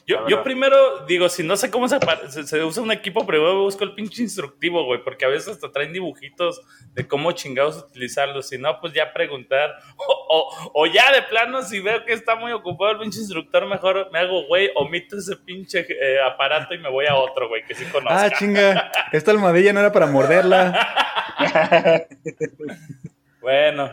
Yo, 0.09 0.27
yo 0.27 0.43
primero 0.43 1.05
digo, 1.07 1.29
si 1.29 1.43
no 1.43 1.55
sé 1.55 1.71
cómo 1.71 1.87
se, 1.87 1.99
se, 2.31 2.45
se 2.45 2.65
usa 2.65 2.83
un 2.83 2.91
equipo, 2.91 3.27
primero 3.27 3.63
busco 3.63 3.85
el 3.85 3.95
pinche 3.95 4.23
instructivo, 4.23 4.83
güey, 4.87 5.05
porque 5.05 5.27
a 5.27 5.29
veces 5.29 5.61
te 5.61 5.69
traen 5.69 5.93
dibujitos 5.93 6.63
de 6.95 7.07
cómo 7.07 7.31
chingados 7.33 7.77
utilizarlos. 7.77 8.49
Si 8.49 8.57
no, 8.57 8.81
pues 8.81 8.95
ya 8.95 9.13
preguntar. 9.13 9.71
O, 10.31 10.37
o- 10.41 10.71
o 10.75 10.87
ya 10.87 11.11
de 11.13 11.23
plano, 11.23 11.63
si 11.63 11.81
veo 11.81 12.05
que 12.05 12.13
está 12.13 12.37
muy 12.37 12.53
ocupado 12.53 12.93
el 12.93 12.99
pinche 12.99 13.19
instructor, 13.21 13.67
mejor 13.67 14.11
me 14.13 14.19
hago, 14.19 14.47
güey, 14.47 14.71
omito 14.75 15.17
ese 15.17 15.37
pinche 15.37 15.87
eh, 15.89 16.21
aparato 16.23 16.75
y 16.75 16.79
me 16.79 16.91
voy 16.91 17.07
a 17.07 17.15
otro, 17.15 17.49
güey, 17.49 17.65
que 17.65 17.75
sí 17.75 17.85
conozca. 17.87 18.25
Ah, 18.25 18.31
chinga, 18.39 18.91
esta 19.13 19.31
almohadilla 19.31 19.73
no 19.73 19.81
era 19.81 19.93
para 19.93 20.07
morderla. 20.07 20.87
Bueno. 23.41 23.91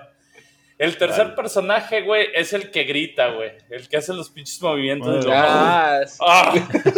El 0.78 0.98
tercer 0.98 1.36
personaje, 1.36 2.02
güey, 2.02 2.28
es 2.36 2.52
el 2.52 2.70
que 2.70 2.84
grita, 2.84 3.30
güey. 3.30 3.52
El 3.70 3.88
que 3.88 3.96
hace 3.96 4.14
los 4.14 4.30
pinches 4.30 4.62
movimientos. 4.62 5.08
de 5.24 5.30
los- 5.30 5.34
Ah, 5.34 6.00
sí. 6.06 6.18
¡Ah! 6.28 6.54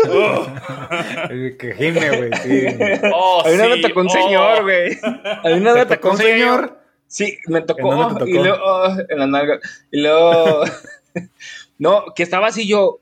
¡Uh! 0.10 1.30
El 1.32 1.58
Que 1.58 1.74
gime, 1.76 2.18
güey, 2.18 2.32
sí. 2.42 2.66
¡Oh, 3.14 3.44
A 3.46 3.50
mí 3.50 3.56
no 3.58 3.64
sí! 3.66 3.70
me 3.70 3.78
tocó 3.88 4.00
un 4.02 4.08
¡Oh! 4.08 4.10
señor, 4.10 4.64
güey. 4.64 4.98
A 5.04 5.50
mí 5.50 5.60
no 5.60 5.74
me 5.76 5.86
¿Te 5.86 5.96
tocó 5.96 6.10
un 6.12 6.18
señor. 6.18 6.82
Sí, 7.06 7.38
me 7.48 7.62
tocó. 7.62 7.94
¿En 7.94 8.00
dónde 8.00 8.26
te 8.26 8.30
Y 8.32 8.34
tocó? 8.34 8.44
luego, 8.48 8.64
oh, 8.66 8.96
en 9.10 9.20
la 9.20 9.28
nalga. 9.28 9.60
Y 9.92 10.02
luego. 10.02 10.64
no, 11.78 12.06
que 12.16 12.24
estaba 12.24 12.48
así 12.48 12.68
yo. 12.68 13.00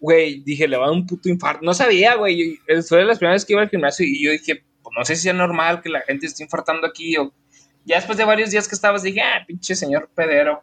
Güey, 0.00 0.40
dije, 0.40 0.68
le 0.68 0.76
va 0.76 0.84
a 0.84 0.88
dar 0.88 0.96
un 0.96 1.06
puto 1.06 1.28
infarto. 1.28 1.60
No 1.64 1.74
sabía, 1.74 2.14
güey. 2.16 2.58
Fue 2.88 2.98
de 2.98 3.04
las 3.04 3.18
primeras 3.18 3.44
que 3.44 3.52
iba 3.54 3.62
al 3.62 3.68
gimnasio 3.70 4.06
y 4.06 4.22
yo 4.24 4.30
dije, 4.32 4.62
pues 4.82 4.94
no 4.96 5.04
sé 5.04 5.16
si 5.16 5.28
es 5.28 5.34
normal 5.34 5.82
que 5.82 5.88
la 5.90 6.00
gente 6.02 6.26
esté 6.26 6.42
infartando 6.42 6.86
aquí 6.86 7.16
o... 7.16 7.32
Ya 7.84 7.96
después 7.96 8.18
de 8.18 8.24
varios 8.24 8.50
días 8.50 8.68
que 8.68 8.74
estabas 8.74 9.02
dije, 9.02 9.20
ah, 9.22 9.44
pinche 9.46 9.74
señor 9.74 10.08
pedero. 10.14 10.62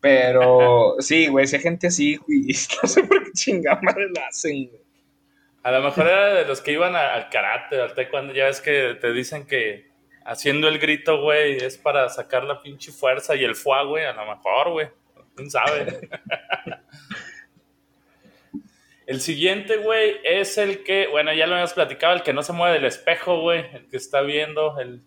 Pero 0.00 0.96
sí, 1.00 1.26
güey, 1.28 1.46
si 1.46 1.56
hay 1.56 1.62
gente 1.62 1.86
así, 1.88 2.16
güey, 2.16 2.46
no 2.82 2.88
sé 2.88 3.04
por 3.04 3.22
qué 3.24 3.32
chingada 3.32 3.80
madre 3.82 4.08
la 4.14 4.26
hacen, 4.26 4.68
güey. 4.68 4.80
A 5.62 5.70
lo 5.72 5.82
mejor 5.82 6.06
era 6.06 6.34
de 6.34 6.46
los 6.46 6.60
que 6.62 6.72
iban 6.72 6.96
a- 6.96 7.12
al 7.14 7.28
karate, 7.28 7.80
al 7.80 7.92
taekwondo, 7.94 8.32
ya 8.32 8.46
ves 8.46 8.62
que 8.62 8.96
te 9.00 9.12
dicen 9.12 9.46
que 9.46 9.90
haciendo 10.24 10.68
el 10.68 10.78
grito, 10.78 11.20
güey, 11.20 11.56
es 11.58 11.76
para 11.76 12.08
sacar 12.08 12.44
la 12.44 12.62
pinche 12.62 12.92
fuerza 12.92 13.34
y 13.36 13.44
el 13.44 13.54
fuá, 13.54 13.82
güey, 13.84 14.04
a 14.06 14.12
lo 14.14 14.24
mejor, 14.26 14.70
güey. 14.70 14.88
¿Quién 15.36 15.50
sabe? 15.50 16.08
el 19.06 19.20
siguiente, 19.20 19.76
güey, 19.78 20.16
es 20.24 20.56
el 20.56 20.82
que, 20.84 21.08
bueno, 21.08 21.32
ya 21.32 21.46
lo 21.46 21.54
habíamos 21.54 21.72
platicado, 21.74 22.14
el 22.14 22.22
que 22.22 22.32
no 22.32 22.42
se 22.42 22.52
mueve 22.52 22.74
del 22.74 22.84
espejo, 22.86 23.40
güey, 23.40 23.64
el 23.74 23.88
que 23.88 23.96
está 23.96 24.20
viendo, 24.22 24.78
el... 24.78 25.02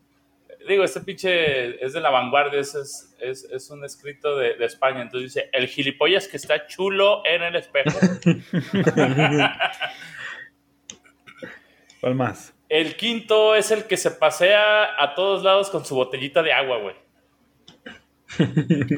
Digo, 0.67 0.83
este 0.83 1.01
pinche 1.01 1.83
es 1.83 1.93
de 1.93 1.99
la 1.99 2.09
vanguardia, 2.09 2.59
ese 2.59 2.81
es, 2.81 3.15
es, 3.19 3.43
es 3.45 3.69
un 3.69 3.83
escrito 3.83 4.37
de, 4.37 4.55
de 4.55 4.65
España, 4.65 5.01
entonces 5.01 5.33
dice, 5.33 5.49
el 5.51 5.67
gilipollas 5.67 6.27
que 6.27 6.37
está 6.37 6.67
chulo 6.67 7.21
en 7.25 7.43
el 7.43 7.55
espejo. 7.55 7.99
¿Cuál 11.99 12.15
más? 12.15 12.53
El 12.69 12.95
quinto 12.95 13.55
es 13.55 13.71
el 13.71 13.83
que 13.85 13.97
se 13.97 14.11
pasea 14.11 15.01
a 15.01 15.13
todos 15.15 15.43
lados 15.43 15.69
con 15.69 15.85
su 15.85 15.95
botellita 15.95 16.41
de 16.41 16.53
agua, 16.53 16.79
güey. 16.79 16.95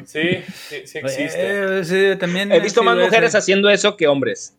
Sí, 0.06 0.42
sí, 0.46 0.86
sí 0.86 0.98
existe. 0.98 1.78
Eh, 1.80 1.84
sí, 1.84 2.18
también 2.18 2.50
He 2.52 2.60
visto 2.60 2.82
más 2.82 2.96
ese. 2.96 3.04
mujeres 3.04 3.34
haciendo 3.34 3.68
eso 3.68 3.96
que 3.96 4.06
hombres. 4.06 4.56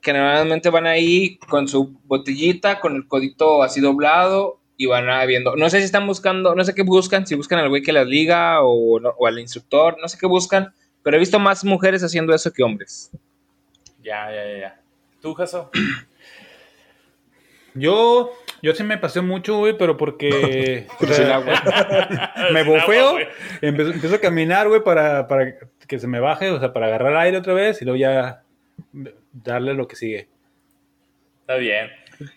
Que 0.00 0.12
normalmente 0.12 0.70
van 0.70 0.86
ahí 0.86 1.36
con 1.48 1.66
su 1.66 1.98
botellita, 2.04 2.78
con 2.80 2.94
el 2.94 3.08
codito 3.08 3.62
así 3.62 3.80
doblado 3.80 4.59
y 4.82 4.86
van 4.86 5.10
a 5.10 5.22
viendo. 5.26 5.56
No 5.56 5.68
sé 5.68 5.76
si 5.80 5.84
están 5.84 6.06
buscando, 6.06 6.54
no 6.54 6.64
sé 6.64 6.74
qué 6.74 6.82
buscan, 6.82 7.26
si 7.26 7.34
buscan 7.34 7.58
al 7.58 7.68
güey 7.68 7.82
que 7.82 7.92
las 7.92 8.06
liga 8.06 8.62
o, 8.62 8.98
no- 8.98 9.10
o 9.18 9.26
al 9.26 9.38
instructor, 9.38 9.98
no 10.00 10.08
sé 10.08 10.16
qué 10.18 10.26
buscan, 10.26 10.72
pero 11.02 11.16
he 11.16 11.20
visto 11.20 11.38
más 11.38 11.64
mujeres 11.66 12.02
haciendo 12.02 12.34
eso 12.34 12.50
que 12.50 12.62
hombres. 12.62 13.10
Ya, 14.02 14.30
ya, 14.32 14.42
ya, 14.46 14.58
ya. 14.58 14.80
¿Tú, 15.20 15.34
Jaso? 15.34 15.70
Yo, 17.74 18.32
yo 18.62 18.74
sí 18.74 18.82
me 18.82 18.98
pasé 18.98 19.20
mucho, 19.20 19.58
güey, 19.58 19.76
pero 19.78 19.96
porque 19.96 20.86
o 21.00 21.06
Sin 21.06 21.14
sea, 21.14 21.36
agua. 21.36 22.34
me 22.52 22.64
bofeo, 22.64 23.18
empiezo, 23.60 23.92
empiezo 23.92 24.16
a 24.16 24.20
caminar, 24.20 24.66
güey, 24.68 24.82
para, 24.82 25.28
para 25.28 25.54
que 25.86 25.98
se 25.98 26.08
me 26.08 26.18
baje, 26.20 26.50
o 26.50 26.58
sea, 26.58 26.72
para 26.72 26.86
agarrar 26.86 27.16
aire 27.16 27.36
otra 27.38 27.54
vez 27.54 27.80
y 27.80 27.84
luego 27.84 27.96
ya 27.98 28.42
darle 29.32 29.74
lo 29.74 29.86
que 29.86 29.94
sigue. 29.96 30.28
Está 31.42 31.56
bien. 31.56 31.90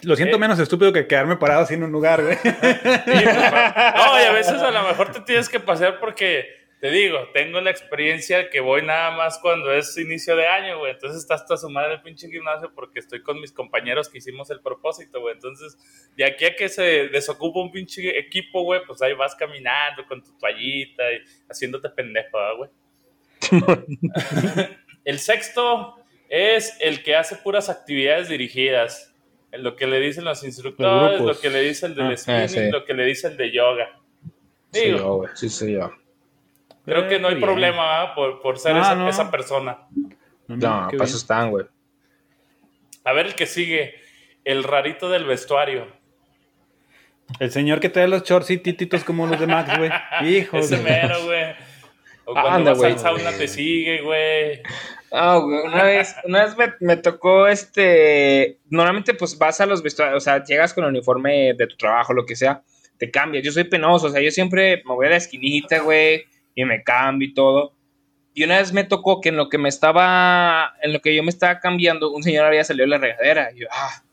Lo 0.03 0.15
siento 0.15 0.37
Eh. 0.37 0.39
menos 0.39 0.59
estúpido 0.59 0.93
que 0.93 1.07
quedarme 1.07 1.37
parado 1.37 1.61
así 1.61 1.73
en 1.73 1.83
un 1.83 1.91
lugar, 1.91 2.23
güey. 2.23 2.37
Sí, 2.37 2.51
no, 2.53 4.21
y 4.21 4.23
a 4.23 4.31
veces 4.31 4.61
a 4.61 4.71
lo 4.71 4.83
mejor 4.83 5.11
te 5.11 5.19
tienes 5.21 5.49
que 5.49 5.59
pasear 5.59 5.99
porque, 5.99 6.45
te 6.79 6.89
digo, 6.89 7.29
tengo 7.33 7.59
la 7.61 7.69
experiencia 7.69 8.49
que 8.49 8.59
voy 8.61 8.81
nada 8.81 9.11
más 9.11 9.39
cuando 9.39 9.73
es 9.73 9.97
inicio 9.97 10.35
de 10.35 10.47
año, 10.47 10.79
güey. 10.79 10.91
Entonces 10.93 11.21
está 11.21 11.35
hasta 11.35 11.57
su 11.57 11.69
madre 11.69 11.95
el 11.95 12.01
pinche 12.01 12.29
gimnasio 12.29 12.71
porque 12.73 12.99
estoy 12.99 13.21
con 13.21 13.39
mis 13.41 13.51
compañeros 13.51 14.09
que 14.09 14.19
hicimos 14.19 14.49
el 14.51 14.61
propósito, 14.61 15.19
güey. 15.19 15.33
Entonces, 15.35 15.77
de 16.15 16.25
aquí 16.25 16.45
a 16.45 16.55
que 16.55 16.69
se 16.69 17.09
desocupa 17.09 17.59
un 17.59 17.71
pinche 17.71 18.17
equipo, 18.17 18.63
güey, 18.63 18.81
pues 18.85 19.01
ahí 19.01 19.13
vas 19.13 19.35
caminando 19.35 20.05
con 20.07 20.23
tu 20.23 20.31
toallita 20.37 21.03
y 21.11 21.21
haciéndote 21.49 21.89
pendejo, 21.89 22.37
¿verdad, 22.37 22.55
güey. 22.57 22.69
el 25.03 25.19
sexto 25.19 25.95
es 26.29 26.77
el 26.79 27.03
que 27.03 27.15
hace 27.15 27.35
puras 27.35 27.69
actividades 27.69 28.29
dirigidas. 28.29 29.12
Lo 29.59 29.75
que 29.75 29.85
le 29.87 29.99
dicen 29.99 30.23
los 30.25 30.43
instructores, 30.43 31.21
lo 31.21 31.39
que 31.39 31.49
le 31.49 31.61
dice 31.61 31.85
el 31.85 31.95
del 31.95 32.11
Ah, 32.13 32.17
spinning, 32.17 32.49
sí. 32.49 32.71
lo 32.71 32.83
que 32.85 32.93
le 32.93 33.05
dice 33.05 33.27
el 33.27 33.37
de 33.37 33.51
yoga. 33.51 33.99
Sí, 34.71 34.85
Digo, 34.85 35.25
sí, 35.35 35.47
sí, 35.49 35.73
yo. 35.73 35.91
creo 36.85 37.07
que 37.07 37.19
no 37.19 37.27
hay 37.27 37.35
bien. 37.35 37.45
problema 37.45 37.99
¿verdad? 37.99 38.15
por, 38.15 38.41
por 38.41 38.57
ser 38.57 38.75
Ah, 38.75 38.81
esa, 38.81 38.95
no. 38.95 39.07
esa 39.09 39.29
persona. 39.29 39.77
No, 40.47 40.55
No, 40.57 40.87
para 40.91 41.03
eso 41.03 41.17
están, 41.17 41.51
güey. 41.51 41.65
A 43.03 43.13
ver 43.13 43.27
el 43.27 43.35
que 43.35 43.45
sigue. 43.45 43.93
El 44.43 44.63
rarito 44.63 45.09
del 45.09 45.25
vestuario. 45.25 45.87
El 47.39 47.51
señor 47.51 47.79
que 47.79 47.89
trae 47.89 48.07
los 48.07 48.23
shorts 48.23 48.49
y 48.49 48.57
tititos 48.57 49.03
como 49.03 49.25
los 49.27 49.39
de 49.39 49.47
Max, 49.47 49.77
güey. 49.77 49.91
Hijo 50.37 50.57
Ese 50.57 50.77
mero, 50.77 51.23
güey. 51.25 51.51
O 52.25 52.33
cuando 52.33 52.49
Anda, 52.49 52.71
vas 52.71 52.79
güey. 52.79 52.91
al 52.93 52.99
sauna 52.99 53.31
te 53.31 53.47
sigue, 53.47 54.01
güey. 54.01 54.61
Ah, 55.15 55.38
güey, 55.38 55.60
una 55.60 55.84
vez, 55.84 56.15
una 56.23 56.43
vez 56.43 56.56
me, 56.80 56.97
tocó 56.97 57.47
este. 57.47 58.60
Normalmente, 58.71 59.13
pues 59.13 59.38
vas 59.38 59.62
a 59.62 59.67
los 59.67 59.84
vestuarios, 59.84 60.17
o 60.17 60.19
sea, 60.19 60.43
llegas 60.43 60.73
con 60.73 60.84
el 60.84 60.89
uniforme 60.89 61.54
de 61.54 61.67
tu 61.67 61.78
trabajo, 61.78 62.13
lo 62.13 62.26
que 62.26 62.36
sea, 62.36 62.63
te 62.97 63.12
cambias. 63.12 63.43
Yo 63.43 63.52
soy 63.52 63.65
penoso, 63.65 64.08
o 64.08 64.10
sea, 64.10 64.21
yo 64.21 64.32
siempre 64.32 64.82
me 64.88 64.95
voy 64.95 65.06
a 65.06 65.12
la 65.12 65.17
esquinita, 65.17 65.82
güey, 65.82 66.26
y 66.56 66.65
me 66.65 66.82
cambio 66.84 67.28
y 67.28 67.34
todo. 67.36 67.76
Y 68.34 68.43
una 68.43 68.58
vez 68.58 68.73
me 68.73 68.86
tocó 68.86 69.21
que 69.21 69.30
en 69.30 69.38
lo 69.38 69.49
que 69.49 69.60
me 69.60 69.69
estaba, 69.69 70.73
en 70.82 70.93
lo 70.93 70.99
que 70.99 71.15
yo 71.15 71.21
me 71.21 71.30
estaba 71.30 71.60
cambiando, 71.60 72.12
un 72.12 72.23
señor 72.23 72.45
había 72.45 72.63
salido 72.63 72.86
de 72.86 72.89
la 72.89 72.97
regadera. 72.97 73.52
Y 73.54 73.60
yo, 73.60 73.67
ah, 73.71 74.04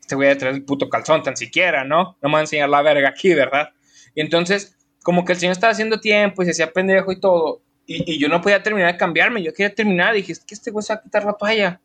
este 0.00 0.14
güey 0.14 0.30
a 0.30 0.38
traer 0.38 0.54
el 0.54 0.64
puto 0.64 0.88
calzón 0.88 1.22
tan 1.22 1.36
siquiera, 1.36 1.84
¿no? 1.84 2.16
No 2.22 2.28
me 2.30 2.32
va 2.32 2.38
a 2.38 2.42
enseñar 2.42 2.70
la 2.70 2.80
verga 2.80 3.10
aquí, 3.10 3.34
¿verdad? 3.34 3.68
Y 4.14 4.22
entonces, 4.22 4.78
como 5.02 5.26
que 5.26 5.34
el 5.34 5.38
señor 5.38 5.52
estaba 5.52 5.72
haciendo 5.72 6.00
tiempo 6.00 6.40
y 6.40 6.46
se 6.46 6.52
hacía 6.52 6.72
pendejo 6.72 7.12
y 7.12 7.20
todo. 7.20 7.60
Y, 7.90 8.14
y 8.14 8.18
yo 8.18 8.28
no 8.28 8.42
podía 8.42 8.62
terminar 8.62 8.92
de 8.92 8.98
cambiarme, 8.98 9.42
yo 9.42 9.52
quería 9.52 9.74
terminar. 9.74 10.14
Dije, 10.14 10.32
es 10.32 10.40
que 10.40 10.54
este 10.54 10.70
güey 10.70 10.84
se 10.84 10.92
va 10.92 11.00
a 11.00 11.02
quitar 11.02 11.24
la 11.24 11.32
toalla. 11.32 11.80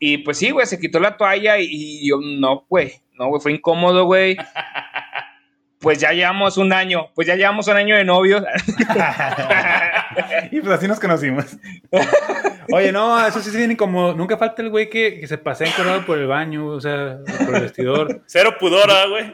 Y 0.00 0.18
pues 0.18 0.38
sí, 0.38 0.50
güey, 0.50 0.66
se 0.66 0.80
quitó 0.80 0.98
la 0.98 1.16
toalla 1.16 1.58
y, 1.58 1.68
y 1.70 2.08
yo, 2.08 2.18
no, 2.20 2.66
güey, 2.68 2.94
no, 3.18 3.28
güey, 3.28 3.40
fue 3.40 3.52
incómodo, 3.52 4.04
güey. 4.04 4.36
Pues 5.80 6.00
ya 6.00 6.10
llevamos 6.10 6.56
un 6.56 6.72
año, 6.72 7.06
pues 7.14 7.28
ya 7.28 7.36
llevamos 7.36 7.68
un 7.68 7.76
año 7.76 7.94
de 7.94 8.04
novios. 8.04 8.42
y 10.50 10.60
pues 10.60 10.72
así 10.72 10.88
nos 10.88 10.98
conocimos. 10.98 11.56
Oye, 12.72 12.90
no, 12.90 13.24
eso 13.24 13.40
sí 13.40 13.50
se 13.50 13.58
viene 13.58 13.76
como. 13.76 14.12
Nunca 14.12 14.36
falta 14.36 14.60
el 14.60 14.70
güey 14.70 14.90
que, 14.90 15.20
que 15.20 15.28
se 15.28 15.38
pasea 15.38 15.68
encorvado 15.68 16.04
por 16.04 16.18
el 16.18 16.26
baño, 16.26 16.66
o 16.66 16.80
sea, 16.80 17.20
por 17.46 17.54
el 17.54 17.62
vestidor. 17.62 18.22
Cero 18.26 18.56
pudora, 18.58 19.06
güey. 19.06 19.32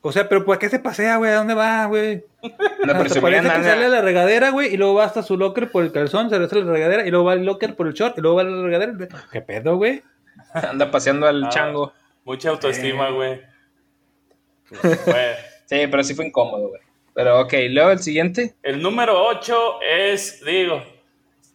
O 0.00 0.10
sea, 0.10 0.26
pero 0.26 0.42
¿por 0.42 0.58
qué 0.58 0.70
se 0.70 0.78
pasea, 0.78 1.18
güey? 1.18 1.32
¿A 1.32 1.36
dónde 1.36 1.52
va, 1.52 1.84
güey? 1.84 2.24
No, 2.44 2.92
Hasta 2.92 3.04
pero 3.04 3.20
parece 3.20 3.20
que 3.20 3.36
anda- 3.36 3.62
sale 3.70 3.84
a 3.86 3.88
la 3.88 4.00
regadera, 4.02 4.50
güey, 4.50 4.74
y 4.74 4.76
luego 4.76 4.94
va 4.94 5.04
hasta 5.04 5.22
su 5.22 5.36
locker 5.36 5.70
por 5.70 5.82
el 5.84 5.92
calzón, 5.92 6.28
se 6.28 6.36
regresa 6.38 6.56
a 6.56 6.60
la 6.60 6.72
regadera, 6.72 7.06
y 7.06 7.10
luego 7.10 7.24
va 7.26 7.32
al 7.32 7.44
locker 7.44 7.74
por 7.74 7.86
el 7.86 7.94
short, 7.94 8.18
y 8.18 8.20
luego 8.20 8.36
va 8.36 8.42
a 8.42 8.44
la 8.44 8.62
regadera. 8.62 8.92
¿Qué 9.32 9.40
pedo, 9.40 9.76
güey? 9.76 10.02
anda 10.54 10.90
paseando 10.90 11.26
al 11.26 11.44
Ah. 11.44 11.48
chango. 11.48 11.92
Mucha 12.24 12.50
autoestima, 12.50 13.10
güey. 13.10 13.40
Güey. 14.82 15.34
Sí, 15.66 15.86
pero 15.90 16.02
sí 16.02 16.14
fue 16.14 16.26
incómodo, 16.26 16.68
güey. 16.68 16.80
Pero 17.14 17.40
ok, 17.40 17.52
luego 17.70 17.90
el 17.90 17.98
siguiente. 18.00 18.54
El 18.62 18.82
número 18.82 19.24
8 19.26 19.80
es, 19.82 20.44
digo, 20.44 20.82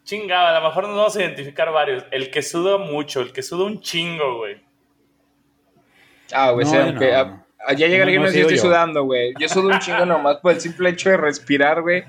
chingada, 0.04 0.56
a 0.56 0.60
lo 0.62 0.68
mejor 0.68 0.88
nos 0.88 0.96
vamos 0.96 1.16
a 1.18 1.22
identificar 1.22 1.72
varios. 1.72 2.06
El 2.12 2.32
que 2.32 2.42
suda 2.42 2.78
mucho, 2.78 3.20
el 3.22 3.34
que 3.34 3.42
suda 3.44 3.66
un 3.66 3.82
chingo, 3.82 4.38
güey. 4.38 4.62
Ah, 6.32 6.52
güey, 6.52 6.66
No, 6.66 6.80
aunque 6.82 7.12
no. 7.12 7.18
ah, 7.18 7.22
ah, 7.22 7.46
ya 7.76 7.88
llega 7.88 8.04
alguien 8.04 8.22
no 8.24 8.32
y 8.32 8.38
estoy 8.40 8.56
yo. 8.56 8.62
sudando, 8.62 9.04
güey. 9.04 9.34
Yo 9.40 9.48
sudo 9.50 9.68
un 9.70 9.80
chingo 9.80 10.06
nomás 10.06 10.38
por 10.38 10.54
el 10.54 10.62
simple 10.62 10.90
hecho 10.90 11.10
de 11.10 11.18
respirar, 11.18 11.82
güey. 11.82 12.04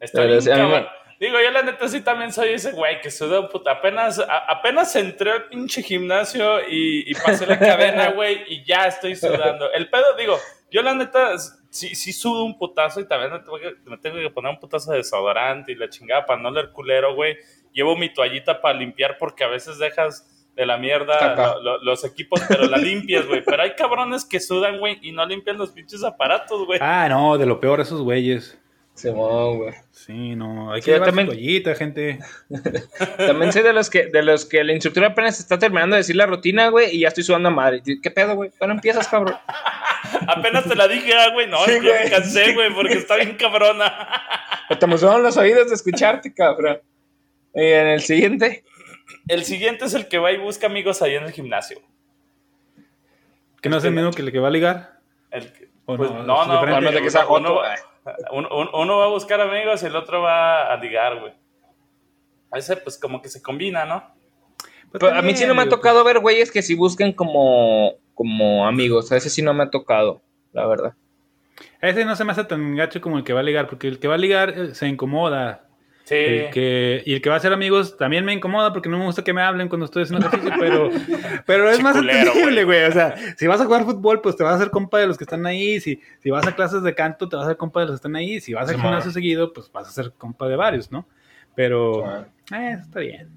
Está 0.00 0.22
Pero 0.22 0.40
bien, 0.40 0.44
cabrón. 0.56 0.86
Digo, 1.20 1.36
yo 1.42 1.50
la 1.50 1.62
neta 1.62 1.88
sí 1.88 2.00
también 2.02 2.32
soy 2.32 2.50
ese 2.50 2.70
güey 2.70 3.00
que 3.00 3.10
suda 3.10 3.40
un 3.40 3.48
puta. 3.48 3.72
Apenas, 3.72 4.20
a- 4.20 4.44
apenas 4.48 4.94
entré 4.94 5.32
al 5.32 5.48
pinche 5.48 5.82
gimnasio 5.82 6.60
y, 6.68 7.10
y 7.10 7.14
pasé 7.14 7.44
la 7.46 7.58
cadena, 7.58 8.10
güey, 8.14 8.44
y 8.46 8.64
ya 8.64 8.86
estoy 8.86 9.16
sudando. 9.16 9.72
El 9.72 9.90
pedo, 9.90 10.04
digo, 10.16 10.38
yo 10.70 10.80
la 10.82 10.94
neta 10.94 11.36
sí, 11.70 11.94
sí 11.96 12.12
sudo 12.12 12.44
un 12.44 12.56
putazo 12.56 13.00
y 13.00 13.08
también 13.08 13.32
me 13.32 13.40
tengo, 13.40 13.58
que, 13.58 13.74
me 13.86 13.98
tengo 13.98 14.16
que 14.16 14.30
poner 14.30 14.52
un 14.52 14.60
putazo 14.60 14.92
de 14.92 14.98
desodorante 14.98 15.72
y 15.72 15.74
la 15.74 15.88
chingada 15.88 16.24
para 16.24 16.40
no 16.40 16.52
leer 16.52 16.70
culero, 16.70 17.14
güey. 17.16 17.36
Llevo 17.72 17.96
mi 17.96 18.12
toallita 18.12 18.60
para 18.60 18.78
limpiar 18.78 19.18
porque 19.18 19.42
a 19.42 19.48
veces 19.48 19.76
dejas 19.78 20.37
de 20.58 20.66
la 20.66 20.76
mierda 20.76 21.18
Caca. 21.18 21.54
lo- 21.54 21.62
lo- 21.78 21.84
los 21.84 22.04
equipos, 22.04 22.42
pero 22.48 22.66
la 22.66 22.76
limpias, 22.78 23.26
güey. 23.26 23.42
Pero 23.44 23.62
hay 23.62 23.74
cabrones 23.76 24.24
que 24.24 24.40
sudan, 24.40 24.78
güey, 24.78 24.98
y 25.02 25.12
no 25.12 25.24
limpian 25.24 25.56
los 25.56 25.70
pinches 25.70 26.02
aparatos, 26.04 26.66
güey. 26.66 26.80
Ah, 26.82 27.06
no, 27.08 27.38
de 27.38 27.46
lo 27.46 27.60
peor 27.60 27.80
esos 27.80 28.02
güeyes. 28.02 28.58
Simón, 28.94 29.58
güey. 29.58 29.74
Sí, 29.92 30.34
no, 30.34 30.72
hay 30.72 30.80
Sí, 30.82 30.86
que 30.86 30.90
yo 30.90 30.96
llevar 30.96 31.10
también- 31.14 31.76
gente. 31.76 32.18
También 33.16 33.52
soy 33.52 33.62
de 33.62 33.72
los 33.72 33.88
que, 33.88 34.06
de 34.06 34.22
los 34.24 34.44
que 34.44 34.58
el 34.58 34.70
instructor 34.72 35.04
apenas 35.04 35.38
está 35.38 35.56
terminando 35.56 35.94
de 35.94 36.00
decir 36.00 36.16
la 36.16 36.26
rutina, 36.26 36.68
güey, 36.70 36.96
y 36.96 37.00
ya 37.00 37.08
estoy 37.08 37.22
sudando 37.22 37.48
a 37.50 37.52
madre. 37.52 37.80
¿Qué 38.02 38.10
pedo, 38.10 38.34
güey? 38.34 38.50
¿Cuándo 38.58 38.74
empiezas, 38.74 39.06
cabrón? 39.06 39.36
Apenas 40.26 40.64
te 40.68 40.74
la 40.74 40.88
dije, 40.88 41.12
ah, 41.14 41.30
güey. 41.32 41.46
No, 41.46 41.58
Sí, 41.64 41.72
ya 41.74 41.80
me 41.80 41.88
güey. 41.90 42.10
cansé, 42.10 42.54
güey, 42.54 42.72
porque 42.74 42.94
está 42.94 43.14
bien 43.16 43.36
cabrona. 43.36 44.08
Te 44.78 44.84
emocionan 44.84 45.22
los 45.22 45.36
oídos 45.36 45.68
de 45.68 45.74
escucharte, 45.76 46.34
cabrón. 46.34 46.80
Y 47.54 47.62
en 47.62 47.86
el 47.86 48.00
siguiente. 48.02 48.64
El 49.28 49.44
siguiente 49.44 49.84
es 49.84 49.94
el 49.94 50.08
que 50.08 50.18
va 50.18 50.32
y 50.32 50.38
busca 50.38 50.66
amigos 50.66 51.02
ahí 51.02 51.14
en 51.14 51.24
el 51.24 51.32
gimnasio. 51.32 51.80
Que 53.60 53.68
no 53.68 53.76
es 53.78 53.84
el 53.84 53.92
mismo 53.92 54.10
que 54.12 54.22
el 54.22 54.32
que 54.32 54.38
va 54.38 54.48
a 54.48 54.50
ligar. 54.50 54.98
El 55.30 55.52
que- 55.52 55.68
¿O 55.84 55.96
pues, 55.96 56.10
no? 56.10 56.22
no, 56.22 56.42
¿Es 56.42 56.48
no? 56.48 56.60
Bueno, 56.60 56.90
de 56.90 57.02
que 57.02 57.10
sea 57.10 57.26
uno, 57.26 57.60
uno- 58.32 58.48
uno- 58.52 58.70
uno 58.74 58.98
va 58.98 59.04
a 59.04 59.08
buscar 59.08 59.40
amigos 59.40 59.82
y 59.82 59.86
el 59.86 59.96
otro 59.96 60.20
va 60.22 60.72
a 60.72 60.76
ligar, 60.76 61.18
güey. 61.20 61.32
A 62.50 62.58
ese, 62.58 62.76
pues, 62.76 62.98
como 62.98 63.20
que 63.22 63.28
se 63.28 63.42
combina, 63.42 63.84
¿no? 63.84 64.02
Pues 64.90 65.00
Pero 65.00 65.14
a 65.16 65.22
mí 65.22 65.34
sí 65.36 65.44
no 65.44 65.54
me 65.54 65.62
ha 65.62 65.68
tocado 65.68 66.02
ver 66.04 66.18
güeyes 66.20 66.50
que 66.50 66.62
sí 66.62 66.74
busquen 66.74 67.12
como, 67.12 67.94
como 68.14 68.66
amigos. 68.66 69.12
A 69.12 69.16
ese 69.16 69.28
sí 69.28 69.42
no 69.42 69.52
me 69.52 69.64
ha 69.64 69.70
tocado, 69.70 70.22
la 70.52 70.66
verdad. 70.66 70.94
Ese 71.82 72.04
no 72.04 72.16
se 72.16 72.24
me 72.24 72.32
hace 72.32 72.44
tan 72.44 72.74
gacho 72.76 73.00
como 73.00 73.18
el 73.18 73.24
que 73.24 73.32
va 73.34 73.40
a 73.40 73.42
ligar, 73.42 73.66
porque 73.68 73.88
el 73.88 73.98
que 73.98 74.08
va 74.08 74.14
a 74.14 74.18
ligar 74.18 74.50
eh, 74.50 74.74
se 74.74 74.88
incomoda. 74.88 75.67
Sí. 76.08 76.14
El 76.14 76.50
que, 76.50 77.02
y 77.04 77.12
el 77.12 77.20
que 77.20 77.28
va 77.28 77.36
a 77.36 77.40
ser 77.40 77.52
amigos 77.52 77.98
también 77.98 78.24
me 78.24 78.32
incomoda 78.32 78.72
porque 78.72 78.88
no 78.88 78.96
me 78.98 79.04
gusta 79.04 79.22
que 79.22 79.34
me 79.34 79.42
hablen 79.42 79.68
cuando 79.68 79.84
estoy 79.84 80.04
haciendo 80.04 80.26
ejercicio, 80.26 80.56
pero, 80.58 80.90
pero 81.46 81.70
es 81.70 81.82
más 81.82 81.96
entendible, 81.96 82.64
güey. 82.64 82.84
O 82.84 82.92
sea, 82.92 83.14
si 83.36 83.46
vas 83.46 83.60
a 83.60 83.66
jugar 83.66 83.84
fútbol, 83.84 84.22
pues 84.22 84.34
te 84.34 84.42
vas 84.42 84.54
a 84.54 84.56
hacer 84.56 84.70
compa 84.70 84.98
de 84.98 85.06
los 85.06 85.18
que 85.18 85.24
están 85.24 85.44
ahí. 85.44 85.80
Si, 85.80 86.00
si 86.22 86.30
vas 86.30 86.46
a 86.46 86.56
clases 86.56 86.82
de 86.82 86.94
canto, 86.94 87.28
te 87.28 87.36
vas 87.36 87.42
a 87.44 87.48
hacer 87.48 87.58
compa 87.58 87.80
de 87.80 87.86
los 87.86 87.92
que 87.92 87.96
están 87.96 88.16
ahí. 88.16 88.40
Si 88.40 88.54
vas 88.54 88.70
al 88.70 88.76
Sí, 88.76 88.80
gimnasio 88.80 89.10
seguido, 89.10 89.52
pues 89.52 89.70
vas 89.70 89.86
a 89.86 89.90
ser 89.90 90.12
compa 90.16 90.48
de 90.48 90.56
varios, 90.56 90.90
¿no? 90.90 91.06
Pero, 91.54 92.08
eh, 92.54 92.78
está 92.80 93.00
bien. 93.00 93.28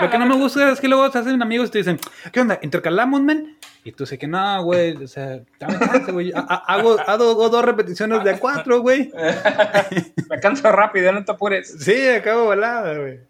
Lo 0.00 0.10
que 0.10 0.18
no 0.18 0.26
me 0.26 0.36
gusta 0.36 0.70
es 0.70 0.78
que 0.78 0.88
luego 0.88 1.10
se 1.10 1.20
hacen 1.20 1.40
amigos 1.40 1.68
y 1.68 1.72
te 1.72 1.78
dicen, 1.78 1.98
¿qué 2.32 2.40
onda? 2.40 2.58
¿Intercalamos, 2.60 3.22
men? 3.22 3.56
Y 3.84 3.90
tú 3.92 4.06
sé 4.06 4.16
que 4.16 4.28
no, 4.28 4.62
güey, 4.62 4.96
o 4.96 5.08
sea, 5.08 5.40
dame 5.58 5.78
chance, 5.80 6.12
güey. 6.12 6.30
Ha- 6.34 6.46
ha- 6.48 6.74
Hago, 6.74 6.96
hago 7.04 7.48
dos 7.48 7.64
repeticiones 7.64 8.22
de 8.22 8.30
a 8.30 8.38
cuatro, 8.38 8.80
güey. 8.80 9.10
Me 10.30 10.38
canso 10.40 10.70
rápido, 10.70 11.10
no 11.12 11.24
te 11.24 11.32
apures. 11.32 11.82
Sí, 11.82 12.08
acabo 12.08 12.44
volada, 12.44 12.96
güey. 12.96 13.20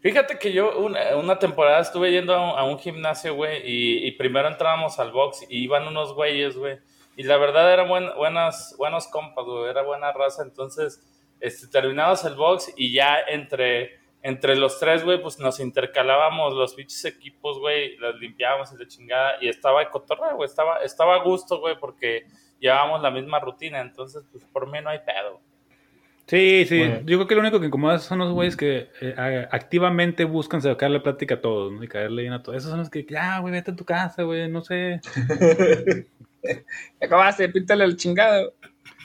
Fíjate 0.00 0.38
que 0.38 0.52
yo 0.52 0.78
una, 0.78 1.16
una 1.16 1.38
temporada 1.38 1.80
estuve 1.80 2.10
yendo 2.12 2.34
a 2.34 2.52
un, 2.52 2.58
a 2.58 2.64
un 2.64 2.78
gimnasio, 2.78 3.34
güey, 3.34 3.60
y, 3.64 4.06
y 4.06 4.12
primero 4.12 4.48
entrábamos 4.48 4.98
al 4.98 5.10
box 5.12 5.44
y 5.48 5.64
iban 5.64 5.86
unos 5.86 6.14
güeyes, 6.14 6.56
güey. 6.56 6.78
Y 7.16 7.24
la 7.24 7.36
verdad 7.36 7.72
eran 7.72 7.88
buen- 7.88 8.14
buenas, 8.16 8.74
buenos 8.78 9.08
compas, 9.08 9.44
güey, 9.44 9.70
era 9.70 9.82
buena 9.82 10.12
raza. 10.12 10.42
Entonces, 10.42 11.00
este, 11.40 11.66
terminabas 11.68 12.24
el 12.24 12.34
box 12.36 12.72
y 12.76 12.92
ya 12.92 13.16
entre, 13.28 13.97
entre 14.22 14.56
los 14.56 14.78
tres, 14.80 15.04
güey, 15.04 15.20
pues 15.20 15.38
nos 15.38 15.60
intercalábamos 15.60 16.54
los 16.54 16.74
pinches 16.74 17.04
equipos, 17.04 17.58
güey, 17.58 17.96
los 17.96 18.18
limpiábamos 18.18 18.72
y 18.72 18.78
la 18.78 18.86
chingada. 18.88 19.36
Y 19.40 19.48
estaba 19.48 19.80
de 19.80 19.88
cotorreo, 19.90 20.36
güey, 20.36 20.48
estaba, 20.48 20.78
estaba 20.78 21.16
a 21.16 21.22
gusto, 21.22 21.60
güey, 21.60 21.78
porque 21.78 22.26
llevábamos 22.58 23.02
la 23.02 23.10
misma 23.10 23.38
rutina. 23.38 23.80
Entonces, 23.80 24.24
pues 24.32 24.44
por 24.44 24.70
mí 24.70 24.78
no 24.82 24.90
hay 24.90 24.98
pedo. 24.98 25.40
Sí, 26.26 26.66
sí. 26.68 26.78
Bueno. 26.78 27.00
Yo 27.06 27.16
creo 27.16 27.26
que 27.26 27.34
lo 27.36 27.40
único 27.40 27.58
que 27.58 27.66
incomoda 27.66 27.98
son 27.98 28.18
los 28.18 28.32
güeyes 28.32 28.54
que 28.54 28.90
eh, 29.00 29.48
activamente 29.50 30.24
buscan 30.24 30.60
sacarle 30.60 31.00
plática 31.00 31.36
a 31.36 31.40
todos, 31.40 31.72
¿no? 31.72 31.82
Y 31.82 31.88
caerle 31.88 32.22
bien 32.22 32.34
a 32.34 32.42
todos. 32.42 32.58
Esos 32.58 32.70
son 32.70 32.80
los 32.80 32.90
que, 32.90 33.06
ya, 33.08 33.38
güey, 33.38 33.52
vete 33.52 33.70
a 33.70 33.76
tu 33.76 33.84
casa, 33.84 34.24
güey, 34.24 34.46
no 34.48 34.60
sé. 34.62 35.00
Acabaste, 37.00 37.48
píntale 37.48 37.84
el 37.84 37.96
chingado. 37.96 38.52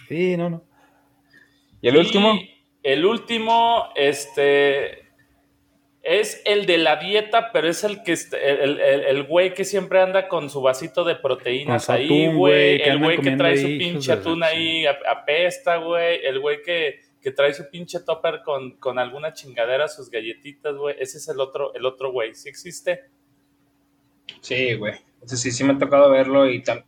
Sí, 0.10 0.36
no, 0.36 0.50
no. 0.50 0.64
¿Y 1.82 1.88
el 1.88 1.98
último? 1.98 2.38
El 2.84 3.06
último, 3.06 3.90
este, 3.96 5.03
es 6.04 6.42
el 6.44 6.66
de 6.66 6.78
la 6.78 6.98
dieta, 6.98 7.52
pero 7.54 7.70
es 7.70 7.84
el 7.86 8.04
que, 8.04 8.12
el, 8.12 8.80
el, 8.82 9.04
el 9.06 9.24
güey 9.24 9.54
que 9.54 9.64
siempre 9.64 10.02
anda 10.02 10.28
con 10.28 10.50
su 10.50 10.62
vasito 10.62 11.06
de 11.06 11.16
proteínas 11.16 11.86
Con 11.86 11.96
ahí, 11.96 12.06
atún, 12.26 12.38
güey. 12.38 12.82
El 12.82 13.00
güey 13.00 13.18
que 13.20 13.32
trae 13.32 13.58
su 13.58 13.68
ahí, 13.68 13.80
pinche 13.80 14.12
atún 14.12 14.44
ahí, 14.44 14.86
ap- 14.86 15.02
apesta, 15.10 15.78
güey. 15.78 16.20
El 16.26 16.40
güey 16.42 16.62
que, 16.62 17.00
que 17.22 17.32
trae 17.32 17.54
su 17.54 17.70
pinche 17.70 18.02
topper 18.02 18.42
con, 18.44 18.72
con 18.78 19.00
alguna 19.00 19.32
chingadera, 19.32 19.88
sus 19.88 20.10
galletitas, 20.10 20.76
güey. 20.76 20.96
Ese 21.00 21.20
es 21.20 21.28
el 21.30 21.40
otro, 21.40 21.74
el 21.74 21.86
otro 21.86 22.12
güey. 22.12 22.36
¿Sí 22.36 22.50
existe? 22.50 23.06
Sí, 24.42 24.74
güey. 24.76 24.96
Entonces 25.16 25.40
sí, 25.42 25.52
sí 25.52 25.64
me 25.64 25.74
ha 25.74 25.78
tocado 25.78 26.10
verlo 26.12 26.50
y 26.50 26.62
tal. 26.62 26.84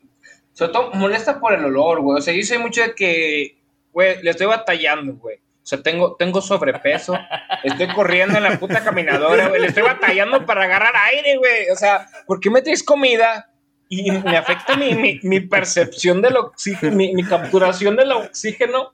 Sobre 0.52 0.74
todo 0.74 0.92
molesta 0.92 1.40
por 1.40 1.54
el 1.54 1.64
olor, 1.64 2.02
güey. 2.02 2.18
O 2.18 2.22
sea, 2.22 2.34
yo 2.34 2.42
sé 2.44 2.58
mucho 2.60 2.82
de 2.82 2.94
que, 2.96 3.58
güey, 3.94 4.22
le 4.22 4.32
estoy 4.32 4.48
batallando, 4.48 5.14
güey. 5.14 5.38
O 5.66 5.68
sea, 5.68 5.82
tengo, 5.82 6.16
tengo 6.16 6.42
sobrepeso, 6.42 7.18
estoy 7.64 7.88
corriendo 7.88 8.38
en 8.38 8.44
la 8.44 8.60
puta 8.60 8.84
caminadora, 8.84 9.48
güey. 9.48 9.62
Le 9.62 9.68
estoy 9.70 9.82
batallando 9.82 10.46
para 10.46 10.66
agarrar 10.66 10.94
aire, 11.08 11.38
güey. 11.38 11.72
O 11.74 11.76
sea, 11.76 12.06
¿por 12.28 12.40
qué 12.40 12.52
me 12.52 12.62
traes 12.62 12.84
comida? 12.84 13.50
Y 13.90 14.12
me 14.12 14.38
afecta 14.38 14.76
mi, 14.76 14.94
mi, 14.94 15.20
mi 15.24 15.40
percepción 15.40 16.22
del 16.22 16.38
oxígeno, 16.38 16.96
mi, 16.96 17.16
mi 17.16 17.24
capturación 17.24 17.96
del 17.96 18.12
oxígeno. 18.12 18.92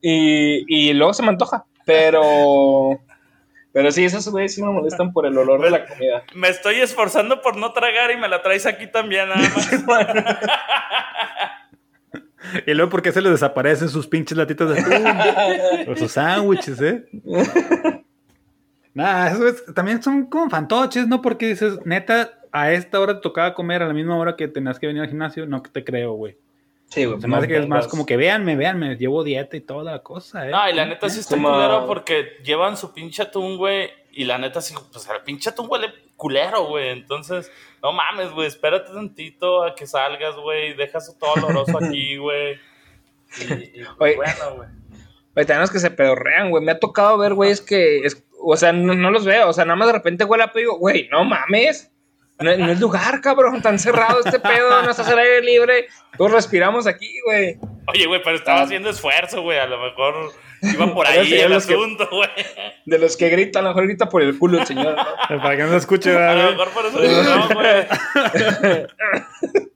Y, 0.00 0.64
y 0.68 0.92
luego 0.92 1.12
se 1.12 1.24
me 1.24 1.30
antoja. 1.30 1.64
Pero, 1.84 3.00
pero 3.72 3.90
sí, 3.90 4.04
esos 4.04 4.28
güeyes 4.28 4.54
sí 4.54 4.62
me 4.62 4.70
molestan 4.70 5.12
por 5.12 5.26
el 5.26 5.36
olor 5.36 5.60
de 5.60 5.70
la 5.70 5.86
comida. 5.86 6.22
Me 6.34 6.50
estoy 6.50 6.76
esforzando 6.76 7.42
por 7.42 7.56
no 7.56 7.72
tragar 7.72 8.12
y 8.12 8.16
me 8.16 8.28
la 8.28 8.42
traes 8.42 8.64
aquí 8.64 8.86
también, 8.86 9.28
nada 9.28 9.40
más. 9.40 9.70
Y 12.66 12.74
luego, 12.74 12.90
¿por 12.90 13.02
qué 13.02 13.12
se 13.12 13.20
les 13.22 13.32
desaparecen 13.32 13.88
sus 13.88 14.06
pinches 14.06 14.36
latitas 14.36 14.68
de 14.70 14.80
atún? 14.80 15.88
o 15.92 15.96
sus 15.96 16.12
sándwiches, 16.12 16.80
¿eh? 16.80 17.04
Nah, 18.94 19.28
eso 19.28 19.48
es, 19.48 19.64
también 19.74 20.02
son 20.02 20.26
como 20.26 20.50
fantoches, 20.50 21.08
¿no? 21.08 21.22
Porque 21.22 21.46
dices, 21.48 21.78
neta, 21.84 22.38
a 22.52 22.72
esta 22.72 23.00
hora 23.00 23.14
te 23.14 23.20
tocaba 23.22 23.54
comer 23.54 23.82
a 23.82 23.86
la 23.88 23.94
misma 23.94 24.16
hora 24.16 24.36
que 24.36 24.48
tenías 24.48 24.78
que 24.78 24.86
venir 24.86 25.02
al 25.02 25.08
gimnasio. 25.08 25.46
No 25.46 25.62
que 25.62 25.70
te 25.70 25.82
creo, 25.82 26.12
güey. 26.12 26.36
Sí, 26.86 27.06
güey. 27.06 27.18
Se 27.20 27.26
me 27.26 27.36
hace 27.36 27.48
que 27.48 27.56
es 27.58 27.68
más 27.68 27.88
como 27.88 28.04
que 28.04 28.18
véanme, 28.18 28.54
véanme, 28.54 28.96
llevo 28.96 29.24
dieta 29.24 29.56
y 29.56 29.62
toda 29.62 29.82
la 29.92 30.00
cosa, 30.00 30.46
¿eh? 30.46 30.50
No, 30.50 30.68
y 30.68 30.74
la 30.74 30.84
neta 30.84 31.08
sí 31.08 31.20
está 31.20 31.36
Como- 31.36 31.50
culero 31.50 31.86
porque 31.86 32.26
llevan 32.44 32.76
su 32.76 32.92
pinche 32.92 33.22
atún, 33.22 33.56
güey. 33.56 33.88
Y 34.14 34.24
la 34.24 34.36
neta 34.36 34.60
sí, 34.60 34.74
pues 34.92 35.08
el 35.08 35.22
pinche 35.22 35.50
atún 35.50 35.66
huele 35.70 35.92
culero, 36.16 36.66
güey. 36.66 36.90
Entonces, 36.90 37.50
no 37.82 37.92
mames, 37.92 38.30
güey. 38.30 38.46
Espérate 38.46 38.92
tantito 38.92 39.64
a 39.64 39.74
que 39.74 39.86
salgas, 39.86 40.36
güey. 40.36 40.74
Dejas 40.74 41.16
todo 41.18 41.32
oloroso 41.32 41.78
aquí, 41.78 42.16
güey. 42.18 42.60
Y, 43.40 43.80
y, 43.80 43.84
Oye. 43.98 44.16
bueno, 44.16 44.56
güey. 44.56 44.68
Güey, 45.34 45.46
tenemos 45.46 45.70
que 45.70 45.78
se 45.78 45.90
pedorrean, 45.90 46.50
güey. 46.50 46.62
Me 46.62 46.72
ha 46.72 46.78
tocado 46.78 47.16
ver, 47.16 47.32
güeyes, 47.32 47.62
que. 47.62 48.00
Es, 48.00 48.22
o 48.38 48.56
sea, 48.56 48.72
no, 48.72 48.94
no 48.94 49.10
los 49.10 49.24
veo. 49.24 49.48
O 49.48 49.52
sea, 49.54 49.64
nada 49.64 49.76
más 49.76 49.88
de 49.88 49.94
repente 49.94 50.24
huele 50.24 50.44
a 50.44 50.52
pedo. 50.52 50.76
Güey, 50.76 51.08
no 51.10 51.24
mames. 51.24 51.90
No, 52.38 52.54
no 52.56 52.72
es 52.72 52.80
lugar, 52.80 53.20
cabrón. 53.22 53.62
Tan 53.62 53.78
cerrado 53.78 54.20
este 54.22 54.40
pedo. 54.40 54.82
No 54.82 54.90
estás 54.90 55.08
al 55.08 55.18
aire 55.18 55.40
libre. 55.40 55.86
Todos 56.18 56.32
respiramos 56.32 56.86
aquí, 56.86 57.10
güey. 57.24 57.58
Oye, 57.86 58.06
güey, 58.06 58.22
pero 58.22 58.36
estaba 58.36 58.62
haciendo 58.62 58.90
esfuerzo, 58.90 59.40
güey. 59.40 59.58
A 59.58 59.66
lo 59.66 59.78
mejor 59.80 60.32
iba 60.62 60.94
por 60.94 61.06
ahí 61.08 61.32
el 61.34 61.52
asunto, 61.52 62.08
güey. 62.10 62.28
De 62.86 62.98
los 62.98 63.16
que 63.16 63.28
gritan, 63.28 63.64
a 63.64 63.68
lo 63.68 63.74
mejor 63.74 63.86
grita 63.88 64.08
por 64.08 64.22
el 64.22 64.38
culo 64.38 64.58
el 64.60 64.66
señor. 64.66 64.96
¿no? 64.96 65.38
Para 65.42 65.56
que 65.56 65.62
no 65.64 65.70
se 65.70 65.76
escuche, 65.76 66.10
A 66.10 66.18
¿verdad, 66.18 66.44
lo 66.44 66.50
mejor 66.52 66.68
por 66.70 66.86
eso 66.86 67.22
no, 67.22 67.48
güey. 67.54 67.86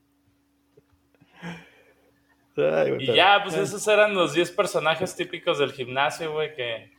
Ay, 2.57 2.95
Y 2.99 3.05
ya, 3.13 3.41
pues 3.43 3.55
esos 3.55 3.87
eran 3.87 4.15
los 4.15 4.33
10 4.33 4.51
personajes 4.51 5.15
típicos 5.15 5.59
del 5.59 5.71
gimnasio, 5.73 6.31
güey, 6.33 6.55
que, 6.55 6.91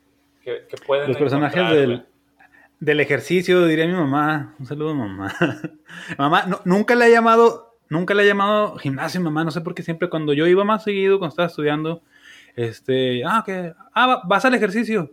que, 0.44 0.66
que 0.68 0.76
pueden 0.86 1.08
Los 1.08 1.16
personajes 1.16 1.68
del, 1.70 2.06
del 2.78 3.00
ejercicio, 3.00 3.66
diría 3.66 3.86
mi 3.86 3.94
mamá. 3.94 4.54
Un 4.60 4.66
saludo, 4.66 4.94
mamá. 4.94 5.34
mamá, 6.16 6.44
no- 6.46 6.60
nunca 6.64 6.94
le 6.94 7.06
ha 7.06 7.08
llamado, 7.08 7.76
nunca 7.88 8.14
le 8.14 8.22
ha 8.22 8.26
llamado 8.26 8.76
gimnasio, 8.76 9.20
mamá. 9.20 9.42
No 9.42 9.50
sé 9.50 9.60
por 9.60 9.74
qué 9.74 9.82
siempre 9.82 10.08
cuando 10.08 10.32
yo 10.32 10.46
iba 10.46 10.62
más 10.62 10.84
seguido, 10.84 11.18
cuando 11.18 11.32
estaba 11.32 11.48
estudiando, 11.48 12.02
este, 12.58 13.22
ah, 13.24 13.42
que, 13.46 13.72
ah, 13.94 14.06
va- 14.06 14.22
vas 14.24 14.44
al 14.44 14.54
ejercicio. 14.54 15.12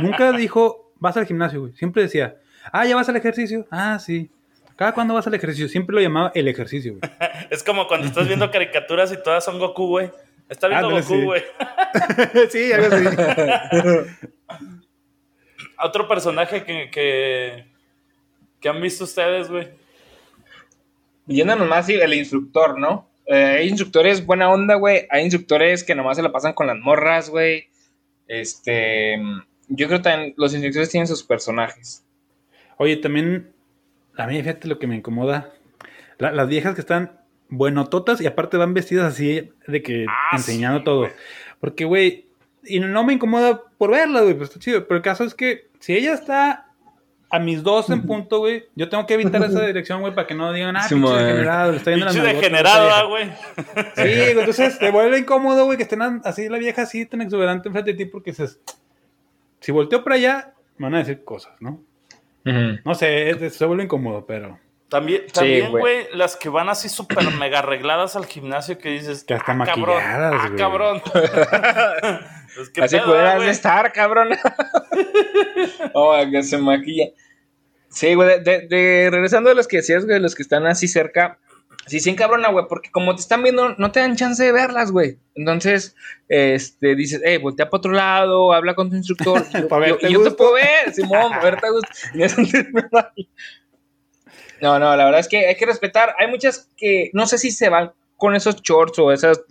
nunca 0.00 0.32
dijo, 0.36 0.92
vas 0.98 1.16
al 1.16 1.26
gimnasio, 1.26 1.60
güey. 1.60 1.72
Siempre 1.74 2.02
decía, 2.02 2.36
ah, 2.72 2.84
ya 2.84 2.96
vas 2.96 3.08
al 3.08 3.16
ejercicio. 3.16 3.66
Ah, 3.70 3.98
sí. 3.98 4.30
¿Cada 4.76 4.92
cuándo 4.92 5.14
vas 5.14 5.26
al 5.26 5.34
ejercicio? 5.34 5.68
Siempre 5.68 5.94
lo 5.94 6.00
llamaba 6.02 6.32
el 6.34 6.48
ejercicio, 6.48 6.96
güey. 6.98 7.12
Es 7.50 7.62
como 7.62 7.86
cuando 7.86 8.06
estás 8.06 8.26
viendo 8.26 8.50
caricaturas 8.50 9.12
y 9.12 9.22
todas 9.22 9.44
son 9.44 9.58
Goku, 9.58 9.86
güey. 9.86 10.10
Está 10.48 10.66
viendo 10.68 10.88
Ándale, 10.88 11.02
Goku, 11.02 11.14
sí. 11.14 11.24
güey. 11.24 11.42
sí, 12.50 12.72
algo 12.72 12.94
así. 12.94 13.04
Otro 15.84 16.06
personaje 16.08 16.64
que, 16.64 16.90
que, 16.90 17.66
que 18.60 18.68
han 18.68 18.80
visto 18.80 19.04
ustedes, 19.04 19.48
güey. 19.50 19.68
Yéndonos 21.26 21.68
más, 21.68 21.86
sí, 21.86 21.94
el 21.94 22.14
instructor, 22.14 22.78
¿no? 22.78 23.08
Eh, 23.26 23.34
hay 23.60 23.68
instructores 23.68 24.24
buena 24.26 24.50
onda, 24.50 24.74
güey. 24.74 25.06
Hay 25.10 25.22
instructores 25.24 25.84
que 25.84 25.94
nomás 25.94 26.16
se 26.16 26.22
la 26.22 26.32
pasan 26.32 26.52
con 26.54 26.66
las 26.66 26.76
morras, 26.78 27.30
güey. 27.30 27.68
Este. 28.28 29.16
Yo 29.68 29.86
creo 29.86 29.98
que 30.00 30.04
también 30.04 30.34
los 30.36 30.52
instructores 30.52 30.90
tienen 30.90 31.06
sus 31.06 31.22
personajes. 31.22 32.04
Oye, 32.78 32.96
también, 32.96 33.52
a 34.16 34.26
mí 34.26 34.38
fíjate 34.40 34.68
lo 34.68 34.78
que 34.78 34.86
me 34.86 34.96
incomoda. 34.96 35.50
La- 36.18 36.32
las 36.32 36.48
viejas 36.48 36.74
que 36.74 36.80
están 36.80 37.20
buenototas 37.48 38.20
y 38.20 38.26
aparte 38.26 38.56
van 38.56 38.74
vestidas 38.74 39.12
así 39.14 39.50
de 39.66 39.82
que 39.82 40.06
Ah, 40.08 40.36
enseñando 40.36 40.78
sí, 40.78 40.84
todo. 40.84 41.08
Porque, 41.60 41.84
güey, 41.84 42.26
y 42.64 42.80
no 42.80 43.04
me 43.04 43.12
incomoda 43.14 43.62
por 43.78 43.90
verla, 43.90 44.22
güey, 44.22 44.34
pues 44.34 44.48
está 44.50 44.60
chido. 44.60 44.86
Pero 44.86 44.96
el 44.96 45.02
caso 45.02 45.24
es 45.24 45.34
que 45.34 45.68
si 45.78 45.94
ella 45.94 46.12
está 46.14 46.71
a 47.34 47.38
mis 47.38 47.62
dos 47.62 47.88
en 47.88 48.02
punto, 48.02 48.40
güey, 48.40 48.66
yo 48.74 48.90
tengo 48.90 49.06
que 49.06 49.14
evitar 49.14 49.42
esa 49.42 49.64
dirección, 49.64 50.02
güey, 50.02 50.14
para 50.14 50.26
que 50.26 50.34
no 50.34 50.52
digan, 50.52 50.76
ah, 50.76 50.82
Sí, 50.82 50.94
pinche 50.94 51.14
degenerado, 51.14 51.72
viendo 51.72 52.04
las 52.04 52.14
Pinche 52.14 52.34
degenerado, 52.34 52.90
ah, 52.90 53.06
vieja". 53.06 53.08
güey. 53.08 53.30
Sí, 53.96 54.16
güey, 54.18 54.38
entonces 54.38 54.78
te 54.78 54.90
vuelve 54.90 55.18
incómodo, 55.18 55.64
güey, 55.64 55.78
que 55.78 55.84
estén 55.84 56.02
así 56.02 56.50
la 56.50 56.58
vieja 56.58 56.82
así 56.82 57.06
tan 57.06 57.22
exuberante 57.22 57.70
enfrente 57.70 57.92
de 57.92 57.96
ti 57.96 58.04
porque 58.04 58.32
dices, 58.32 58.60
si 59.60 59.72
volteo 59.72 60.04
para 60.04 60.16
allá, 60.16 60.54
me 60.76 60.84
van 60.86 60.96
a 60.96 60.98
decir 60.98 61.24
cosas, 61.24 61.54
¿no? 61.58 61.82
No 62.84 62.94
sé, 62.94 63.48
se 63.48 63.64
vuelve 63.64 63.84
incómodo, 63.84 64.26
pero 64.26 64.58
También, 64.92 65.22
también, 65.32 65.70
güey. 65.70 65.80
güey, 65.80 66.06
las 66.12 66.36
que 66.36 66.48
van 66.50 66.68
así 66.68 66.88
súper 66.88 67.24
mega 67.38 67.60
arregladas 67.60 68.14
al 68.14 68.26
gimnasio 68.26 68.76
que 68.78 68.90
dices, 68.90 69.24
Que 69.24 69.34
hasta 69.34 69.52
ah, 69.52 69.64
cabrón, 69.64 69.96
maquilladas, 69.96 70.34
ah, 70.36 70.46
güey. 70.46 70.58
cabrón. 70.58 71.02
Pues, 72.54 72.68
¿qué 72.68 72.82
Así 72.82 72.98
de 72.98 73.50
estar, 73.50 73.90
cabrón. 73.94 74.28
oh, 75.94 76.14
que 76.30 76.42
se 76.42 76.58
maquilla. 76.58 77.06
Sí, 77.88 78.12
güey, 78.12 78.28
de, 78.28 78.40
de- 78.40 78.68
de- 78.68 79.08
regresando 79.10 79.48
a 79.50 79.54
los 79.54 79.66
que 79.66 79.78
decías, 79.78 80.04
güey, 80.04 80.20
los 80.20 80.34
que 80.34 80.42
están 80.42 80.66
así 80.66 80.86
cerca, 80.86 81.38
Sí, 81.86 81.98
sí, 81.98 82.14
cabrona, 82.14 82.48
güey, 82.50 82.66
porque 82.68 82.90
como 82.92 83.14
te 83.16 83.22
están 83.22 83.42
viendo, 83.42 83.74
no 83.76 83.90
te 83.90 83.98
dan 84.00 84.14
chance 84.14 84.40
de 84.44 84.52
verlas, 84.52 84.92
güey. 84.92 85.18
Entonces, 85.34 85.96
este, 86.28 86.94
dices, 86.94 87.20
eh, 87.24 87.38
voltea 87.38 87.70
para 87.70 87.78
otro 87.78 87.92
lado, 87.92 88.52
habla 88.52 88.74
con 88.74 88.88
tu 88.90 88.96
instructor. 88.96 89.42
y 89.54 89.62
yo, 89.88 89.98
yo- 89.98 90.08
yo 90.08 90.22
te 90.22 90.30
puedo 90.32 90.52
ver, 90.52 90.92
Simón, 90.92 91.30
para 91.30 91.42
verte 91.42 91.66
a 91.66 91.70
gusto. 91.70 91.88
No, 94.62 94.78
no, 94.78 94.96
la 94.96 95.04
verdad 95.04 95.18
es 95.18 95.26
que 95.28 95.48
hay 95.48 95.56
que 95.56 95.66
respetar. 95.66 96.14
Hay 96.20 96.28
muchas 96.28 96.70
que 96.76 97.10
no 97.12 97.26
sé 97.26 97.36
si 97.36 97.50
se 97.50 97.68
van 97.68 97.92
con 98.16 98.36
esos 98.36 98.62
shorts 98.62 98.96
o 99.00 99.10
esas 99.10 99.42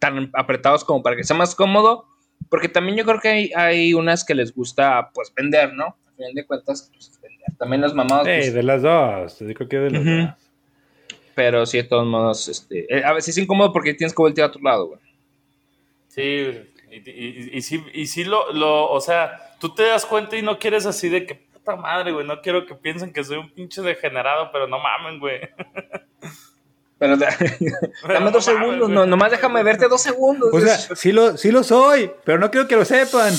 tan 0.00 0.28
apretados 0.34 0.84
como 0.84 1.04
para 1.04 1.14
que 1.14 1.22
sea 1.22 1.36
más 1.36 1.54
cómodo, 1.54 2.06
porque 2.50 2.68
también 2.68 2.98
yo 2.98 3.04
creo 3.04 3.20
que 3.20 3.28
hay, 3.28 3.52
hay 3.54 3.94
unas 3.94 4.24
que 4.24 4.34
les 4.34 4.52
gusta, 4.52 5.10
pues, 5.14 5.32
vender, 5.32 5.72
¿no? 5.72 5.96
Al 6.08 6.14
final 6.16 6.34
de 6.34 6.44
cuentas, 6.44 6.90
pues, 6.92 7.12
vender. 7.22 7.46
También 7.56 7.80
los 7.80 7.94
mamados, 7.94 8.26
Ey, 8.26 8.40
pues, 8.40 8.54
de 8.54 8.62
las 8.64 8.82
dos. 8.82 9.38
Yo 9.38 9.54
creo 9.54 9.68
que 9.68 9.78
de 9.78 9.90
las 9.90 10.04
dos. 10.04 10.34
pero 11.36 11.64
sí, 11.64 11.76
de 11.76 11.84
todos 11.84 12.04
modos, 12.04 12.48
este, 12.48 12.92
eh, 12.92 13.04
a 13.04 13.12
veces 13.12 13.38
es 13.38 13.44
incómodo 13.44 13.72
porque 13.72 13.94
tienes 13.94 14.14
que 14.14 14.22
voltear 14.22 14.46
a 14.46 14.48
otro 14.48 14.62
lado, 14.62 14.86
güey. 14.88 15.00
Sí, 16.08 16.50
y, 16.90 17.08
y, 17.08 17.50
y 17.52 17.62
sí, 17.62 17.84
y 17.94 18.06
sí 18.08 18.24
lo, 18.24 18.52
lo, 18.52 18.90
o 18.90 19.00
sea, 19.00 19.56
tú 19.60 19.72
te 19.72 19.84
das 19.84 20.04
cuenta 20.04 20.36
y 20.36 20.42
no 20.42 20.58
quieres 20.58 20.86
así 20.86 21.08
de 21.08 21.24
que 21.24 21.45
puta 21.66 21.76
madre, 21.76 22.12
güey, 22.12 22.26
no 22.26 22.40
quiero 22.40 22.64
que 22.64 22.74
piensen 22.74 23.12
que 23.12 23.24
soy 23.24 23.38
un 23.38 23.50
pinche 23.52 23.82
degenerado, 23.82 24.50
pero 24.52 24.66
no 24.68 24.78
mamen, 24.78 25.18
güey. 25.18 25.40
Pero 26.98 27.16
dame 27.18 28.20
no 28.20 28.30
dos 28.30 28.46
mames, 28.46 28.60
segundos, 28.62 28.88
no, 28.88 29.04
nomás 29.06 29.30
déjame 29.32 29.62
verte 29.62 29.88
dos 29.88 30.00
segundos. 30.00 30.50
O 30.52 30.60
sea, 30.60 30.76
sí 30.76 31.12
lo, 31.12 31.36
sí 31.36 31.50
lo 31.50 31.62
soy, 31.62 32.10
pero 32.24 32.38
no 32.38 32.50
quiero 32.50 32.68
que 32.68 32.76
lo 32.76 32.84
sepan. 32.84 33.32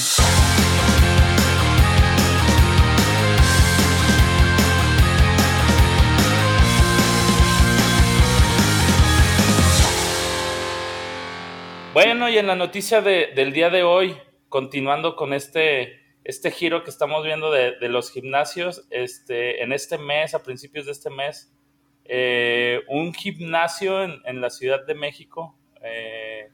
Bueno, 11.93 12.30
y 12.30 12.38
en 12.38 12.47
la 12.47 12.55
noticia 12.55 13.01
de- 13.01 13.32
del 13.36 13.51
día 13.53 13.69
de 13.69 13.84
hoy, 13.84 14.15
continuando 14.49 15.15
con 15.15 15.34
este, 15.34 15.99
este 16.28 16.51
giro 16.51 16.84
que 16.84 16.89
estamos 16.89 17.23
viendo 17.23 17.51
de, 17.51 17.78
de 17.80 17.88
los 17.88 18.11
gimnasios, 18.11 18.86
este, 18.89 19.63
en 19.63 19.71
este 19.71 19.97
mes, 19.97 20.36
a 20.36 20.43
principios 20.43 20.86
de 20.86 20.91
este 20.91 21.09
mes, 21.09 21.55
eh, 22.03 22.82
un 22.89 23.13
gimnasio 23.13 24.03
en, 24.03 24.19
en 24.25 24.41
la 24.41 24.49
Ciudad 24.49 24.86
de 24.86 24.93
México, 24.93 25.57
eh, 25.82 26.49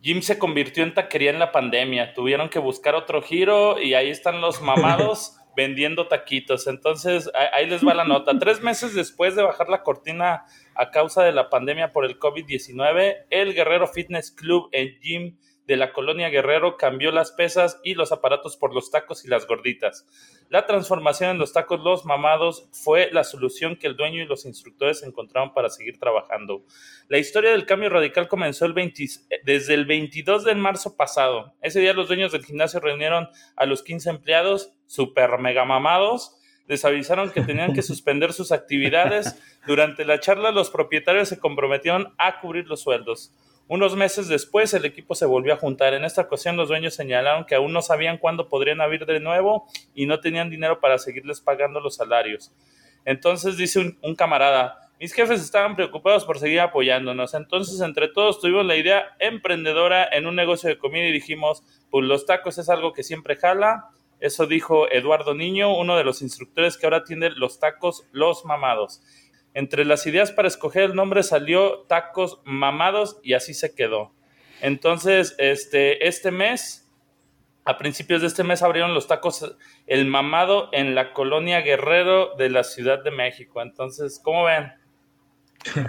Jim 0.00 0.20
se 0.20 0.36
convirtió 0.36 0.82
en 0.82 0.94
taquería 0.94 1.30
en 1.30 1.38
la 1.38 1.52
pandemia. 1.52 2.12
Tuvieron 2.12 2.48
que 2.48 2.58
buscar 2.58 2.96
otro 2.96 3.22
giro 3.22 3.80
y 3.80 3.94
ahí 3.94 4.10
están 4.10 4.40
los 4.40 4.60
mamados 4.60 5.36
vendiendo 5.56 6.08
taquitos. 6.08 6.66
Entonces, 6.66 7.30
ahí 7.34 7.46
ahí 7.52 7.70
les 7.70 7.86
va 7.86 7.94
la 7.94 8.04
nota. 8.04 8.36
Tres 8.36 8.62
meses 8.62 8.96
después 8.96 9.36
de 9.36 9.44
bajar 9.44 9.68
la 9.68 9.84
cortina 9.84 10.44
a 10.74 10.90
causa 10.90 11.22
de 11.22 11.30
la 11.30 11.50
pandemia 11.50 11.92
por 11.92 12.04
el 12.04 12.18
COVID-19, 12.18 13.26
el 13.30 13.54
Guerrero 13.54 13.86
Fitness 13.86 14.32
Club 14.32 14.68
en 14.72 14.98
Gym 15.00 15.36
de 15.66 15.76
la 15.76 15.92
colonia 15.92 16.28
Guerrero 16.28 16.76
cambió 16.76 17.12
las 17.12 17.30
pesas 17.32 17.80
y 17.84 17.94
los 17.94 18.12
aparatos 18.12 18.56
por 18.56 18.74
los 18.74 18.90
tacos 18.90 19.24
y 19.24 19.28
las 19.28 19.46
gorditas. 19.46 20.06
La 20.48 20.66
transformación 20.66 21.30
en 21.30 21.38
los 21.38 21.52
tacos 21.52 21.80
los 21.80 22.04
mamados 22.04 22.68
fue 22.72 23.10
la 23.12 23.24
solución 23.24 23.76
que 23.76 23.86
el 23.86 23.96
dueño 23.96 24.22
y 24.22 24.26
los 24.26 24.44
instructores 24.44 25.02
encontraron 25.02 25.54
para 25.54 25.70
seguir 25.70 25.98
trabajando. 25.98 26.64
La 27.08 27.18
historia 27.18 27.52
del 27.52 27.66
cambio 27.66 27.90
radical 27.90 28.28
comenzó 28.28 28.66
el 28.66 28.72
20 28.72 29.04
desde 29.44 29.74
el 29.74 29.86
22 29.86 30.44
de 30.44 30.54
marzo 30.54 30.96
pasado. 30.96 31.54
Ese 31.62 31.80
día 31.80 31.92
los 31.92 32.08
dueños 32.08 32.32
del 32.32 32.44
gimnasio 32.44 32.80
reunieron 32.80 33.28
a 33.56 33.66
los 33.66 33.82
15 33.82 34.10
empleados 34.10 34.72
super 34.86 35.38
mega 35.38 35.64
mamados. 35.64 36.36
Les 36.66 36.84
avisaron 36.84 37.30
que 37.30 37.42
tenían 37.42 37.72
que 37.72 37.82
suspender 37.82 38.32
sus 38.32 38.52
actividades. 38.52 39.40
Durante 39.66 40.04
la 40.04 40.20
charla 40.20 40.50
los 40.50 40.70
propietarios 40.70 41.28
se 41.28 41.38
comprometieron 41.38 42.14
a 42.18 42.40
cubrir 42.40 42.66
los 42.66 42.80
sueldos. 42.80 43.32
Unos 43.72 43.96
meses 43.96 44.28
después 44.28 44.74
el 44.74 44.84
equipo 44.84 45.14
se 45.14 45.24
volvió 45.24 45.54
a 45.54 45.56
juntar. 45.56 45.94
En 45.94 46.04
esta 46.04 46.20
ocasión 46.20 46.58
los 46.58 46.68
dueños 46.68 46.92
señalaron 46.92 47.46
que 47.46 47.54
aún 47.54 47.72
no 47.72 47.80
sabían 47.80 48.18
cuándo 48.18 48.50
podrían 48.50 48.82
abrir 48.82 49.06
de 49.06 49.18
nuevo 49.18 49.66
y 49.94 50.04
no 50.04 50.20
tenían 50.20 50.50
dinero 50.50 50.78
para 50.78 50.98
seguirles 50.98 51.40
pagando 51.40 51.80
los 51.80 51.96
salarios. 51.96 52.52
Entonces 53.06 53.56
dice 53.56 53.96
un, 54.02 54.14
camarada, 54.14 54.90
mis 55.00 55.14
jefes 55.14 55.40
estaban 55.40 55.74
preocupados 55.74 56.26
por 56.26 56.38
seguir 56.38 56.60
apoyándonos. 56.60 57.32
Entonces 57.32 57.80
entre 57.80 58.08
todos 58.08 58.40
tuvimos 58.40 58.66
la 58.66 58.76
idea 58.76 59.16
emprendedora 59.18 60.06
en 60.12 60.26
un 60.26 60.36
negocio 60.36 60.68
de 60.68 60.76
comida 60.76 61.06
y 61.06 61.12
dijimos, 61.12 61.62
pues 61.90 62.04
los 62.04 62.26
tacos 62.26 62.58
es 62.58 62.68
algo 62.68 62.92
que 62.92 63.02
siempre 63.02 63.36
jala. 63.36 63.88
Eso 64.20 64.46
dijo 64.46 64.86
Eduardo 64.90 65.34
Niño, 65.34 65.74
uno 65.74 65.96
de 65.96 66.04
los 66.04 66.20
instructores 66.20 66.76
que 66.76 66.84
ahora 66.84 66.98
atiende 66.98 67.30
los 67.30 67.58
tacos 67.58 68.06
Los 68.12 68.44
Mamados. 68.44 69.00
Entre 69.54 69.84
las 69.84 70.06
ideas 70.06 70.32
para 70.32 70.48
escoger 70.48 70.84
el 70.84 70.94
nombre 70.94 71.22
salió 71.22 71.80
Tacos 71.88 72.40
Mamados 72.44 73.18
y 73.22 73.34
así 73.34 73.54
se 73.54 73.74
quedó. 73.74 74.12
Entonces, 74.62 75.34
este, 75.38 76.06
este 76.06 76.30
mes, 76.30 76.88
a 77.64 77.78
principios 77.78 78.22
de 78.22 78.28
este 78.28 78.44
mes 78.44 78.62
abrieron 78.62 78.94
los 78.94 79.08
tacos 79.08 79.56
El 79.86 80.06
Mamado 80.06 80.68
en 80.72 80.94
la 80.94 81.12
colonia 81.12 81.60
Guerrero 81.60 82.34
de 82.36 82.48
la 82.48 82.64
Ciudad 82.64 83.02
de 83.02 83.10
México. 83.10 83.60
Entonces, 83.60 84.20
¿cómo 84.22 84.44
ven? 84.44 84.72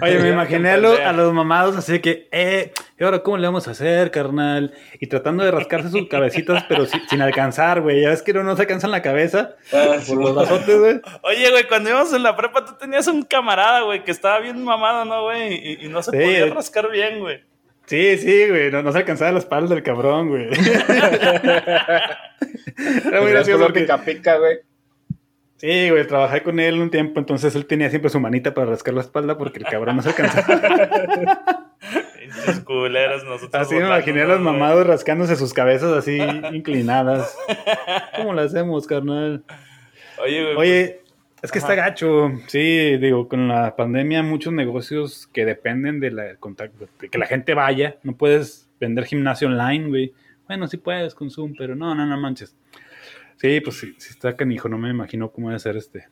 Oye, 0.02 0.18
me 0.20 0.28
imaginé 0.30 0.70
a, 0.70 0.76
los- 0.76 0.92
pelea. 0.94 1.10
a 1.10 1.12
los 1.12 1.32
mamados 1.32 1.76
así 1.76 1.98
que, 2.00 2.28
eh, 2.30 2.72
¿y 2.98 3.02
ahora 3.04 3.20
cómo 3.24 3.36
le 3.38 3.46
vamos 3.48 3.66
a 3.66 3.72
hacer, 3.72 4.10
carnal? 4.12 4.72
Y 5.00 5.08
tratando 5.08 5.42
de 5.44 5.50
rascarse 5.50 5.90
sus 5.90 6.06
cabecitas, 6.08 6.64
pero 6.68 6.86
si- 6.86 7.00
sin 7.10 7.20
alcanzar, 7.22 7.80
güey. 7.80 8.00
Ya 8.02 8.10
ves 8.10 8.22
que 8.22 8.32
no, 8.32 8.44
no 8.44 8.54
se 8.56 8.62
alcanzan 8.62 8.92
la 8.92 9.02
cabeza 9.02 9.56
por 9.70 10.16
los 10.22 10.34
brazotes, 10.34 10.78
güey. 10.78 11.00
Oye, 11.22 11.50
güey, 11.50 11.66
cuando 11.66 11.90
íbamos 11.90 12.12
en 12.12 12.22
la 12.22 12.36
prepa, 12.36 12.64
tú 12.64 12.74
tenías 12.78 13.06
un 13.08 13.22
camarada, 13.24 13.80
güey, 13.82 14.04
que 14.04 14.12
estaba 14.12 14.38
bien 14.38 14.62
mamado, 14.62 15.04
¿no, 15.04 15.24
güey? 15.24 15.54
Y, 15.54 15.86
y 15.86 15.88
no 15.88 16.02
se 16.02 16.12
Sí. 16.12 16.16
podía 16.18 16.46
rascar 16.54 16.90
bien, 16.90 17.18
güey. 17.18 17.42
Sí, 17.86 18.16
sí, 18.16 18.48
güey. 18.48 18.70
No, 18.70 18.82
no 18.82 18.92
se 18.92 18.98
alcanzaba 18.98 19.32
la 19.32 19.38
espalda 19.40 19.74
del 19.74 19.82
cabrón, 19.84 20.28
güey. 20.30 20.48
Era 23.06 23.20
muy 23.20 23.30
gracioso 23.32 23.64
porque... 23.64 23.80
pica 23.80 23.98
pica, 23.98 24.38
güey. 24.38 24.58
Sí, 25.56 25.88
güey, 25.90 26.06
trabajé 26.06 26.42
con 26.42 26.58
él 26.58 26.80
un 26.80 26.90
tiempo, 26.90 27.20
entonces 27.20 27.54
él 27.54 27.66
tenía 27.66 27.88
siempre 27.88 28.10
su 28.10 28.20
manita 28.20 28.54
para 28.54 28.70
rascar 28.70 28.94
la 28.94 29.00
espalda 29.00 29.38
porque 29.38 29.60
el 29.60 29.64
cabrón 29.64 29.96
no 29.96 30.02
se 30.02 30.08
alcanzaba. 30.10 31.72
Pinches 32.18 32.60
culeros, 32.60 33.24
nosotros. 33.24 33.54
Así 33.54 33.74
me 33.76 33.86
imaginé 33.86 34.22
a 34.22 34.26
los 34.26 34.40
mamados 34.40 34.86
rascándose 34.86 35.36
sus 35.36 35.52
cabezas 35.52 35.92
así 35.96 36.18
inclinadas. 36.52 37.36
¿Cómo 38.16 38.34
lo 38.34 38.42
hacemos, 38.42 38.86
carnal? 38.86 39.44
Oye, 40.22 40.42
güey. 40.42 40.56
Oye, 40.56 41.00
es 41.42 41.52
que 41.52 41.58
está 41.58 41.74
gacho. 41.74 42.32
Sí, 42.46 42.96
digo, 42.96 43.28
con 43.28 43.48
la 43.48 43.76
pandemia 43.76 44.22
muchos 44.22 44.52
negocios 44.52 45.28
que 45.32 45.44
dependen 45.44 46.00
de 46.00 46.10
la 46.10 46.36
contacto, 46.36 46.88
de 47.00 47.08
que 47.08 47.18
la 47.18 47.26
gente 47.26 47.54
vaya. 47.54 47.96
No 48.02 48.16
puedes 48.16 48.68
vender 48.80 49.04
gimnasio 49.04 49.48
online, 49.48 49.88
güey. 49.88 50.12
Bueno, 50.46 50.66
sí 50.68 50.78
puedes 50.78 51.14
con 51.14 51.30
Zoom, 51.30 51.54
pero 51.56 51.74
no, 51.76 51.94
no, 51.94 52.06
no 52.06 52.16
manches. 52.18 52.56
Sí, 53.36 53.60
pues 53.60 53.78
sí, 53.78 53.94
sí 53.98 54.10
está 54.10 54.36
canijo, 54.36 54.68
no 54.68 54.78
me 54.78 54.90
imagino 54.90 55.30
cómo 55.30 55.48
debe 55.48 55.58
ser 55.58 55.76
este. 55.76 56.06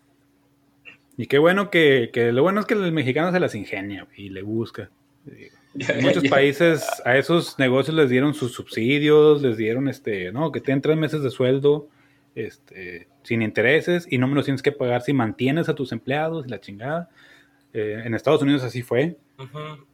Y 1.17 1.27
qué 1.27 1.39
bueno 1.39 1.71
que, 1.71 2.11
que 2.13 2.33
lo 2.33 2.43
bueno 2.43 2.61
es 2.61 2.67
que 2.67 2.75
el 2.75 2.93
mexicano 2.93 3.33
se 3.33 3.41
las 3.41 3.55
ingenia 3.55 4.07
y 4.17 4.31
le 4.31 4.43
busca. 4.43 4.91
En 5.27 6.03
muchos 6.03 6.29
países 6.29 6.87
a 7.05 7.17
esos 7.17 7.59
negocios 7.59 7.97
les 7.97 8.11
dieron 8.11 8.35
sus 8.35 8.53
subsidios, 8.53 9.41
les 9.41 9.57
dieron 9.57 9.89
este, 9.89 10.33
no, 10.33 10.53
que 10.53 10.61
tienen 10.61 10.83
tres 10.83 10.97
meses 10.97 11.23
de 11.23 11.31
sueldo, 11.31 11.89
este, 12.35 13.09
sin 13.23 13.43
intereses 13.43 14.07
y 14.11 14.19
no 14.19 14.27
me 14.27 14.35
los 14.35 14.45
tienes 14.45 14.63
que 14.63 14.73
pagar 14.73 15.03
si 15.03 15.13
mantienes 15.13 15.69
a 15.69 15.75
tus 15.75 15.93
empleados 15.93 16.47
y 16.47 16.51
la 16.51 16.61
chingada. 16.61 17.09
Eh, 17.73 18.03
en 18.05 18.15
Estados 18.15 18.43
Unidos 18.43 18.63
así 18.65 18.83
fue, 18.83 19.17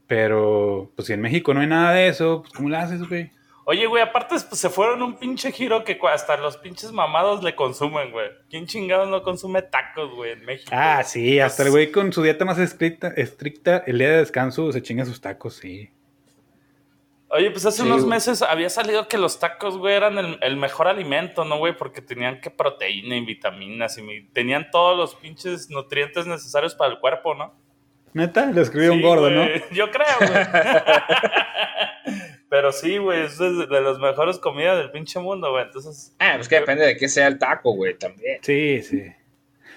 pero 0.09 0.91
pues 0.97 1.07
si 1.07 1.12
en 1.12 1.20
México 1.20 1.55
no 1.55 1.61
hay 1.61 1.68
nada 1.68 1.93
de 1.93 2.09
eso, 2.09 2.43
pues 2.43 2.53
¿cómo 2.53 2.68
le 2.68 2.76
haces, 2.76 3.09
güey? 3.09 3.31
Oye, 3.70 3.84
güey, 3.86 4.02
aparte 4.02 4.36
pues, 4.48 4.58
se 4.58 4.70
fueron 4.70 5.02
un 5.02 5.18
pinche 5.18 5.52
giro 5.52 5.84
que 5.84 5.98
hasta 6.10 6.38
los 6.38 6.56
pinches 6.56 6.90
mamados 6.90 7.44
le 7.44 7.54
consumen, 7.54 8.10
güey. 8.12 8.30
¿Quién 8.48 8.66
chingados 8.66 9.10
no 9.10 9.22
consume 9.22 9.60
tacos, 9.60 10.10
güey, 10.14 10.32
en 10.32 10.42
México? 10.46 10.70
Ah, 10.74 11.04
sí, 11.04 11.38
hasta 11.38 11.64
el 11.64 11.70
güey 11.70 11.92
con 11.92 12.10
su 12.10 12.22
dieta 12.22 12.46
más 12.46 12.58
estricta, 12.58 13.08
estricta, 13.14 13.84
el 13.86 13.98
día 13.98 14.08
de 14.08 14.16
descanso 14.20 14.72
se 14.72 14.80
chinga 14.82 15.04
sus 15.04 15.20
tacos, 15.20 15.56
sí. 15.56 15.90
Oye, 17.28 17.50
pues 17.50 17.66
hace 17.66 17.82
Sí, 17.82 17.86
unos 17.86 17.98
güey. 18.04 18.08
meses 18.12 18.40
había 18.40 18.70
salido 18.70 19.06
que 19.06 19.18
los 19.18 19.38
tacos, 19.38 19.76
güey, 19.76 19.94
eran 19.94 20.16
el, 20.16 20.38
el 20.40 20.56
mejor 20.56 20.88
alimento, 20.88 21.44
¿no, 21.44 21.58
güey? 21.58 21.76
Porque 21.76 22.00
tenían 22.00 22.40
que 22.40 22.48
proteína 22.48 23.16
y 23.18 23.20
vitaminas 23.26 23.98
y 23.98 24.02
mi- 24.02 24.22
tenían 24.30 24.70
todos 24.70 24.96
los 24.96 25.14
pinches 25.14 25.68
nutrientes 25.68 26.26
necesarios 26.26 26.74
para 26.74 26.90
el 26.90 27.00
cuerpo, 27.00 27.34
¿no? 27.34 27.52
Neta, 28.14 28.46
le 28.46 28.62
escribió 28.62 28.92
un 28.94 29.00
Sí, 29.00 29.04
gordo, 29.04 29.24
güey, 29.30 29.62
Yo 29.72 29.90
creo, 29.90 30.06
güey. 30.20 30.30
Pero 32.51 32.72
sí, 32.72 32.99
güey, 32.99 33.24
es 33.24 33.38
de, 33.38 33.66
de 33.66 33.80
las 33.82 33.99
mejores 33.99 34.38
comidas 34.38 34.78
del 34.78 34.90
pinche 34.90 35.20
mundo, 35.20 35.51
güey. 35.51 35.64
Entonces, 35.64 36.14
Ah, 36.18 36.32
pues 36.36 36.49
que 36.49 36.57
depende 36.61 36.86
de 36.86 36.96
qué 36.96 37.09
sea 37.09 37.26
el 37.26 37.38
taco, 37.38 37.72
güey, 37.72 37.99
también. 37.99 38.38
Sí, 38.42 38.80
sí. 38.82 39.03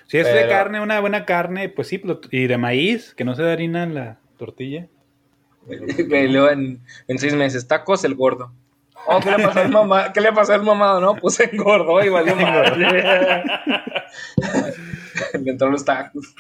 Si 0.07 0.17
es 0.17 0.34
de 0.34 0.47
carne, 0.47 0.82
una 0.82 0.99
buena 0.99 1.26
carne, 1.26 1.69
pues 1.69 1.88
sí, 1.88 2.01
y 2.32 2.47
de 2.47 2.57
maíz, 2.57 3.13
que 3.13 3.24
no 3.24 3.36
se 3.36 3.43
de 3.43 3.51
harina 3.51 3.84
en 3.84 3.95
la 3.95 4.19
tortilla. 4.38 4.88
Y 5.69 6.28
luego 6.28 6.49
en, 6.49 6.82
en 7.07 7.19
seis 7.19 7.36
meses, 7.36 7.67
tacos 7.67 8.03
el 8.03 8.15
gordo. 8.15 8.51
Oh, 9.07 9.19
¿qué 9.19 9.32
le 9.32 9.43
pasó 9.43 9.59
al 9.59 9.69
mamá? 9.69 10.13
¿Qué 10.13 10.22
le 10.22 10.32
pasó 10.32 10.53
al 10.53 10.63
mamado? 10.63 11.01
No, 11.01 11.15
pues 11.15 11.39
engordó 11.39 12.03
y 12.03 12.09
valió 12.09 12.36
madre. 12.38 13.43
Le 15.41 15.51
entró 15.51 15.69
los 15.69 15.84
tacos. 15.86 16.36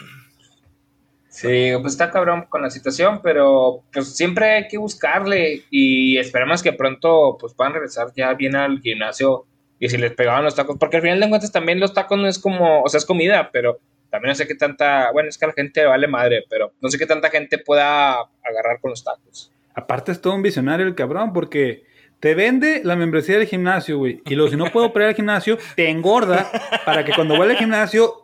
Sí, 1.41 1.71
pues 1.81 1.93
está 1.93 2.11
cabrón 2.11 2.45
con 2.49 2.61
la 2.61 2.69
situación, 2.69 3.19
pero 3.23 3.81
pues 3.91 4.15
siempre 4.15 4.51
hay 4.51 4.67
que 4.67 4.77
buscarle 4.77 5.63
y 5.71 6.19
esperemos 6.19 6.61
que 6.61 6.71
pronto 6.71 7.35
pues 7.39 7.55
puedan 7.55 7.73
regresar 7.73 8.09
ya 8.15 8.31
bien 8.35 8.55
al 8.55 8.79
gimnasio 8.79 9.47
y 9.79 9.89
si 9.89 9.97
les 9.97 10.11
pegaban 10.11 10.43
los 10.43 10.53
tacos, 10.53 10.77
porque 10.79 10.97
al 10.97 11.01
final 11.01 11.19
de 11.19 11.29
cuentas 11.29 11.51
también 11.51 11.79
los 11.79 11.95
tacos 11.95 12.19
no 12.19 12.27
es 12.27 12.37
como, 12.37 12.83
o 12.83 12.89
sea, 12.89 12.99
es 12.99 13.07
comida, 13.07 13.49
pero 13.51 13.79
también 14.11 14.29
no 14.29 14.35
sé 14.35 14.47
qué 14.47 14.53
tanta, 14.53 15.11
bueno, 15.13 15.29
es 15.29 15.39
que 15.39 15.45
a 15.45 15.47
la 15.47 15.55
gente 15.55 15.83
vale 15.83 16.07
madre, 16.07 16.45
pero 16.47 16.73
no 16.79 16.89
sé 16.91 16.99
qué 16.99 17.07
tanta 17.07 17.31
gente 17.31 17.57
pueda 17.57 18.11
agarrar 18.43 18.79
con 18.79 18.91
los 18.91 19.03
tacos. 19.03 19.51
Aparte 19.73 20.11
es 20.11 20.21
todo 20.21 20.35
un 20.35 20.43
visionario 20.43 20.85
el 20.85 20.93
cabrón, 20.93 21.33
porque 21.33 21.85
te 22.19 22.35
vende 22.35 22.81
la 22.83 22.95
membresía 22.95 23.39
del 23.39 23.47
gimnasio, 23.47 23.97
güey. 23.97 24.21
Y 24.27 24.35
luego, 24.35 24.51
si 24.51 24.57
no 24.57 24.65
puedo 24.65 24.85
operar 24.85 25.09
al 25.09 25.15
gimnasio, 25.15 25.57
te 25.75 25.89
engorda 25.89 26.51
para 26.85 27.03
que 27.03 27.13
cuando 27.13 27.35
vuelva 27.35 27.53
al 27.53 27.59
gimnasio, 27.59 28.20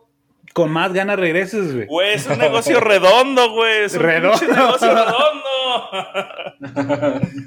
con 0.58 0.72
más 0.72 0.92
ganas 0.92 1.16
regreses, 1.20 1.72
güey. 1.72 1.86
Güey, 1.86 2.14
es 2.14 2.26
un 2.26 2.36
negocio 2.40 2.80
redondo, 2.80 3.52
güey. 3.52 3.84
Es 3.84 3.94
un 3.94 4.00
Redondo. 4.00 4.44
negocio 4.52 4.88
redondo. 4.92 5.44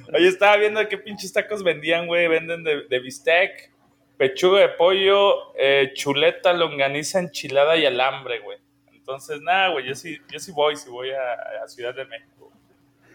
Oye, 0.13 0.29
estaba 0.29 0.55
viendo 0.55 0.87
qué 0.87 0.97
pinches 0.97 1.33
tacos 1.33 1.61
vendían, 1.61 2.07
güey. 2.07 2.29
Venden 2.29 2.63
de, 2.63 2.83
de 2.87 2.99
bistec, 3.01 3.69
pechuga 4.15 4.61
de 4.61 4.69
pollo, 4.69 5.53
eh, 5.59 5.91
chuleta, 5.93 6.53
longaniza, 6.53 7.19
enchilada 7.19 7.75
y 7.75 7.85
alambre, 7.85 8.39
güey. 8.39 8.59
Entonces, 8.93 9.41
nada, 9.41 9.67
güey, 9.71 9.85
yo 9.89 9.93
sí, 9.93 10.17
yo 10.31 10.39
sí 10.39 10.53
voy, 10.53 10.77
sí 10.77 10.89
voy 10.89 11.09
a, 11.09 11.63
a 11.65 11.67
Ciudad 11.67 11.93
de 11.93 12.05
México. 12.05 12.49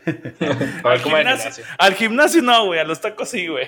Al 0.84 0.99
gimnasio. 1.01 1.64
al 1.78 1.94
gimnasio 1.94 2.42
no, 2.42 2.66
güey, 2.66 2.80
a 2.80 2.84
los 2.84 3.01
tacos 3.01 3.30
sí, 3.30 3.47
güey. 3.47 3.66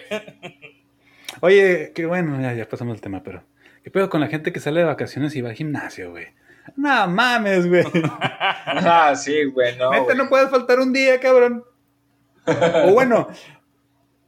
Oye, 1.41 1.93
qué 1.95 2.05
bueno, 2.05 2.39
ya, 2.43 2.53
ya 2.53 2.68
pasamos 2.68 2.97
el 2.97 3.01
tema, 3.01 3.22
pero 3.22 3.43
¿qué 3.83 3.91
pedo 3.91 4.09
con 4.11 4.20
la 4.20 4.29
gente 4.29 4.53
que 4.53 4.61
sale 4.61 4.81
de 4.81 4.87
vacaciones 4.87 5.35
y 5.37 5.41
va 5.41 5.51
al 5.51 5.55
gimnasio, 5.57 6.11
güey? 6.11 6.26
No 6.76 7.09
mames, 7.09 7.66
güey. 7.68 7.85
Ah, 8.70 9.14
sí, 9.16 9.45
güey, 9.45 9.76
no. 9.79 9.91
Neta, 9.91 10.14
no 10.14 10.29
puedes 10.29 10.51
faltar 10.51 10.79
un 10.79 10.93
día, 10.93 11.18
cabrón. 11.20 11.64
O 12.85 12.93
bueno, 12.93 13.29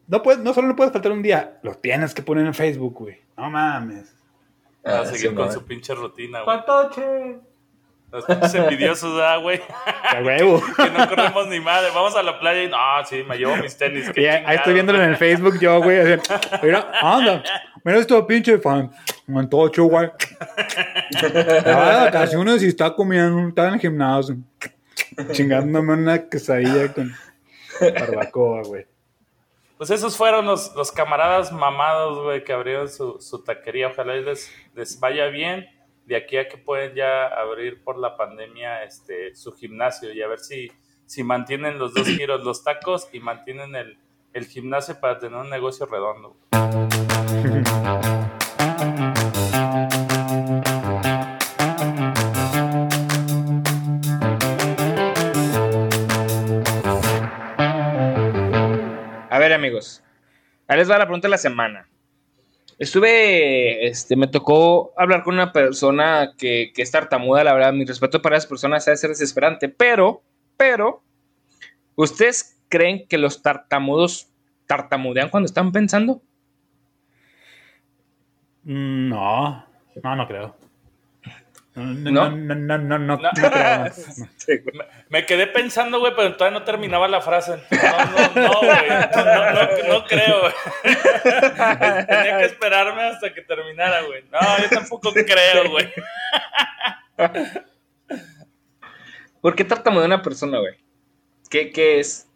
no, 0.06 0.22
puedes, 0.22 0.40
no 0.42 0.54
solo 0.54 0.68
no 0.68 0.76
puedes 0.76 0.92
faltar 0.92 1.12
un 1.12 1.22
día, 1.22 1.58
lo 1.62 1.74
tienes 1.74 2.14
que 2.14 2.22
poner 2.22 2.46
en 2.46 2.54
Facebook, 2.54 2.94
güey. 2.94 3.18
No 3.36 3.50
mames. 3.50 4.14
Va 4.86 4.98
Ah, 4.98 5.00
a 5.02 5.06
seguir 5.06 5.30
sí, 5.30 5.34
con 5.34 5.52
su 5.52 5.64
pinche 5.66 5.94
rutina, 5.94 6.42
güey. 6.42 6.56
¡Patoche! 6.56 7.38
Los 8.12 8.24
pinches 8.24 8.54
envidiosos, 8.54 9.14
¿verdad, 9.14 9.40
güey? 9.40 9.60
¡A 9.86 10.20
huevo! 10.22 10.60
que 10.76 10.90
no 10.90 11.08
corremos 11.08 11.46
ni 11.46 11.60
madre. 11.60 11.90
Vamos 11.94 12.16
a 12.16 12.22
la 12.22 12.38
playa 12.40 12.64
y 12.64 12.68
no, 12.68 12.76
sí, 13.08 13.22
me 13.22 13.36
llevo 13.36 13.56
mis 13.56 13.76
tenis. 13.76 14.10
qué 14.10 14.28
ahí, 14.30 14.56
estoy 14.56 14.74
viéndolo 14.74 15.02
en 15.02 15.10
el 15.10 15.16
Facebook 15.16 15.60
yo, 15.60 15.80
güey. 15.80 16.18
Mira, 16.62 16.90
anda. 17.00 17.42
Mira 17.84 17.98
esto, 17.98 18.26
pinche 18.26 18.58
fan. 18.58 18.90
Mantocho, 19.26 19.84
güey. 19.84 20.10
De 21.22 21.72
vacaciones 21.72 22.62
y 22.62 22.66
está 22.68 22.92
comiendo, 22.92 23.48
está 23.48 23.68
en 23.68 23.74
el 23.74 23.80
gimnasio. 23.80 24.36
Chingándome 25.32 25.92
una 25.92 26.28
quesadilla 26.28 26.92
con 26.92 27.14
barbacoa, 27.80 28.62
güey. 28.64 28.86
Pues 29.76 29.88
esos 29.90 30.16
fueron 30.16 30.44
los, 30.44 30.74
los 30.74 30.92
camaradas 30.92 31.52
mamados, 31.52 32.22
güey, 32.22 32.44
que 32.44 32.52
abrieron 32.52 32.88
su, 32.88 33.18
su 33.20 33.42
taquería. 33.42 33.88
Ojalá 33.88 34.14
les, 34.16 34.52
les 34.74 34.98
vaya 35.00 35.28
bien. 35.28 35.66
De 36.10 36.16
aquí 36.16 36.38
a 36.38 36.48
que 36.48 36.58
pueden 36.58 36.92
ya 36.96 37.28
abrir 37.28 37.84
por 37.84 37.96
la 37.96 38.16
pandemia 38.16 38.82
este, 38.82 39.32
su 39.36 39.52
gimnasio 39.52 40.12
y 40.12 40.20
a 40.22 40.26
ver 40.26 40.40
si, 40.40 40.72
si 41.06 41.22
mantienen 41.22 41.78
los 41.78 41.94
dos 41.94 42.04
giros, 42.08 42.42
los 42.42 42.64
tacos 42.64 43.08
y 43.12 43.20
mantienen 43.20 43.76
el, 43.76 43.96
el 44.32 44.46
gimnasio 44.46 44.98
para 44.98 45.20
tener 45.20 45.38
un 45.38 45.48
negocio 45.48 45.86
redondo. 45.86 46.36
A 59.30 59.38
ver, 59.38 59.52
amigos. 59.52 60.02
Ahí 60.66 60.76
les 60.76 60.90
va 60.90 60.98
la 60.98 61.04
pregunta 61.04 61.28
de 61.28 61.30
la 61.30 61.38
semana. 61.38 61.89
Estuve, 62.80 63.86
este, 63.86 64.16
me 64.16 64.26
tocó 64.26 64.94
hablar 64.96 65.22
con 65.22 65.34
una 65.34 65.52
persona 65.52 66.32
que, 66.38 66.72
que 66.74 66.80
es 66.80 66.90
tartamuda, 66.90 67.44
la 67.44 67.52
verdad, 67.52 67.74
mi 67.74 67.84
respeto 67.84 68.22
para 68.22 68.38
esas 68.38 68.48
personas 68.48 68.86
debe 68.86 68.96
ser 68.96 69.10
desesperante, 69.10 69.68
pero, 69.68 70.22
pero, 70.56 71.02
¿ustedes 71.94 72.58
creen 72.70 73.06
que 73.06 73.18
los 73.18 73.42
tartamudos 73.42 74.30
tartamudean 74.66 75.28
cuando 75.28 75.44
están 75.44 75.72
pensando? 75.72 76.22
Mm, 78.64 79.10
No, 79.10 79.66
no, 80.02 80.16
no 80.16 80.26
creo. 80.26 80.56
No, 81.74 81.84
¿No? 81.84 82.30
no, 82.30 82.54
no, 82.54 82.54
no, 82.54 82.78
no, 82.78 82.98
no, 82.98 82.98
No. 82.98 83.16
no 83.16 83.30
creo. 83.32 83.84
no. 83.84 83.90
Sí, 84.36 84.58
güey. 84.58 84.86
Me, 85.08 85.24
quedé 85.24 85.46
pensando, 85.46 86.00
güey, 86.00 86.12
pero 86.16 86.36
todavía 86.36 86.58
no 86.58 86.64
terminaba 86.64 87.06
la 87.06 87.20
frase. 87.20 87.52
No, 87.70 88.04
no, 88.10 88.48
no, 88.48 88.58
güey. 88.58 88.88
No, 89.14 89.24
no, 89.24 89.88
no 89.94 90.04
creo, 90.06 90.40
güey. 90.40 90.52
Tenía 92.06 92.38
que 92.38 92.44
esperarme 92.44 93.02
hasta 93.02 93.32
que 93.32 93.42
terminara, 93.42 94.02
güey. 94.02 94.24
No, 94.32 94.40
yo 94.62 94.68
tampoco 94.68 95.12
creo, 95.12 95.70
güey. 95.70 95.88
¿Por 99.40 99.54
qué 99.54 99.64
tartamudea 99.64 100.06
una 100.06 100.22
persona, 100.22 100.58
güey? 100.58 100.74
¿Qué, 101.48 101.70
¿Qué 101.70 102.00
es? 102.00 102.28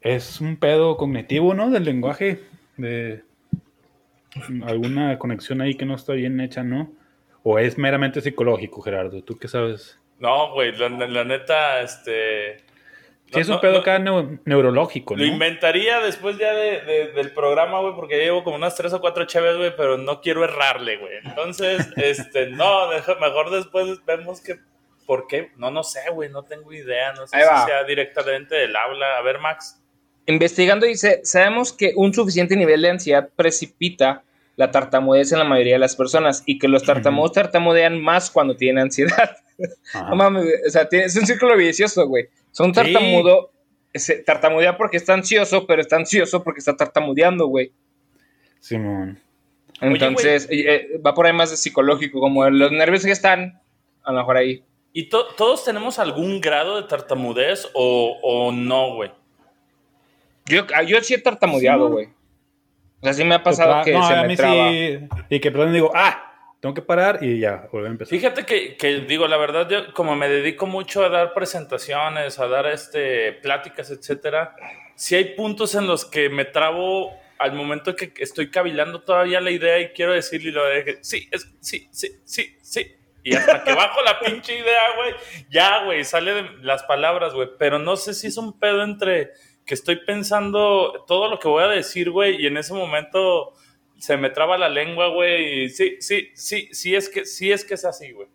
Es 0.00 0.40
un 0.40 0.56
pedo 0.56 0.96
cognitivo, 0.96 1.54
¿no? 1.54 1.70
Del 1.70 1.84
lenguaje. 1.84 2.42
De 2.76 3.22
alguna 4.64 5.18
conexión 5.18 5.60
ahí 5.60 5.74
que 5.76 5.86
no 5.86 5.94
está 5.94 6.12
bien 6.12 6.40
hecha, 6.40 6.62
¿no? 6.62 6.92
O 7.48 7.60
es 7.60 7.78
meramente 7.78 8.20
psicológico, 8.20 8.82
Gerardo. 8.82 9.22
¿Tú 9.22 9.38
qué 9.38 9.46
sabes? 9.46 9.96
No, 10.18 10.52
güey, 10.52 10.72
la, 10.76 10.88
la 10.88 11.22
neta, 11.22 11.80
este. 11.80 12.56
Sí, 13.26 13.32
no- 13.34 13.38
es 13.40 13.48
un 13.48 13.54
no- 13.54 13.60
pedo 13.60 13.72
no- 13.74 13.78
acá 13.78 13.98
neu- 14.00 14.40
neurológico, 14.44 15.14
¿no? 15.14 15.22
Lo 15.22 15.28
inventaría 15.28 16.00
después 16.00 16.38
ya 16.38 16.52
de, 16.52 16.80
de- 16.80 17.12
del 17.12 17.30
programa, 17.30 17.78
güey, 17.80 17.94
porque 17.94 18.18
ya 18.18 18.24
llevo 18.24 18.42
como 18.42 18.56
unas 18.56 18.74
tres 18.74 18.92
o 18.94 19.00
cuatro 19.00 19.26
chaves, 19.26 19.56
güey, 19.56 19.76
pero 19.76 19.96
no 19.96 20.20
quiero 20.20 20.42
errarle, 20.42 20.96
güey. 20.96 21.12
Entonces, 21.24 21.86
este, 21.96 22.48
no, 22.50 22.88
mejor 23.20 23.50
después 23.50 24.04
vemos 24.04 24.40
que. 24.40 24.56
¿Por 25.06 25.28
qué? 25.28 25.52
No, 25.56 25.70
no 25.70 25.84
sé, 25.84 26.00
güey, 26.10 26.28
no 26.30 26.42
tengo 26.42 26.72
idea. 26.72 27.12
No 27.12 27.28
sé 27.28 27.36
Ahí 27.36 27.44
si 27.44 27.48
va. 27.48 27.64
sea 27.64 27.84
directamente 27.84 28.56
del 28.56 28.74
habla. 28.74 29.18
A 29.18 29.22
ver, 29.22 29.38
Max. 29.38 29.80
Investigando 30.26 30.84
dice, 30.84 31.20
sabemos 31.22 31.72
que 31.72 31.92
un 31.94 32.12
suficiente 32.12 32.56
nivel 32.56 32.82
de 32.82 32.90
ansiedad 32.90 33.28
precipita 33.36 34.24
la 34.56 34.70
tartamudez 34.70 35.32
en 35.32 35.38
la 35.38 35.44
mayoría 35.44 35.74
de 35.74 35.78
las 35.78 35.96
personas 35.96 36.42
y 36.46 36.58
que 36.58 36.66
los 36.68 36.82
tartamudos 36.82 37.32
tartamudean 37.32 38.00
más 38.00 38.30
cuando 38.30 38.56
tienen 38.56 38.84
ansiedad. 38.84 39.36
Ajá. 39.94 40.08
No 40.10 40.16
mames, 40.16 40.46
o 40.66 40.70
sea, 40.70 40.88
tiene- 40.88 41.04
es 41.06 41.16
un 41.16 41.26
círculo 41.26 41.56
vicioso, 41.56 42.06
güey. 42.06 42.28
Son 42.52 42.68
Sí. 42.68 42.72
tartamudo, 42.74 43.50
se 43.94 44.16
tartamudea 44.22 44.76
porque 44.76 44.96
está 44.96 45.14
ansioso, 45.14 45.66
pero 45.66 45.80
está 45.82 45.96
ansioso 45.96 46.42
porque 46.42 46.60
está 46.60 46.76
tartamudeando, 46.76 47.46
güey. 47.46 47.72
Simón. 48.60 49.20
Entonces, 49.80 50.46
eh, 50.50 50.64
eh, 50.94 50.98
va 51.04 51.12
por 51.14 51.26
ahí 51.26 51.32
más 51.34 51.50
de 51.50 51.56
psicológico, 51.58 52.18
como 52.20 52.48
los 52.48 52.72
nervios 52.72 53.04
que 53.04 53.10
están, 53.12 53.60
a 54.04 54.12
lo 54.12 54.18
mejor 54.18 54.38
ahí. 54.38 54.64
¿Y 54.94 55.10
to- 55.10 55.26
todos 55.36 55.64
tenemos 55.64 55.98
algún 55.98 56.40
grado 56.40 56.80
de 56.80 56.88
tartamudez 56.88 57.68
o, 57.74 58.18
o 58.22 58.52
no, 58.52 58.94
güey? 58.94 59.10
Yo, 60.46 60.62
ah, 60.74 60.82
yo 60.82 60.98
sí 61.02 61.12
he 61.14 61.18
tartamudeado, 61.18 61.90
güey. 61.90 62.08
Sea, 63.06 63.14
sí 63.14 63.24
me 63.24 63.34
ha 63.36 63.42
pasado 63.42 63.82
que 63.84 63.92
no, 63.92 64.06
se 64.06 64.14
a 64.14 64.22
me 64.22 64.28
mí 64.28 64.36
traba. 64.36 64.70
sí. 64.70 64.98
Y 65.28 65.40
que 65.40 65.50
perdón 65.50 65.72
digo, 65.72 65.90
ah, 65.94 66.26
tengo 66.60 66.74
que 66.74 66.82
parar 66.82 67.18
y 67.22 67.38
ya, 67.38 67.68
volver 67.70 67.88
a 67.88 67.92
empezar. 67.92 68.10
Fíjate 68.18 68.44
que, 68.44 68.76
que, 68.76 69.00
digo, 69.00 69.28
la 69.28 69.36
verdad, 69.36 69.68
yo 69.68 69.92
como 69.92 70.16
me 70.16 70.28
dedico 70.28 70.66
mucho 70.66 71.04
a 71.04 71.08
dar 71.08 71.34
presentaciones, 71.34 72.38
a 72.38 72.48
dar 72.48 72.66
este, 72.66 73.32
pláticas, 73.34 73.90
etcétera, 73.90 74.54
sí 74.94 75.14
hay 75.14 75.34
puntos 75.34 75.74
en 75.74 75.86
los 75.86 76.04
que 76.04 76.28
me 76.28 76.44
trabo 76.44 77.12
al 77.38 77.52
momento 77.52 77.94
que 77.94 78.12
estoy 78.18 78.50
cavilando 78.50 79.02
todavía 79.02 79.40
la 79.40 79.50
idea 79.50 79.78
y 79.78 79.88
quiero 79.90 80.12
decirle 80.12 80.48
y 80.48 80.52
lo 80.52 80.64
de 80.64 80.84
que 80.84 80.98
sí, 81.04 81.28
es, 81.30 81.52
sí, 81.60 81.86
sí, 81.90 82.20
sí, 82.24 82.56
sí. 82.62 82.92
Y 83.22 83.34
hasta 83.34 83.64
que 83.64 83.74
bajo 83.74 84.00
la 84.02 84.20
pinche 84.20 84.56
idea, 84.56 84.82
güey, 84.96 85.14
ya, 85.50 85.84
güey, 85.84 86.04
sale 86.04 86.32
de 86.32 86.42
las 86.62 86.84
palabras, 86.84 87.34
güey. 87.34 87.48
Pero 87.58 87.78
no 87.78 87.96
sé 87.96 88.14
si 88.14 88.28
es 88.28 88.36
un 88.36 88.58
pedo 88.58 88.82
entre 88.84 89.32
que 89.66 89.74
estoy 89.74 89.96
pensando 89.96 91.04
todo 91.06 91.28
lo 91.28 91.38
que 91.40 91.48
voy 91.48 91.64
a 91.64 91.68
decir, 91.68 92.10
güey, 92.10 92.40
y 92.40 92.46
en 92.46 92.56
ese 92.56 92.72
momento 92.72 93.52
se 93.98 94.16
me 94.16 94.30
traba 94.30 94.56
la 94.56 94.68
lengua, 94.68 95.08
güey, 95.08 95.68
sí, 95.68 95.96
sí, 96.00 96.28
sí, 96.34 96.68
sí 96.70 96.94
es 96.94 97.08
que, 97.08 97.24
sí 97.26 97.50
es 97.50 97.64
que 97.64 97.74
es 97.74 97.84
así, 97.84 98.12
güey. 98.12 98.28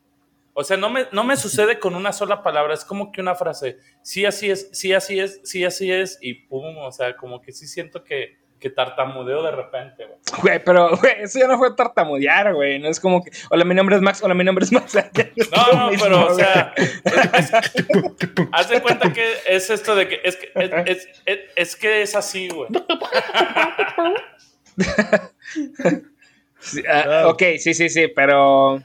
O 0.54 0.66
sea, 0.66 0.76
no 0.76 0.90
me, 0.90 1.08
no 1.14 1.24
me 1.24 1.38
sucede 1.38 1.80
con 1.80 1.96
una 1.96 2.12
sola 2.12 2.44
palabra, 2.44 2.74
es 2.74 2.84
como 2.84 3.12
que 3.14 3.22
una 3.22 3.36
frase, 3.36 3.78
sí 4.02 4.26
así 4.26 4.50
es, 4.50 4.70
sí 4.74 4.92
así 4.92 5.22
es, 5.22 5.40
sí 5.46 5.64
así 5.64 5.90
es, 5.90 6.20
y 6.22 6.34
pum, 6.34 6.78
o 6.80 6.92
sea, 6.92 7.16
como 7.16 7.42
que 7.42 7.54
sí 7.54 7.66
siento 7.66 8.04
que, 8.04 8.38
que 8.62 8.70
tartamudeo 8.70 9.42
de 9.44 9.52
repente, 9.52 10.06
güey. 10.06 10.20
Güey, 10.42 10.64
pero, 10.64 10.96
güey, 10.96 11.14
eso 11.24 11.40
ya 11.40 11.48
no 11.48 11.58
fue 11.58 11.76
tartamudear, 11.76 12.54
güey. 12.54 12.78
No 12.80 12.88
es 12.90 13.00
como 13.00 13.24
que, 13.24 13.32
hola, 13.50 13.66
mi 13.66 13.74
nombre 13.76 13.96
es 13.96 14.02
Max, 14.04 14.22
hola, 14.24 14.36
mi 14.36 14.44
nombre 14.44 14.64
es 14.64 14.72
Max. 14.72 14.94
No, 15.52 15.90
no, 15.92 15.98
pero, 16.00 16.28
o 16.28 16.36
sea, 16.36 16.72
es- 16.78 17.02
es- 17.04 17.52
haz 18.52 18.70
de 18.70 18.80
cuenta 18.82 19.12
que 19.12 19.26
es 19.48 19.70
esto 19.70 19.96
de 19.96 20.08
que 20.08 20.22
es 20.24 20.36
que 20.38 20.52
es, 20.56 20.72
es- 20.86 21.08
es- 21.26 21.40
es 21.56 21.76
que 21.76 22.02
es 22.04 22.16
así, 22.16 22.48
güey. 22.50 22.70
Sí, 26.64 26.84
ah, 26.88 27.24
ok, 27.28 27.42
sí, 27.58 27.74
sí, 27.74 27.90
sí, 27.90 28.08
pero. 28.16 28.76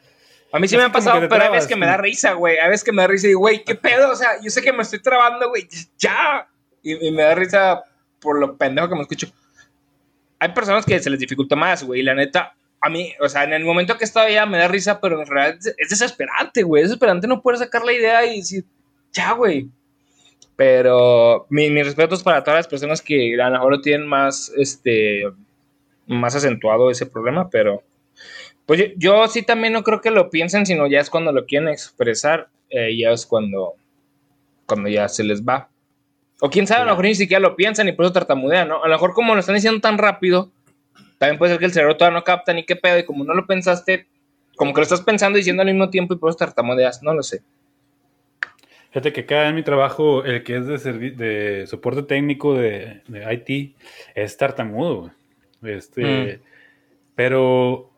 A 0.53 0.59
mí 0.59 0.67
sí 0.67 0.77
me 0.79 0.85
ha 0.85 0.91
pasado, 0.93 1.29
pero 1.29 1.45
hay 1.45 1.51
veces 1.51 1.69
que 1.69 1.77
me 1.77 1.85
da 1.85 1.99
risa, 1.99 2.33
güey. 2.33 2.57
Hay 2.59 2.71
veces 2.71 2.83
que 2.85 2.93
me 2.93 3.03
da 3.03 3.09
risa 3.09 3.29
y, 3.29 3.35
güey, 3.35 3.63
¿qué 3.65 3.75
pedo? 3.75 4.11
O 4.11 4.17
sea, 4.17 4.41
yo 4.43 4.49
sé 4.49 4.63
que 4.63 4.73
me 4.73 4.83
estoy 4.83 5.03
trabando, 5.03 5.51
güey. 5.51 5.69
Ya. 5.99 6.49
Y, 6.83 7.11
me 7.11 7.23
da 7.23 7.35
risa 7.35 7.83
por 8.21 8.39
lo 8.41 8.57
pendejo 8.57 8.89
que 8.89 8.95
me 8.95 9.03
escucho. 9.03 9.27
Hay 10.47 10.53
personas 10.53 10.87
que 10.87 10.99
se 11.01 11.11
les 11.11 11.19
dificulta 11.19 11.57
más, 11.57 11.83
güey. 11.83 12.03
La 12.03 12.15
neta, 12.15 12.55
a 12.81 12.89
mí, 12.89 13.13
o 13.21 13.29
sea, 13.29 13.43
en 13.43 13.53
el 13.53 13.65
momento 13.65 13.99
que 13.99 14.05
estaba 14.05 14.31
ya 14.31 14.47
me 14.47 14.59
da 14.59 14.69
risa, 14.69 15.01
pero 15.01 15.21
en 15.21 15.27
realidad 15.27 15.59
es 15.77 15.89
desesperante, 15.89 16.63
güey. 16.63 16.85
Es 16.85 16.91
desesperante 16.91 17.27
no 17.27 17.43
poder 17.43 17.59
sacar 17.59 17.85
la 17.85 17.93
idea 17.93 18.25
y 18.25 18.37
decir, 18.37 18.65
ya, 19.13 19.33
güey. 19.33 19.69
Pero 20.55 21.47
mi, 21.51 21.69
mis 21.71 21.85
respetos 21.85 22.23
para 22.23 22.45
todas 22.45 22.59
las 22.59 22.69
personas 22.69 23.03
que 23.03 23.35
a 23.41 23.51
lo 23.51 23.59
mejor 23.59 23.81
tienen 23.83 24.07
más, 24.07 24.53
este, 24.57 25.25
más 26.07 26.37
acentuado 26.37 26.91
ese 26.91 27.07
problema, 27.07 27.51
pero 27.51 27.83
pues 28.67 28.93
yo, 28.97 29.27
sí 29.29 29.43
también 29.43 29.73
no 29.73 29.83
creo 29.83 30.01
que 30.01 30.11
lo 30.13 30.31
piensen, 30.31 30.65
sino 30.65 30.87
ya 30.87 31.01
es 31.01 31.11
cuando 31.11 31.33
lo 31.33 31.45
quieren 31.45 31.69
expresar, 31.69 32.49
eh, 32.71 32.97
ya 32.97 33.11
es 33.11 33.27
cuando, 33.27 33.75
cuando 34.65 34.89
ya 34.89 35.09
se 35.09 35.25
les 35.25 35.43
va. 35.43 35.69
O 36.41 36.51
quién 36.51 36.67
sabe, 36.67 36.83
a 36.83 36.85
lo 36.85 36.91
mejor 36.93 37.07
ni 37.07 37.15
siquiera 37.15 37.41
lo 37.41 37.57
piensan 37.57 37.89
y 37.89 37.93
por 37.93 38.05
eso 38.05 38.13
tartamudean, 38.13 38.69
¿no? 38.69 38.83
A 38.83 38.89
lo 38.89 38.95
mejor 38.95 39.15
como 39.15 39.35
lo 39.35 39.41
están 39.41 39.55
diciendo 39.55 39.81
tan 39.81 39.97
rápido, 39.97 40.51
también 41.19 41.39
puede 41.39 41.53
ser 41.53 41.59
que 41.59 41.65
el 41.67 41.73
cerebro 41.73 41.97
todavía 41.97 42.19
no 42.19 42.25
capta 42.25 42.53
ni 42.53 42.65
qué 42.65 42.77
pedo 42.77 42.99
y 42.99 43.05
como 43.05 43.25
no 43.25 43.33
lo 43.33 43.47
pensaste, 43.47 44.07
como 44.55 44.75
que 44.75 44.81
lo 44.81 44.83
estás 44.83 45.01
pensando 45.01 45.39
y 45.39 45.41
diciendo 45.41 45.63
al 45.63 45.69
mismo 45.69 45.89
tiempo 45.89 46.15
y 46.15 46.19
por 46.19 46.31
eso 46.31 46.39
tartamudeas, 46.39 47.03
no 47.03 47.15
lo 47.15 47.23
sé. 47.23 47.43
Fíjate 48.91 49.13
que 49.13 49.21
acá 49.23 49.49
en 49.49 49.55
mi 49.55 49.63
trabajo, 49.63 50.25
el 50.25 50.43
que 50.43 50.57
es 50.57 50.67
de, 50.67 51.11
de 51.11 51.67
soporte 51.67 52.03
técnico 52.03 52.55
de, 52.55 53.03
de, 53.09 53.35
IT 53.49 53.77
es 54.15 54.37
tartamudo, 54.37 55.11
Este, 55.63 56.03
mm. 56.39 56.47
Pero 57.15 57.91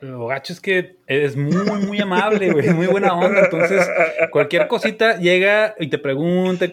lo 0.00 0.26
gacho 0.26 0.52
es 0.52 0.60
que 0.60 0.96
es 1.06 1.36
muy, 1.36 1.64
muy 1.86 2.00
amable, 2.00 2.52
güey, 2.52 2.70
muy 2.70 2.86
buena 2.86 3.14
onda. 3.14 3.44
Entonces, 3.44 3.88
cualquier 4.30 4.68
cosita 4.68 5.18
llega 5.18 5.74
y 5.78 5.88
te 5.88 5.98
pregunta, 5.98 6.66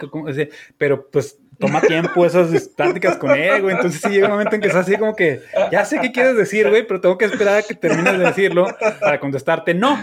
pero 0.78 1.09
pues 1.09 1.39
toma 1.59 1.82
tiempo 1.82 2.26
esas 2.26 2.76
tácticas 2.76 3.17
con 3.17 3.32
él, 3.32 3.61
güey. 3.61 3.76
Entonces, 3.76 4.01
sí 4.01 4.09
llega 4.09 4.28
un 4.28 4.34
momento 4.34 4.55
en 4.55 4.61
que 4.61 4.67
es 4.67 4.76
así 4.76 4.95
como 4.97 5.15
que, 5.15 5.41
ya 5.71 5.86
sé 5.86 5.99
qué 5.99 6.11
quieres 6.11 6.36
decir, 6.36 6.69
güey, 6.69 6.86
pero 6.86 7.01
tengo 7.01 7.17
que 7.17 7.26
esperar 7.26 7.57
a 7.57 7.63
que 7.63 7.76
termines 7.76 8.17
de 8.17 8.26
decirlo 8.26 8.67
para 8.99 9.19
contestarte 9.19 9.73
no 9.73 9.97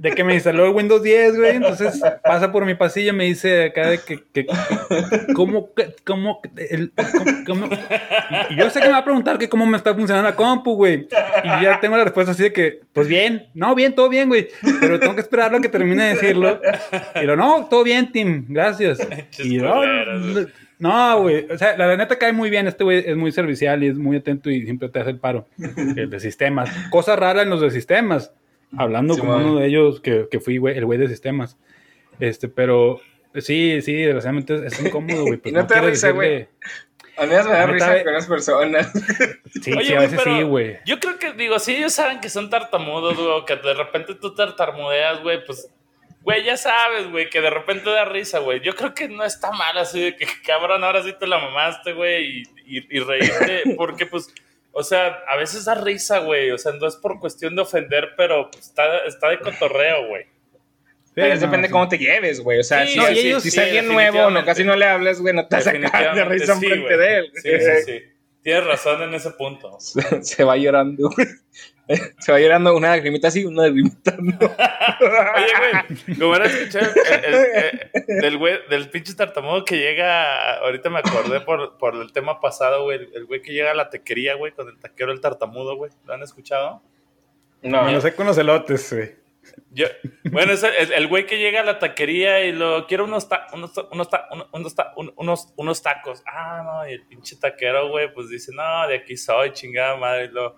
de 0.00 0.12
que 0.12 0.22
me 0.22 0.34
instaló 0.34 0.64
el 0.64 0.72
Windows 0.72 1.02
10, 1.02 1.36
güey. 1.36 1.56
Entonces 1.56 2.00
pasa 2.22 2.52
por 2.52 2.64
mi 2.64 2.74
pasillo 2.74 3.10
y 3.10 3.16
me 3.16 3.24
dice 3.24 3.64
acá 3.64 3.90
de 3.90 3.98
que, 3.98 4.22
que 4.32 4.46
¿cómo, 5.34 5.70
cómo, 6.04 6.40
el, 6.56 6.92
cómo, 7.46 7.68
y 8.50 8.56
yo 8.56 8.70
sé 8.70 8.80
que 8.80 8.86
me 8.86 8.92
va 8.92 8.98
a 8.98 9.04
preguntar 9.04 9.38
que 9.38 9.48
cómo 9.48 9.66
me 9.66 9.76
está 9.76 9.94
funcionando 9.94 10.28
la 10.28 10.36
compu, 10.36 10.76
güey. 10.76 11.08
Y 11.42 11.64
ya 11.64 11.80
tengo 11.80 11.96
la 11.96 12.04
respuesta 12.04 12.32
así 12.32 12.44
de 12.44 12.52
que, 12.52 12.80
pues 12.92 13.08
bien, 13.08 13.48
no, 13.54 13.74
bien, 13.74 13.94
todo 13.94 14.08
bien, 14.08 14.28
güey. 14.28 14.48
Pero 14.80 15.00
tengo 15.00 15.14
que 15.16 15.22
esperar 15.22 15.52
a 15.52 15.60
que 15.60 15.68
termine 15.68 16.04
de 16.04 16.14
decirlo. 16.14 16.60
Y 17.20 17.24
lo, 17.24 17.34
no, 17.34 17.66
todo 17.68 17.82
bien, 17.82 18.12
Tim, 18.12 18.46
gracias. 18.48 18.98
Y 19.38 19.58
no, 19.58 19.82
no, 20.78 21.22
güey. 21.22 21.46
O 21.50 21.58
sea, 21.58 21.76
la 21.76 21.96
neta 21.96 22.16
cae 22.18 22.32
muy 22.32 22.50
bien. 22.50 22.68
Este 22.68 22.84
güey 22.84 23.02
es 23.04 23.16
muy 23.16 23.32
servicial 23.32 23.82
y 23.82 23.88
es 23.88 23.98
muy 23.98 24.16
atento 24.16 24.48
y 24.48 24.62
siempre 24.64 24.88
te 24.88 25.00
hace 25.00 25.10
el 25.10 25.18
paro. 25.18 25.48
El 25.58 26.08
de 26.08 26.20
sistemas. 26.20 26.70
Cosa 26.90 27.16
rara 27.16 27.42
en 27.42 27.50
los 27.50 27.60
de 27.60 27.72
sistemas 27.72 28.32
hablando 28.76 29.16
con 29.16 29.28
uno 29.28 29.58
de 29.58 29.66
ellos 29.66 30.00
que, 30.00 30.28
que 30.30 30.40
fui 30.40 30.56
el 30.56 30.84
güey 30.84 30.98
de 30.98 31.08
sistemas. 31.08 31.56
Este, 32.20 32.48
pero 32.48 33.00
sí, 33.34 33.80
sí, 33.82 33.94
desgraciadamente 33.94 34.66
es, 34.66 34.80
incómodo, 34.80 35.22
güey. 35.24 35.38
Pues, 35.38 35.54
no, 35.54 35.66
te 35.66 35.74
da 35.74 35.80
risa, 35.82 36.10
güey. 36.10 36.48
A 37.16 37.22
mí 37.22 37.28
me 37.28 37.34
da 37.34 37.66
risa 37.66 38.04
con 38.04 38.12
las 38.12 38.26
personas. 38.26 38.92
Sí, 39.62 39.72
sí, 39.72 39.94
a 39.94 40.00
veces 40.00 40.20
sí, 40.22 40.42
güey. 40.42 40.78
Yo 40.84 41.00
creo 41.00 41.18
que, 41.18 41.32
digo, 41.32 41.58
si 41.58 41.74
ellos 41.74 41.92
saben 41.92 42.20
que 42.20 42.28
son 42.28 42.50
tartamudos, 42.50 43.16
güey, 43.16 43.44
que 43.46 43.56
de 43.56 43.74
repente 43.74 44.14
tú 44.14 44.34
tartamudeas, 44.34 45.22
güey, 45.22 45.44
pues, 45.44 45.68
güey, 46.20 46.44
ya 46.44 46.56
sabes, 46.56 47.10
güey, 47.10 47.28
que 47.28 47.40
de 47.40 47.50
repente 47.50 47.90
da 47.90 48.04
risa, 48.04 48.38
güey. 48.38 48.60
Yo 48.60 48.74
creo 48.76 48.94
que 48.94 49.08
no 49.08 49.24
está 49.24 49.50
mal 49.50 49.76
así 49.78 50.00
de 50.00 50.16
que, 50.16 50.26
cabrón, 50.46 50.84
ahora 50.84 51.02
sí 51.02 51.12
te 51.18 51.26
la 51.26 51.38
mamaste, 51.38 51.92
güey, 51.92 52.42
y, 52.42 52.42
y, 52.66 52.96
y 52.96 53.00
reírte, 53.00 53.74
porque, 53.76 54.06
pues, 54.06 54.32
o 54.78 54.84
sea, 54.84 55.24
a 55.26 55.36
veces 55.36 55.64
da 55.64 55.74
risa, 55.74 56.20
güey. 56.20 56.52
O 56.52 56.58
sea, 56.58 56.70
no 56.70 56.86
es 56.86 56.94
por 56.94 57.18
cuestión 57.18 57.56
de 57.56 57.62
ofender, 57.62 58.10
pero 58.16 58.48
está, 58.56 58.98
está 58.98 59.28
de 59.28 59.40
cotorreo, 59.40 60.06
güey. 60.06 60.24
Pero 61.14 61.36
depende 61.36 61.66
de 61.66 61.72
cómo 61.72 61.88
te 61.88 61.98
lleves, 61.98 62.38
güey. 62.38 62.60
O 62.60 62.62
sea, 62.62 62.86
si, 62.86 62.96
es 62.96 63.58
alguien 63.58 63.88
nuevo, 63.88 64.30
no, 64.30 64.44
casi 64.44 64.62
no 64.62 64.76
le 64.76 64.84
hables, 64.84 65.20
güey, 65.20 65.34
no 65.34 65.48
te 65.48 65.56
vas 65.56 65.66
a 65.66 65.72
sacar 65.72 66.14
de 66.14 66.24
risa 66.26 66.54
sí, 66.54 66.66
frente 66.66 66.96
de 66.96 67.18
él. 67.18 67.32
Sí, 67.34 67.50
sí, 67.58 67.82
sí. 67.86 68.02
Tienes 68.40 68.66
razón 68.66 69.02
en 69.02 69.14
ese 69.14 69.32
punto. 69.32 69.78
Se, 69.80 70.44
va 70.44 70.56
llorando. 70.56 71.10
Se 72.18 72.32
va 72.32 72.38
llorando 72.38 72.76
una 72.76 72.88
lagrimita 72.90 73.28
así, 73.28 73.44
una 73.44 73.62
lagrimita 73.62 74.16
no. 74.18 74.36
Oye, 74.38 75.52
güey, 75.58 76.18
como 76.18 76.36
era 76.36 76.46
escuchar 76.46 76.90
el, 77.24 78.20
del 78.20 78.38
güey, 78.38 78.58
del 78.68 78.90
pinche 78.90 79.14
tartamudo 79.14 79.64
que 79.64 79.78
llega, 79.78 80.58
ahorita 80.58 80.90
me 80.90 80.98
acordé 80.98 81.40
por, 81.40 81.78
por 81.78 81.96
el 81.96 82.12
tema 82.12 82.40
pasado, 82.40 82.84
güey, 82.84 83.08
el 83.14 83.24
güey 83.24 83.40
que 83.40 83.52
llega 83.52 83.70
a 83.70 83.74
la 83.74 83.88
tequería, 83.88 84.34
güey, 84.34 84.52
con 84.52 84.68
el 84.68 84.78
taquero 84.78 85.12
el 85.12 85.20
tartamudo, 85.20 85.76
güey. 85.76 85.90
¿Lo 86.04 86.14
han 86.14 86.22
escuchado? 86.22 86.82
No, 87.62 87.90
no 87.90 88.00
sé 88.00 88.14
con 88.14 88.26
los 88.26 88.36
elotes, 88.38 88.92
güey. 88.92 89.16
Yo, 89.70 89.86
bueno, 90.30 90.52
es 90.52 90.62
el, 90.62 91.06
güey 91.08 91.24
que 91.24 91.38
llega 91.38 91.60
a 91.60 91.64
la 91.64 91.78
taquería 91.78 92.44
y 92.44 92.52
lo 92.52 92.86
quiere 92.86 93.02
unos, 93.02 93.26
unos, 93.54 93.72
unos, 93.90 94.08
unos, 95.16 95.52
unos, 95.56 95.82
tacos. 95.82 96.22
Ah, 96.26 96.62
no, 96.64 96.88
y 96.88 96.92
el 96.92 97.06
pinche 97.06 97.36
taquero, 97.36 97.88
güey, 97.88 98.12
pues 98.12 98.28
dice, 98.28 98.52
no, 98.54 98.86
de 98.86 98.96
aquí 98.96 99.16
soy, 99.16 99.52
chingada 99.52 99.96
madre. 99.96 100.28
lo, 100.30 100.56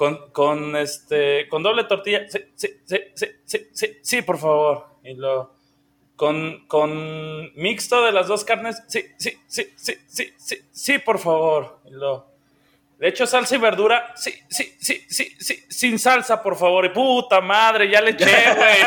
con, 0.00 0.30
con, 0.32 0.76
este, 0.76 1.46
con 1.50 1.62
doble 1.62 1.84
tortilla, 1.84 2.26
sí, 2.26 2.38
sí, 2.54 2.68
sí, 2.86 2.96
sí, 3.44 3.68
sí, 3.70 3.98
sí, 4.00 4.22
por 4.22 4.38
favor. 4.38 4.86
Y 5.04 5.12
lo, 5.12 5.52
con, 6.16 6.66
con 6.68 7.52
mixto 7.54 8.02
de 8.06 8.10
las 8.10 8.26
dos 8.26 8.42
carnes, 8.42 8.82
sí, 8.88 9.04
sí, 9.18 9.38
sí, 9.46 9.74
sí, 9.76 9.94
sí, 10.06 10.32
sí, 10.38 10.56
sí, 10.70 10.98
por 11.00 11.18
favor. 11.18 11.80
Y 11.84 11.90
lo, 11.90 12.30
de 12.96 13.08
hecho, 13.08 13.26
salsa 13.26 13.56
y 13.56 13.58
verdura, 13.58 14.14
sí, 14.16 14.32
sí, 14.48 14.74
sí, 14.78 15.04
sí, 15.06 15.36
sí, 15.38 15.64
sin 15.68 15.98
salsa, 15.98 16.42
por 16.42 16.56
favor. 16.56 16.86
Y 16.86 16.88
puta 16.88 17.42
madre, 17.42 17.90
ya 17.90 18.00
le 18.00 18.12
eché, 18.12 18.24
güey. 18.56 18.78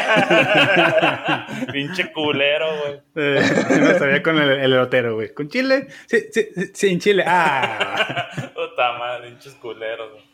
Pinche 1.71 2.11
culero, 2.11 2.75
güey. 2.79 3.01
Eh, 3.17 3.39
no 3.81 3.99
sabía 3.99 4.23
con 4.23 4.41
el, 4.41 4.49
el 4.49 4.73
elotero, 4.73 5.13
güey. 5.13 5.31
¿Con 5.31 5.47
chile? 5.47 5.89
Sí, 6.07 6.25
sí, 6.31 6.47
sin 6.73 6.99
chile. 6.99 7.23
Ah. 7.27 8.29
puta 8.55 8.93
madre, 8.97 9.29
pinches 9.29 9.53
culeros, 9.53 10.09
güey. 10.13 10.32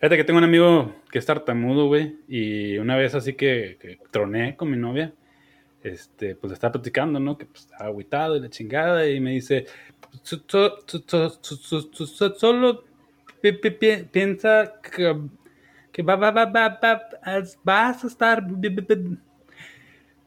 Fíjate 0.00 0.16
que 0.16 0.24
tengo 0.24 0.38
un 0.38 0.44
amigo 0.44 0.96
que 1.12 1.18
es 1.18 1.26
tartamudo, 1.26 1.86
güey. 1.86 2.16
Y 2.26 2.78
una 2.78 2.96
vez 2.96 3.14
así 3.14 3.34
que, 3.34 3.98
troné 4.10 4.56
con 4.56 4.70
mi 4.70 4.78
novia, 4.78 5.12
este, 5.82 6.34
pues 6.36 6.54
estaba 6.54 6.72
platicando, 6.72 7.20
¿no? 7.20 7.36
Que 7.36 7.44
pues, 7.44 7.64
estaba 7.64 7.84
agüitado 7.84 8.34
y 8.34 8.40
la 8.40 8.48
chingada. 8.48 9.06
Y 9.06 9.20
me 9.20 9.32
dice, 9.32 9.66
solo 12.38 12.84
piensa 14.10 14.72
que, 14.80 16.02
va, 16.02 16.16
va, 16.16 16.30
va, 16.30 16.46
va, 16.46 16.78
vas 17.62 18.02
a 18.02 18.06
estar 18.06 18.42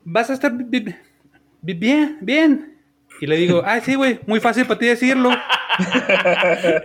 vas 0.04 0.30
a 0.30 0.34
estar 0.34 0.54
bien, 0.54 2.18
bien. 2.22 2.78
Y 3.20 3.26
le 3.26 3.38
digo, 3.38 3.64
ay, 3.66 3.82
sí, 3.82 3.96
güey, 3.96 4.20
muy 4.28 4.40
fácil 4.40 4.68
para 4.68 4.80
ti 4.80 4.86
decirlo. 4.86 5.32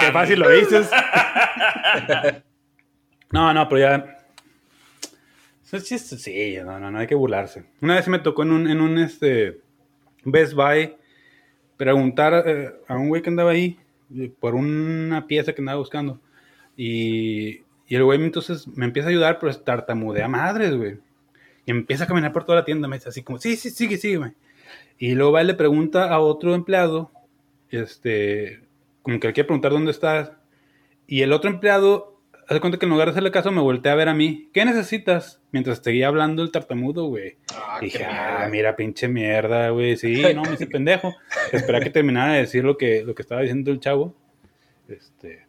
Qué 0.00 0.12
fácil 0.12 0.40
lo 0.40 0.50
dices. 0.50 0.90
No, 3.32 3.54
no, 3.54 3.66
pero 3.66 3.80
ya 3.80 4.18
Sí, 5.80 6.58
no, 6.62 6.78
no, 6.78 6.90
no 6.90 6.98
hay 6.98 7.06
que 7.06 7.14
burlarse. 7.14 7.64
Una 7.80 7.94
vez 7.94 8.06
me 8.06 8.18
tocó 8.18 8.42
en 8.42 8.52
un, 8.52 8.68
en 8.68 8.82
un 8.82 8.98
este, 8.98 9.58
Best 10.22 10.52
Buy 10.52 10.94
preguntar 11.78 12.44
eh, 12.46 12.74
a 12.86 12.96
un 12.96 13.08
güey 13.08 13.22
que 13.22 13.30
andaba 13.30 13.52
ahí 13.52 13.78
eh, 14.14 14.30
por 14.38 14.54
una 14.54 15.26
pieza 15.26 15.54
que 15.54 15.62
andaba 15.62 15.78
buscando. 15.78 16.20
Y, 16.76 17.62
y 17.86 17.96
el 17.96 18.04
güey 18.04 18.22
entonces 18.22 18.68
me 18.68 18.84
empieza 18.84 19.08
a 19.08 19.12
ayudar, 19.12 19.38
pero 19.38 19.50
es 19.50 19.64
tartamudea 19.64 20.28
madres, 20.28 20.76
güey. 20.76 20.98
Y 21.64 21.70
empieza 21.70 22.04
a 22.04 22.06
caminar 22.06 22.32
por 22.32 22.44
toda 22.44 22.58
la 22.58 22.64
tienda, 22.66 22.86
me 22.86 22.96
dice 22.96 23.08
así 23.08 23.22
como, 23.22 23.38
sí, 23.38 23.56
sí, 23.56 23.70
sigue, 23.70 23.96
sigue, 23.96 24.18
güey. 24.18 24.32
Y 24.98 25.14
luego 25.14 25.32
va 25.32 25.42
y 25.42 25.46
le 25.46 25.54
pregunta 25.54 26.08
a 26.08 26.20
otro 26.20 26.54
empleado, 26.54 27.10
este, 27.70 28.60
como 29.02 29.18
que 29.18 29.28
le 29.28 29.32
quiere 29.32 29.46
preguntar 29.46 29.72
dónde 29.72 29.90
está. 29.90 30.40
Y 31.06 31.22
el 31.22 31.32
otro 31.32 31.50
empleado 31.50 32.12
Haz 32.48 32.60
cuenta 32.60 32.78
que 32.78 32.86
en 32.86 32.90
lugar 32.90 33.06
de 33.06 33.12
hacerle 33.12 33.30
caso 33.30 33.52
me 33.52 33.60
volteé 33.60 33.92
a 33.92 33.94
ver 33.94 34.08
a 34.08 34.14
mí. 34.14 34.50
¿Qué 34.52 34.64
necesitas? 34.64 35.40
Mientras 35.52 35.78
seguía 35.78 36.08
hablando 36.08 36.42
el 36.42 36.50
tartamudo, 36.50 37.06
güey. 37.06 37.36
Ah, 37.54 37.78
dije, 37.80 38.04
ah, 38.04 38.48
mira, 38.50 38.74
pinche 38.76 39.08
mierda, 39.08 39.70
güey. 39.70 39.96
Sí, 39.96 40.22
no, 40.34 40.42
me 40.42 40.54
hice 40.54 40.66
pendejo. 40.70 41.14
Espera 41.52 41.80
que 41.80 41.90
terminara 41.90 42.34
de 42.34 42.40
decir 42.40 42.64
lo 42.64 42.76
que, 42.76 43.04
lo 43.04 43.14
que 43.14 43.22
estaba 43.22 43.40
diciendo 43.40 43.70
el 43.70 43.80
chavo. 43.80 44.14
Este. 44.88 45.46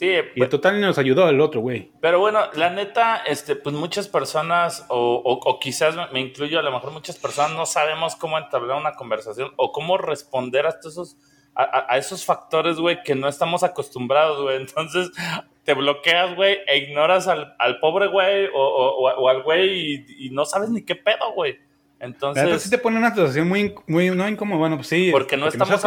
Sí, 0.00 0.08
y 0.34 0.38
pues 0.38 0.48
total 0.48 0.80
nos 0.80 0.96
ayudó 0.96 1.28
el 1.28 1.42
otro, 1.42 1.60
güey. 1.60 1.92
Pero 2.00 2.20
bueno, 2.20 2.40
la 2.54 2.70
neta, 2.70 3.18
este, 3.18 3.54
pues 3.54 3.74
muchas 3.74 4.08
personas, 4.08 4.86
o, 4.88 5.20
o, 5.22 5.60
quizás 5.60 5.94
me 6.10 6.20
incluyo, 6.20 6.58
a 6.58 6.62
lo 6.62 6.72
mejor 6.72 6.90
muchas 6.90 7.18
personas 7.18 7.52
no 7.52 7.66
sabemos 7.66 8.16
cómo 8.16 8.38
entablar 8.38 8.78
una 8.78 8.94
conversación 8.94 9.52
o 9.56 9.72
cómo 9.72 9.98
responder 9.98 10.64
a 10.64 10.70
estos, 10.70 11.18
a, 11.54 11.98
esos 11.98 12.24
factores, 12.24 12.78
güey, 12.78 13.02
que 13.02 13.14
no 13.14 13.28
estamos 13.28 13.62
acostumbrados, 13.62 14.40
güey. 14.40 14.56
Entonces 14.56 15.10
te 15.64 15.74
bloqueas, 15.74 16.34
güey, 16.34 16.60
e 16.66 16.78
ignoras 16.78 17.28
al, 17.28 17.54
pobre 17.82 18.06
güey 18.06 18.48
o, 18.54 19.28
al 19.28 19.42
güey 19.42 20.02
y, 20.18 20.30
no 20.30 20.46
sabes 20.46 20.70
ni 20.70 20.82
qué 20.82 20.94
pedo, 20.94 21.34
güey. 21.34 21.58
Entonces. 22.00 22.62
sí 22.62 22.70
te 22.70 22.78
pone 22.78 22.96
una 22.96 23.10
situación 23.10 23.46
muy, 23.46 23.74
muy, 23.86 24.08
no 24.10 24.26
incómoda. 24.26 24.58
Bueno, 24.58 24.76
pues 24.76 24.88
sí. 24.88 25.10
Porque 25.12 25.36
no 25.36 25.48
estamos 25.48 25.84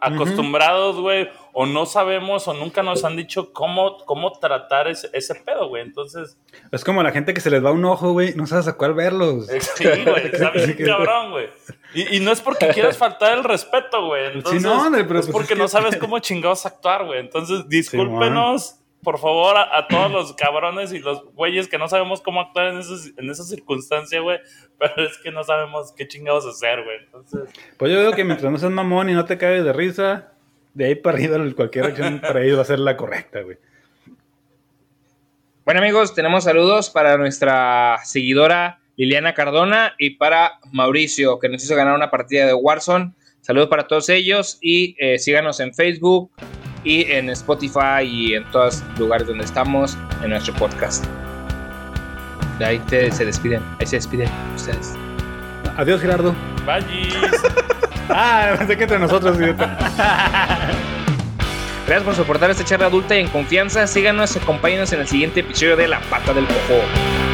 acostumbrados, 0.00 0.98
güey, 0.98 1.28
o 1.52 1.66
no 1.66 1.84
sabemos, 1.84 2.48
o 2.48 2.54
nunca 2.54 2.82
nos 2.82 3.04
han 3.04 3.16
dicho 3.16 3.52
cómo, 3.52 3.98
cómo 4.06 4.32
tratar 4.32 4.88
ese, 4.88 5.10
ese 5.12 5.34
pedo, 5.34 5.68
güey. 5.68 5.82
Entonces. 5.82 6.38
Es 6.70 6.82
como 6.82 7.02
la 7.02 7.12
gente 7.12 7.34
que 7.34 7.42
se 7.42 7.50
les 7.50 7.62
va 7.62 7.70
un 7.70 7.84
ojo, 7.84 8.12
güey, 8.12 8.34
no 8.34 8.46
sabes 8.46 8.66
a 8.66 8.72
cuál 8.78 8.94
verlos. 8.94 9.46
Sí, 9.76 9.84
güey, 9.84 10.30
sabes, 10.36 10.74
cabrón, 10.86 11.32
güey. 11.32 11.48
Y, 11.94 12.20
no 12.20 12.32
es 12.32 12.40
porque 12.40 12.68
quieras 12.68 12.96
faltar 12.96 13.36
el 13.36 13.44
respeto, 13.44 14.06
güey. 14.06 14.32
Entonces, 14.32 14.62
no, 14.62 14.90
pero 14.90 15.20
es 15.20 15.26
pues 15.26 15.28
porque 15.28 15.54
no 15.54 15.68
sabes 15.68 15.96
cómo 15.98 16.18
chingados 16.20 16.64
actuar, 16.64 17.04
güey. 17.04 17.20
Entonces, 17.20 17.68
discúlpenos 17.68 18.81
por 19.02 19.18
favor, 19.18 19.56
a, 19.56 19.86
todos 19.88 20.10
los 20.12 20.32
cabrones 20.34 20.92
y 20.92 21.00
los 21.00 21.24
güeyes 21.34 21.66
que 21.66 21.78
no 21.78 21.88
sabemos 21.88 22.20
cómo 22.20 22.40
actuar 22.40 22.68
en, 22.68 22.80
en 23.16 23.30
esa 23.30 23.42
circunstancia, 23.42 24.20
güey. 24.20 24.38
Pero 24.78 25.08
es 25.08 25.18
que 25.18 25.32
no 25.32 25.42
sabemos 25.42 25.92
qué 25.92 26.06
chingados 26.06 26.46
hacer, 26.46 26.84
güey. 26.84 26.98
Entonces... 27.04 27.50
Pues 27.76 27.92
yo 27.92 28.00
digo 28.00 28.12
que 28.12 28.24
mientras 28.24 28.50
no 28.50 28.58
seas 28.58 28.70
mamón 28.70 29.10
y 29.10 29.14
no 29.14 29.24
te 29.24 29.38
caes 29.38 29.64
de 29.64 29.72
risa, 29.72 30.32
de 30.74 30.86
ahí 30.86 30.94
para 30.94 31.16
arriba 31.16 31.38
cualquier 31.54 31.86
acción 31.86 32.20
para 32.20 32.42
ellos 32.42 32.58
va 32.58 32.62
a 32.62 32.66
ser 32.66 32.78
la 32.78 32.96
correcta, 32.96 33.42
güey. 33.42 33.58
Bueno, 35.64 35.80
amigos, 35.80 36.14
tenemos 36.14 36.44
saludos 36.44 36.90
para 36.90 37.16
nuestra 37.16 37.98
seguidora 38.04 38.80
Liliana 38.96 39.34
Cardona 39.34 39.94
y 39.98 40.10
para 40.10 40.58
Mauricio, 40.70 41.38
que 41.38 41.48
nos 41.48 41.62
hizo 41.64 41.74
ganar 41.76 41.94
una 41.94 42.10
partida 42.10 42.46
de 42.46 42.54
Warzone. 42.54 43.12
Saludos 43.40 43.68
para 43.68 43.86
todos 43.86 44.08
ellos 44.08 44.58
y 44.60 44.94
eh, 44.98 45.18
síganos 45.18 45.60
en 45.60 45.74
Facebook, 45.74 46.30
y 46.84 47.10
en 47.10 47.30
Spotify 47.30 48.02
y 48.04 48.34
en 48.34 48.44
todos 48.50 48.82
los 48.90 48.98
lugares 48.98 49.26
donde 49.26 49.44
estamos 49.44 49.96
en 50.22 50.30
nuestro 50.30 50.54
podcast. 50.54 51.04
De 52.58 52.64
ahí 52.64 52.82
se 52.88 53.24
despiden, 53.24 53.62
ahí 53.80 53.86
se 53.86 53.96
despiden 53.96 54.28
ustedes. 54.54 54.94
Adiós, 55.76 56.00
Gerardo. 56.00 56.34
Bye. 56.66 56.84
ah, 58.08 58.54
pensé 58.58 58.76
que 58.76 58.82
entre 58.84 58.98
nosotros, 58.98 59.38
idiota. 59.38 59.76
Gracias 61.86 62.04
por 62.04 62.14
soportar 62.14 62.50
esta 62.50 62.64
charla 62.64 62.86
adulta 62.86 63.16
y 63.16 63.20
en 63.20 63.28
confianza. 63.28 63.86
Síganos 63.86 64.36
y 64.36 64.38
acompáñenos 64.38 64.92
en 64.92 65.00
el 65.00 65.08
siguiente 65.08 65.40
episodio 65.40 65.76
de 65.76 65.88
La 65.88 66.00
Pata 66.00 66.32
del 66.32 66.46
Cojo. 66.46 67.31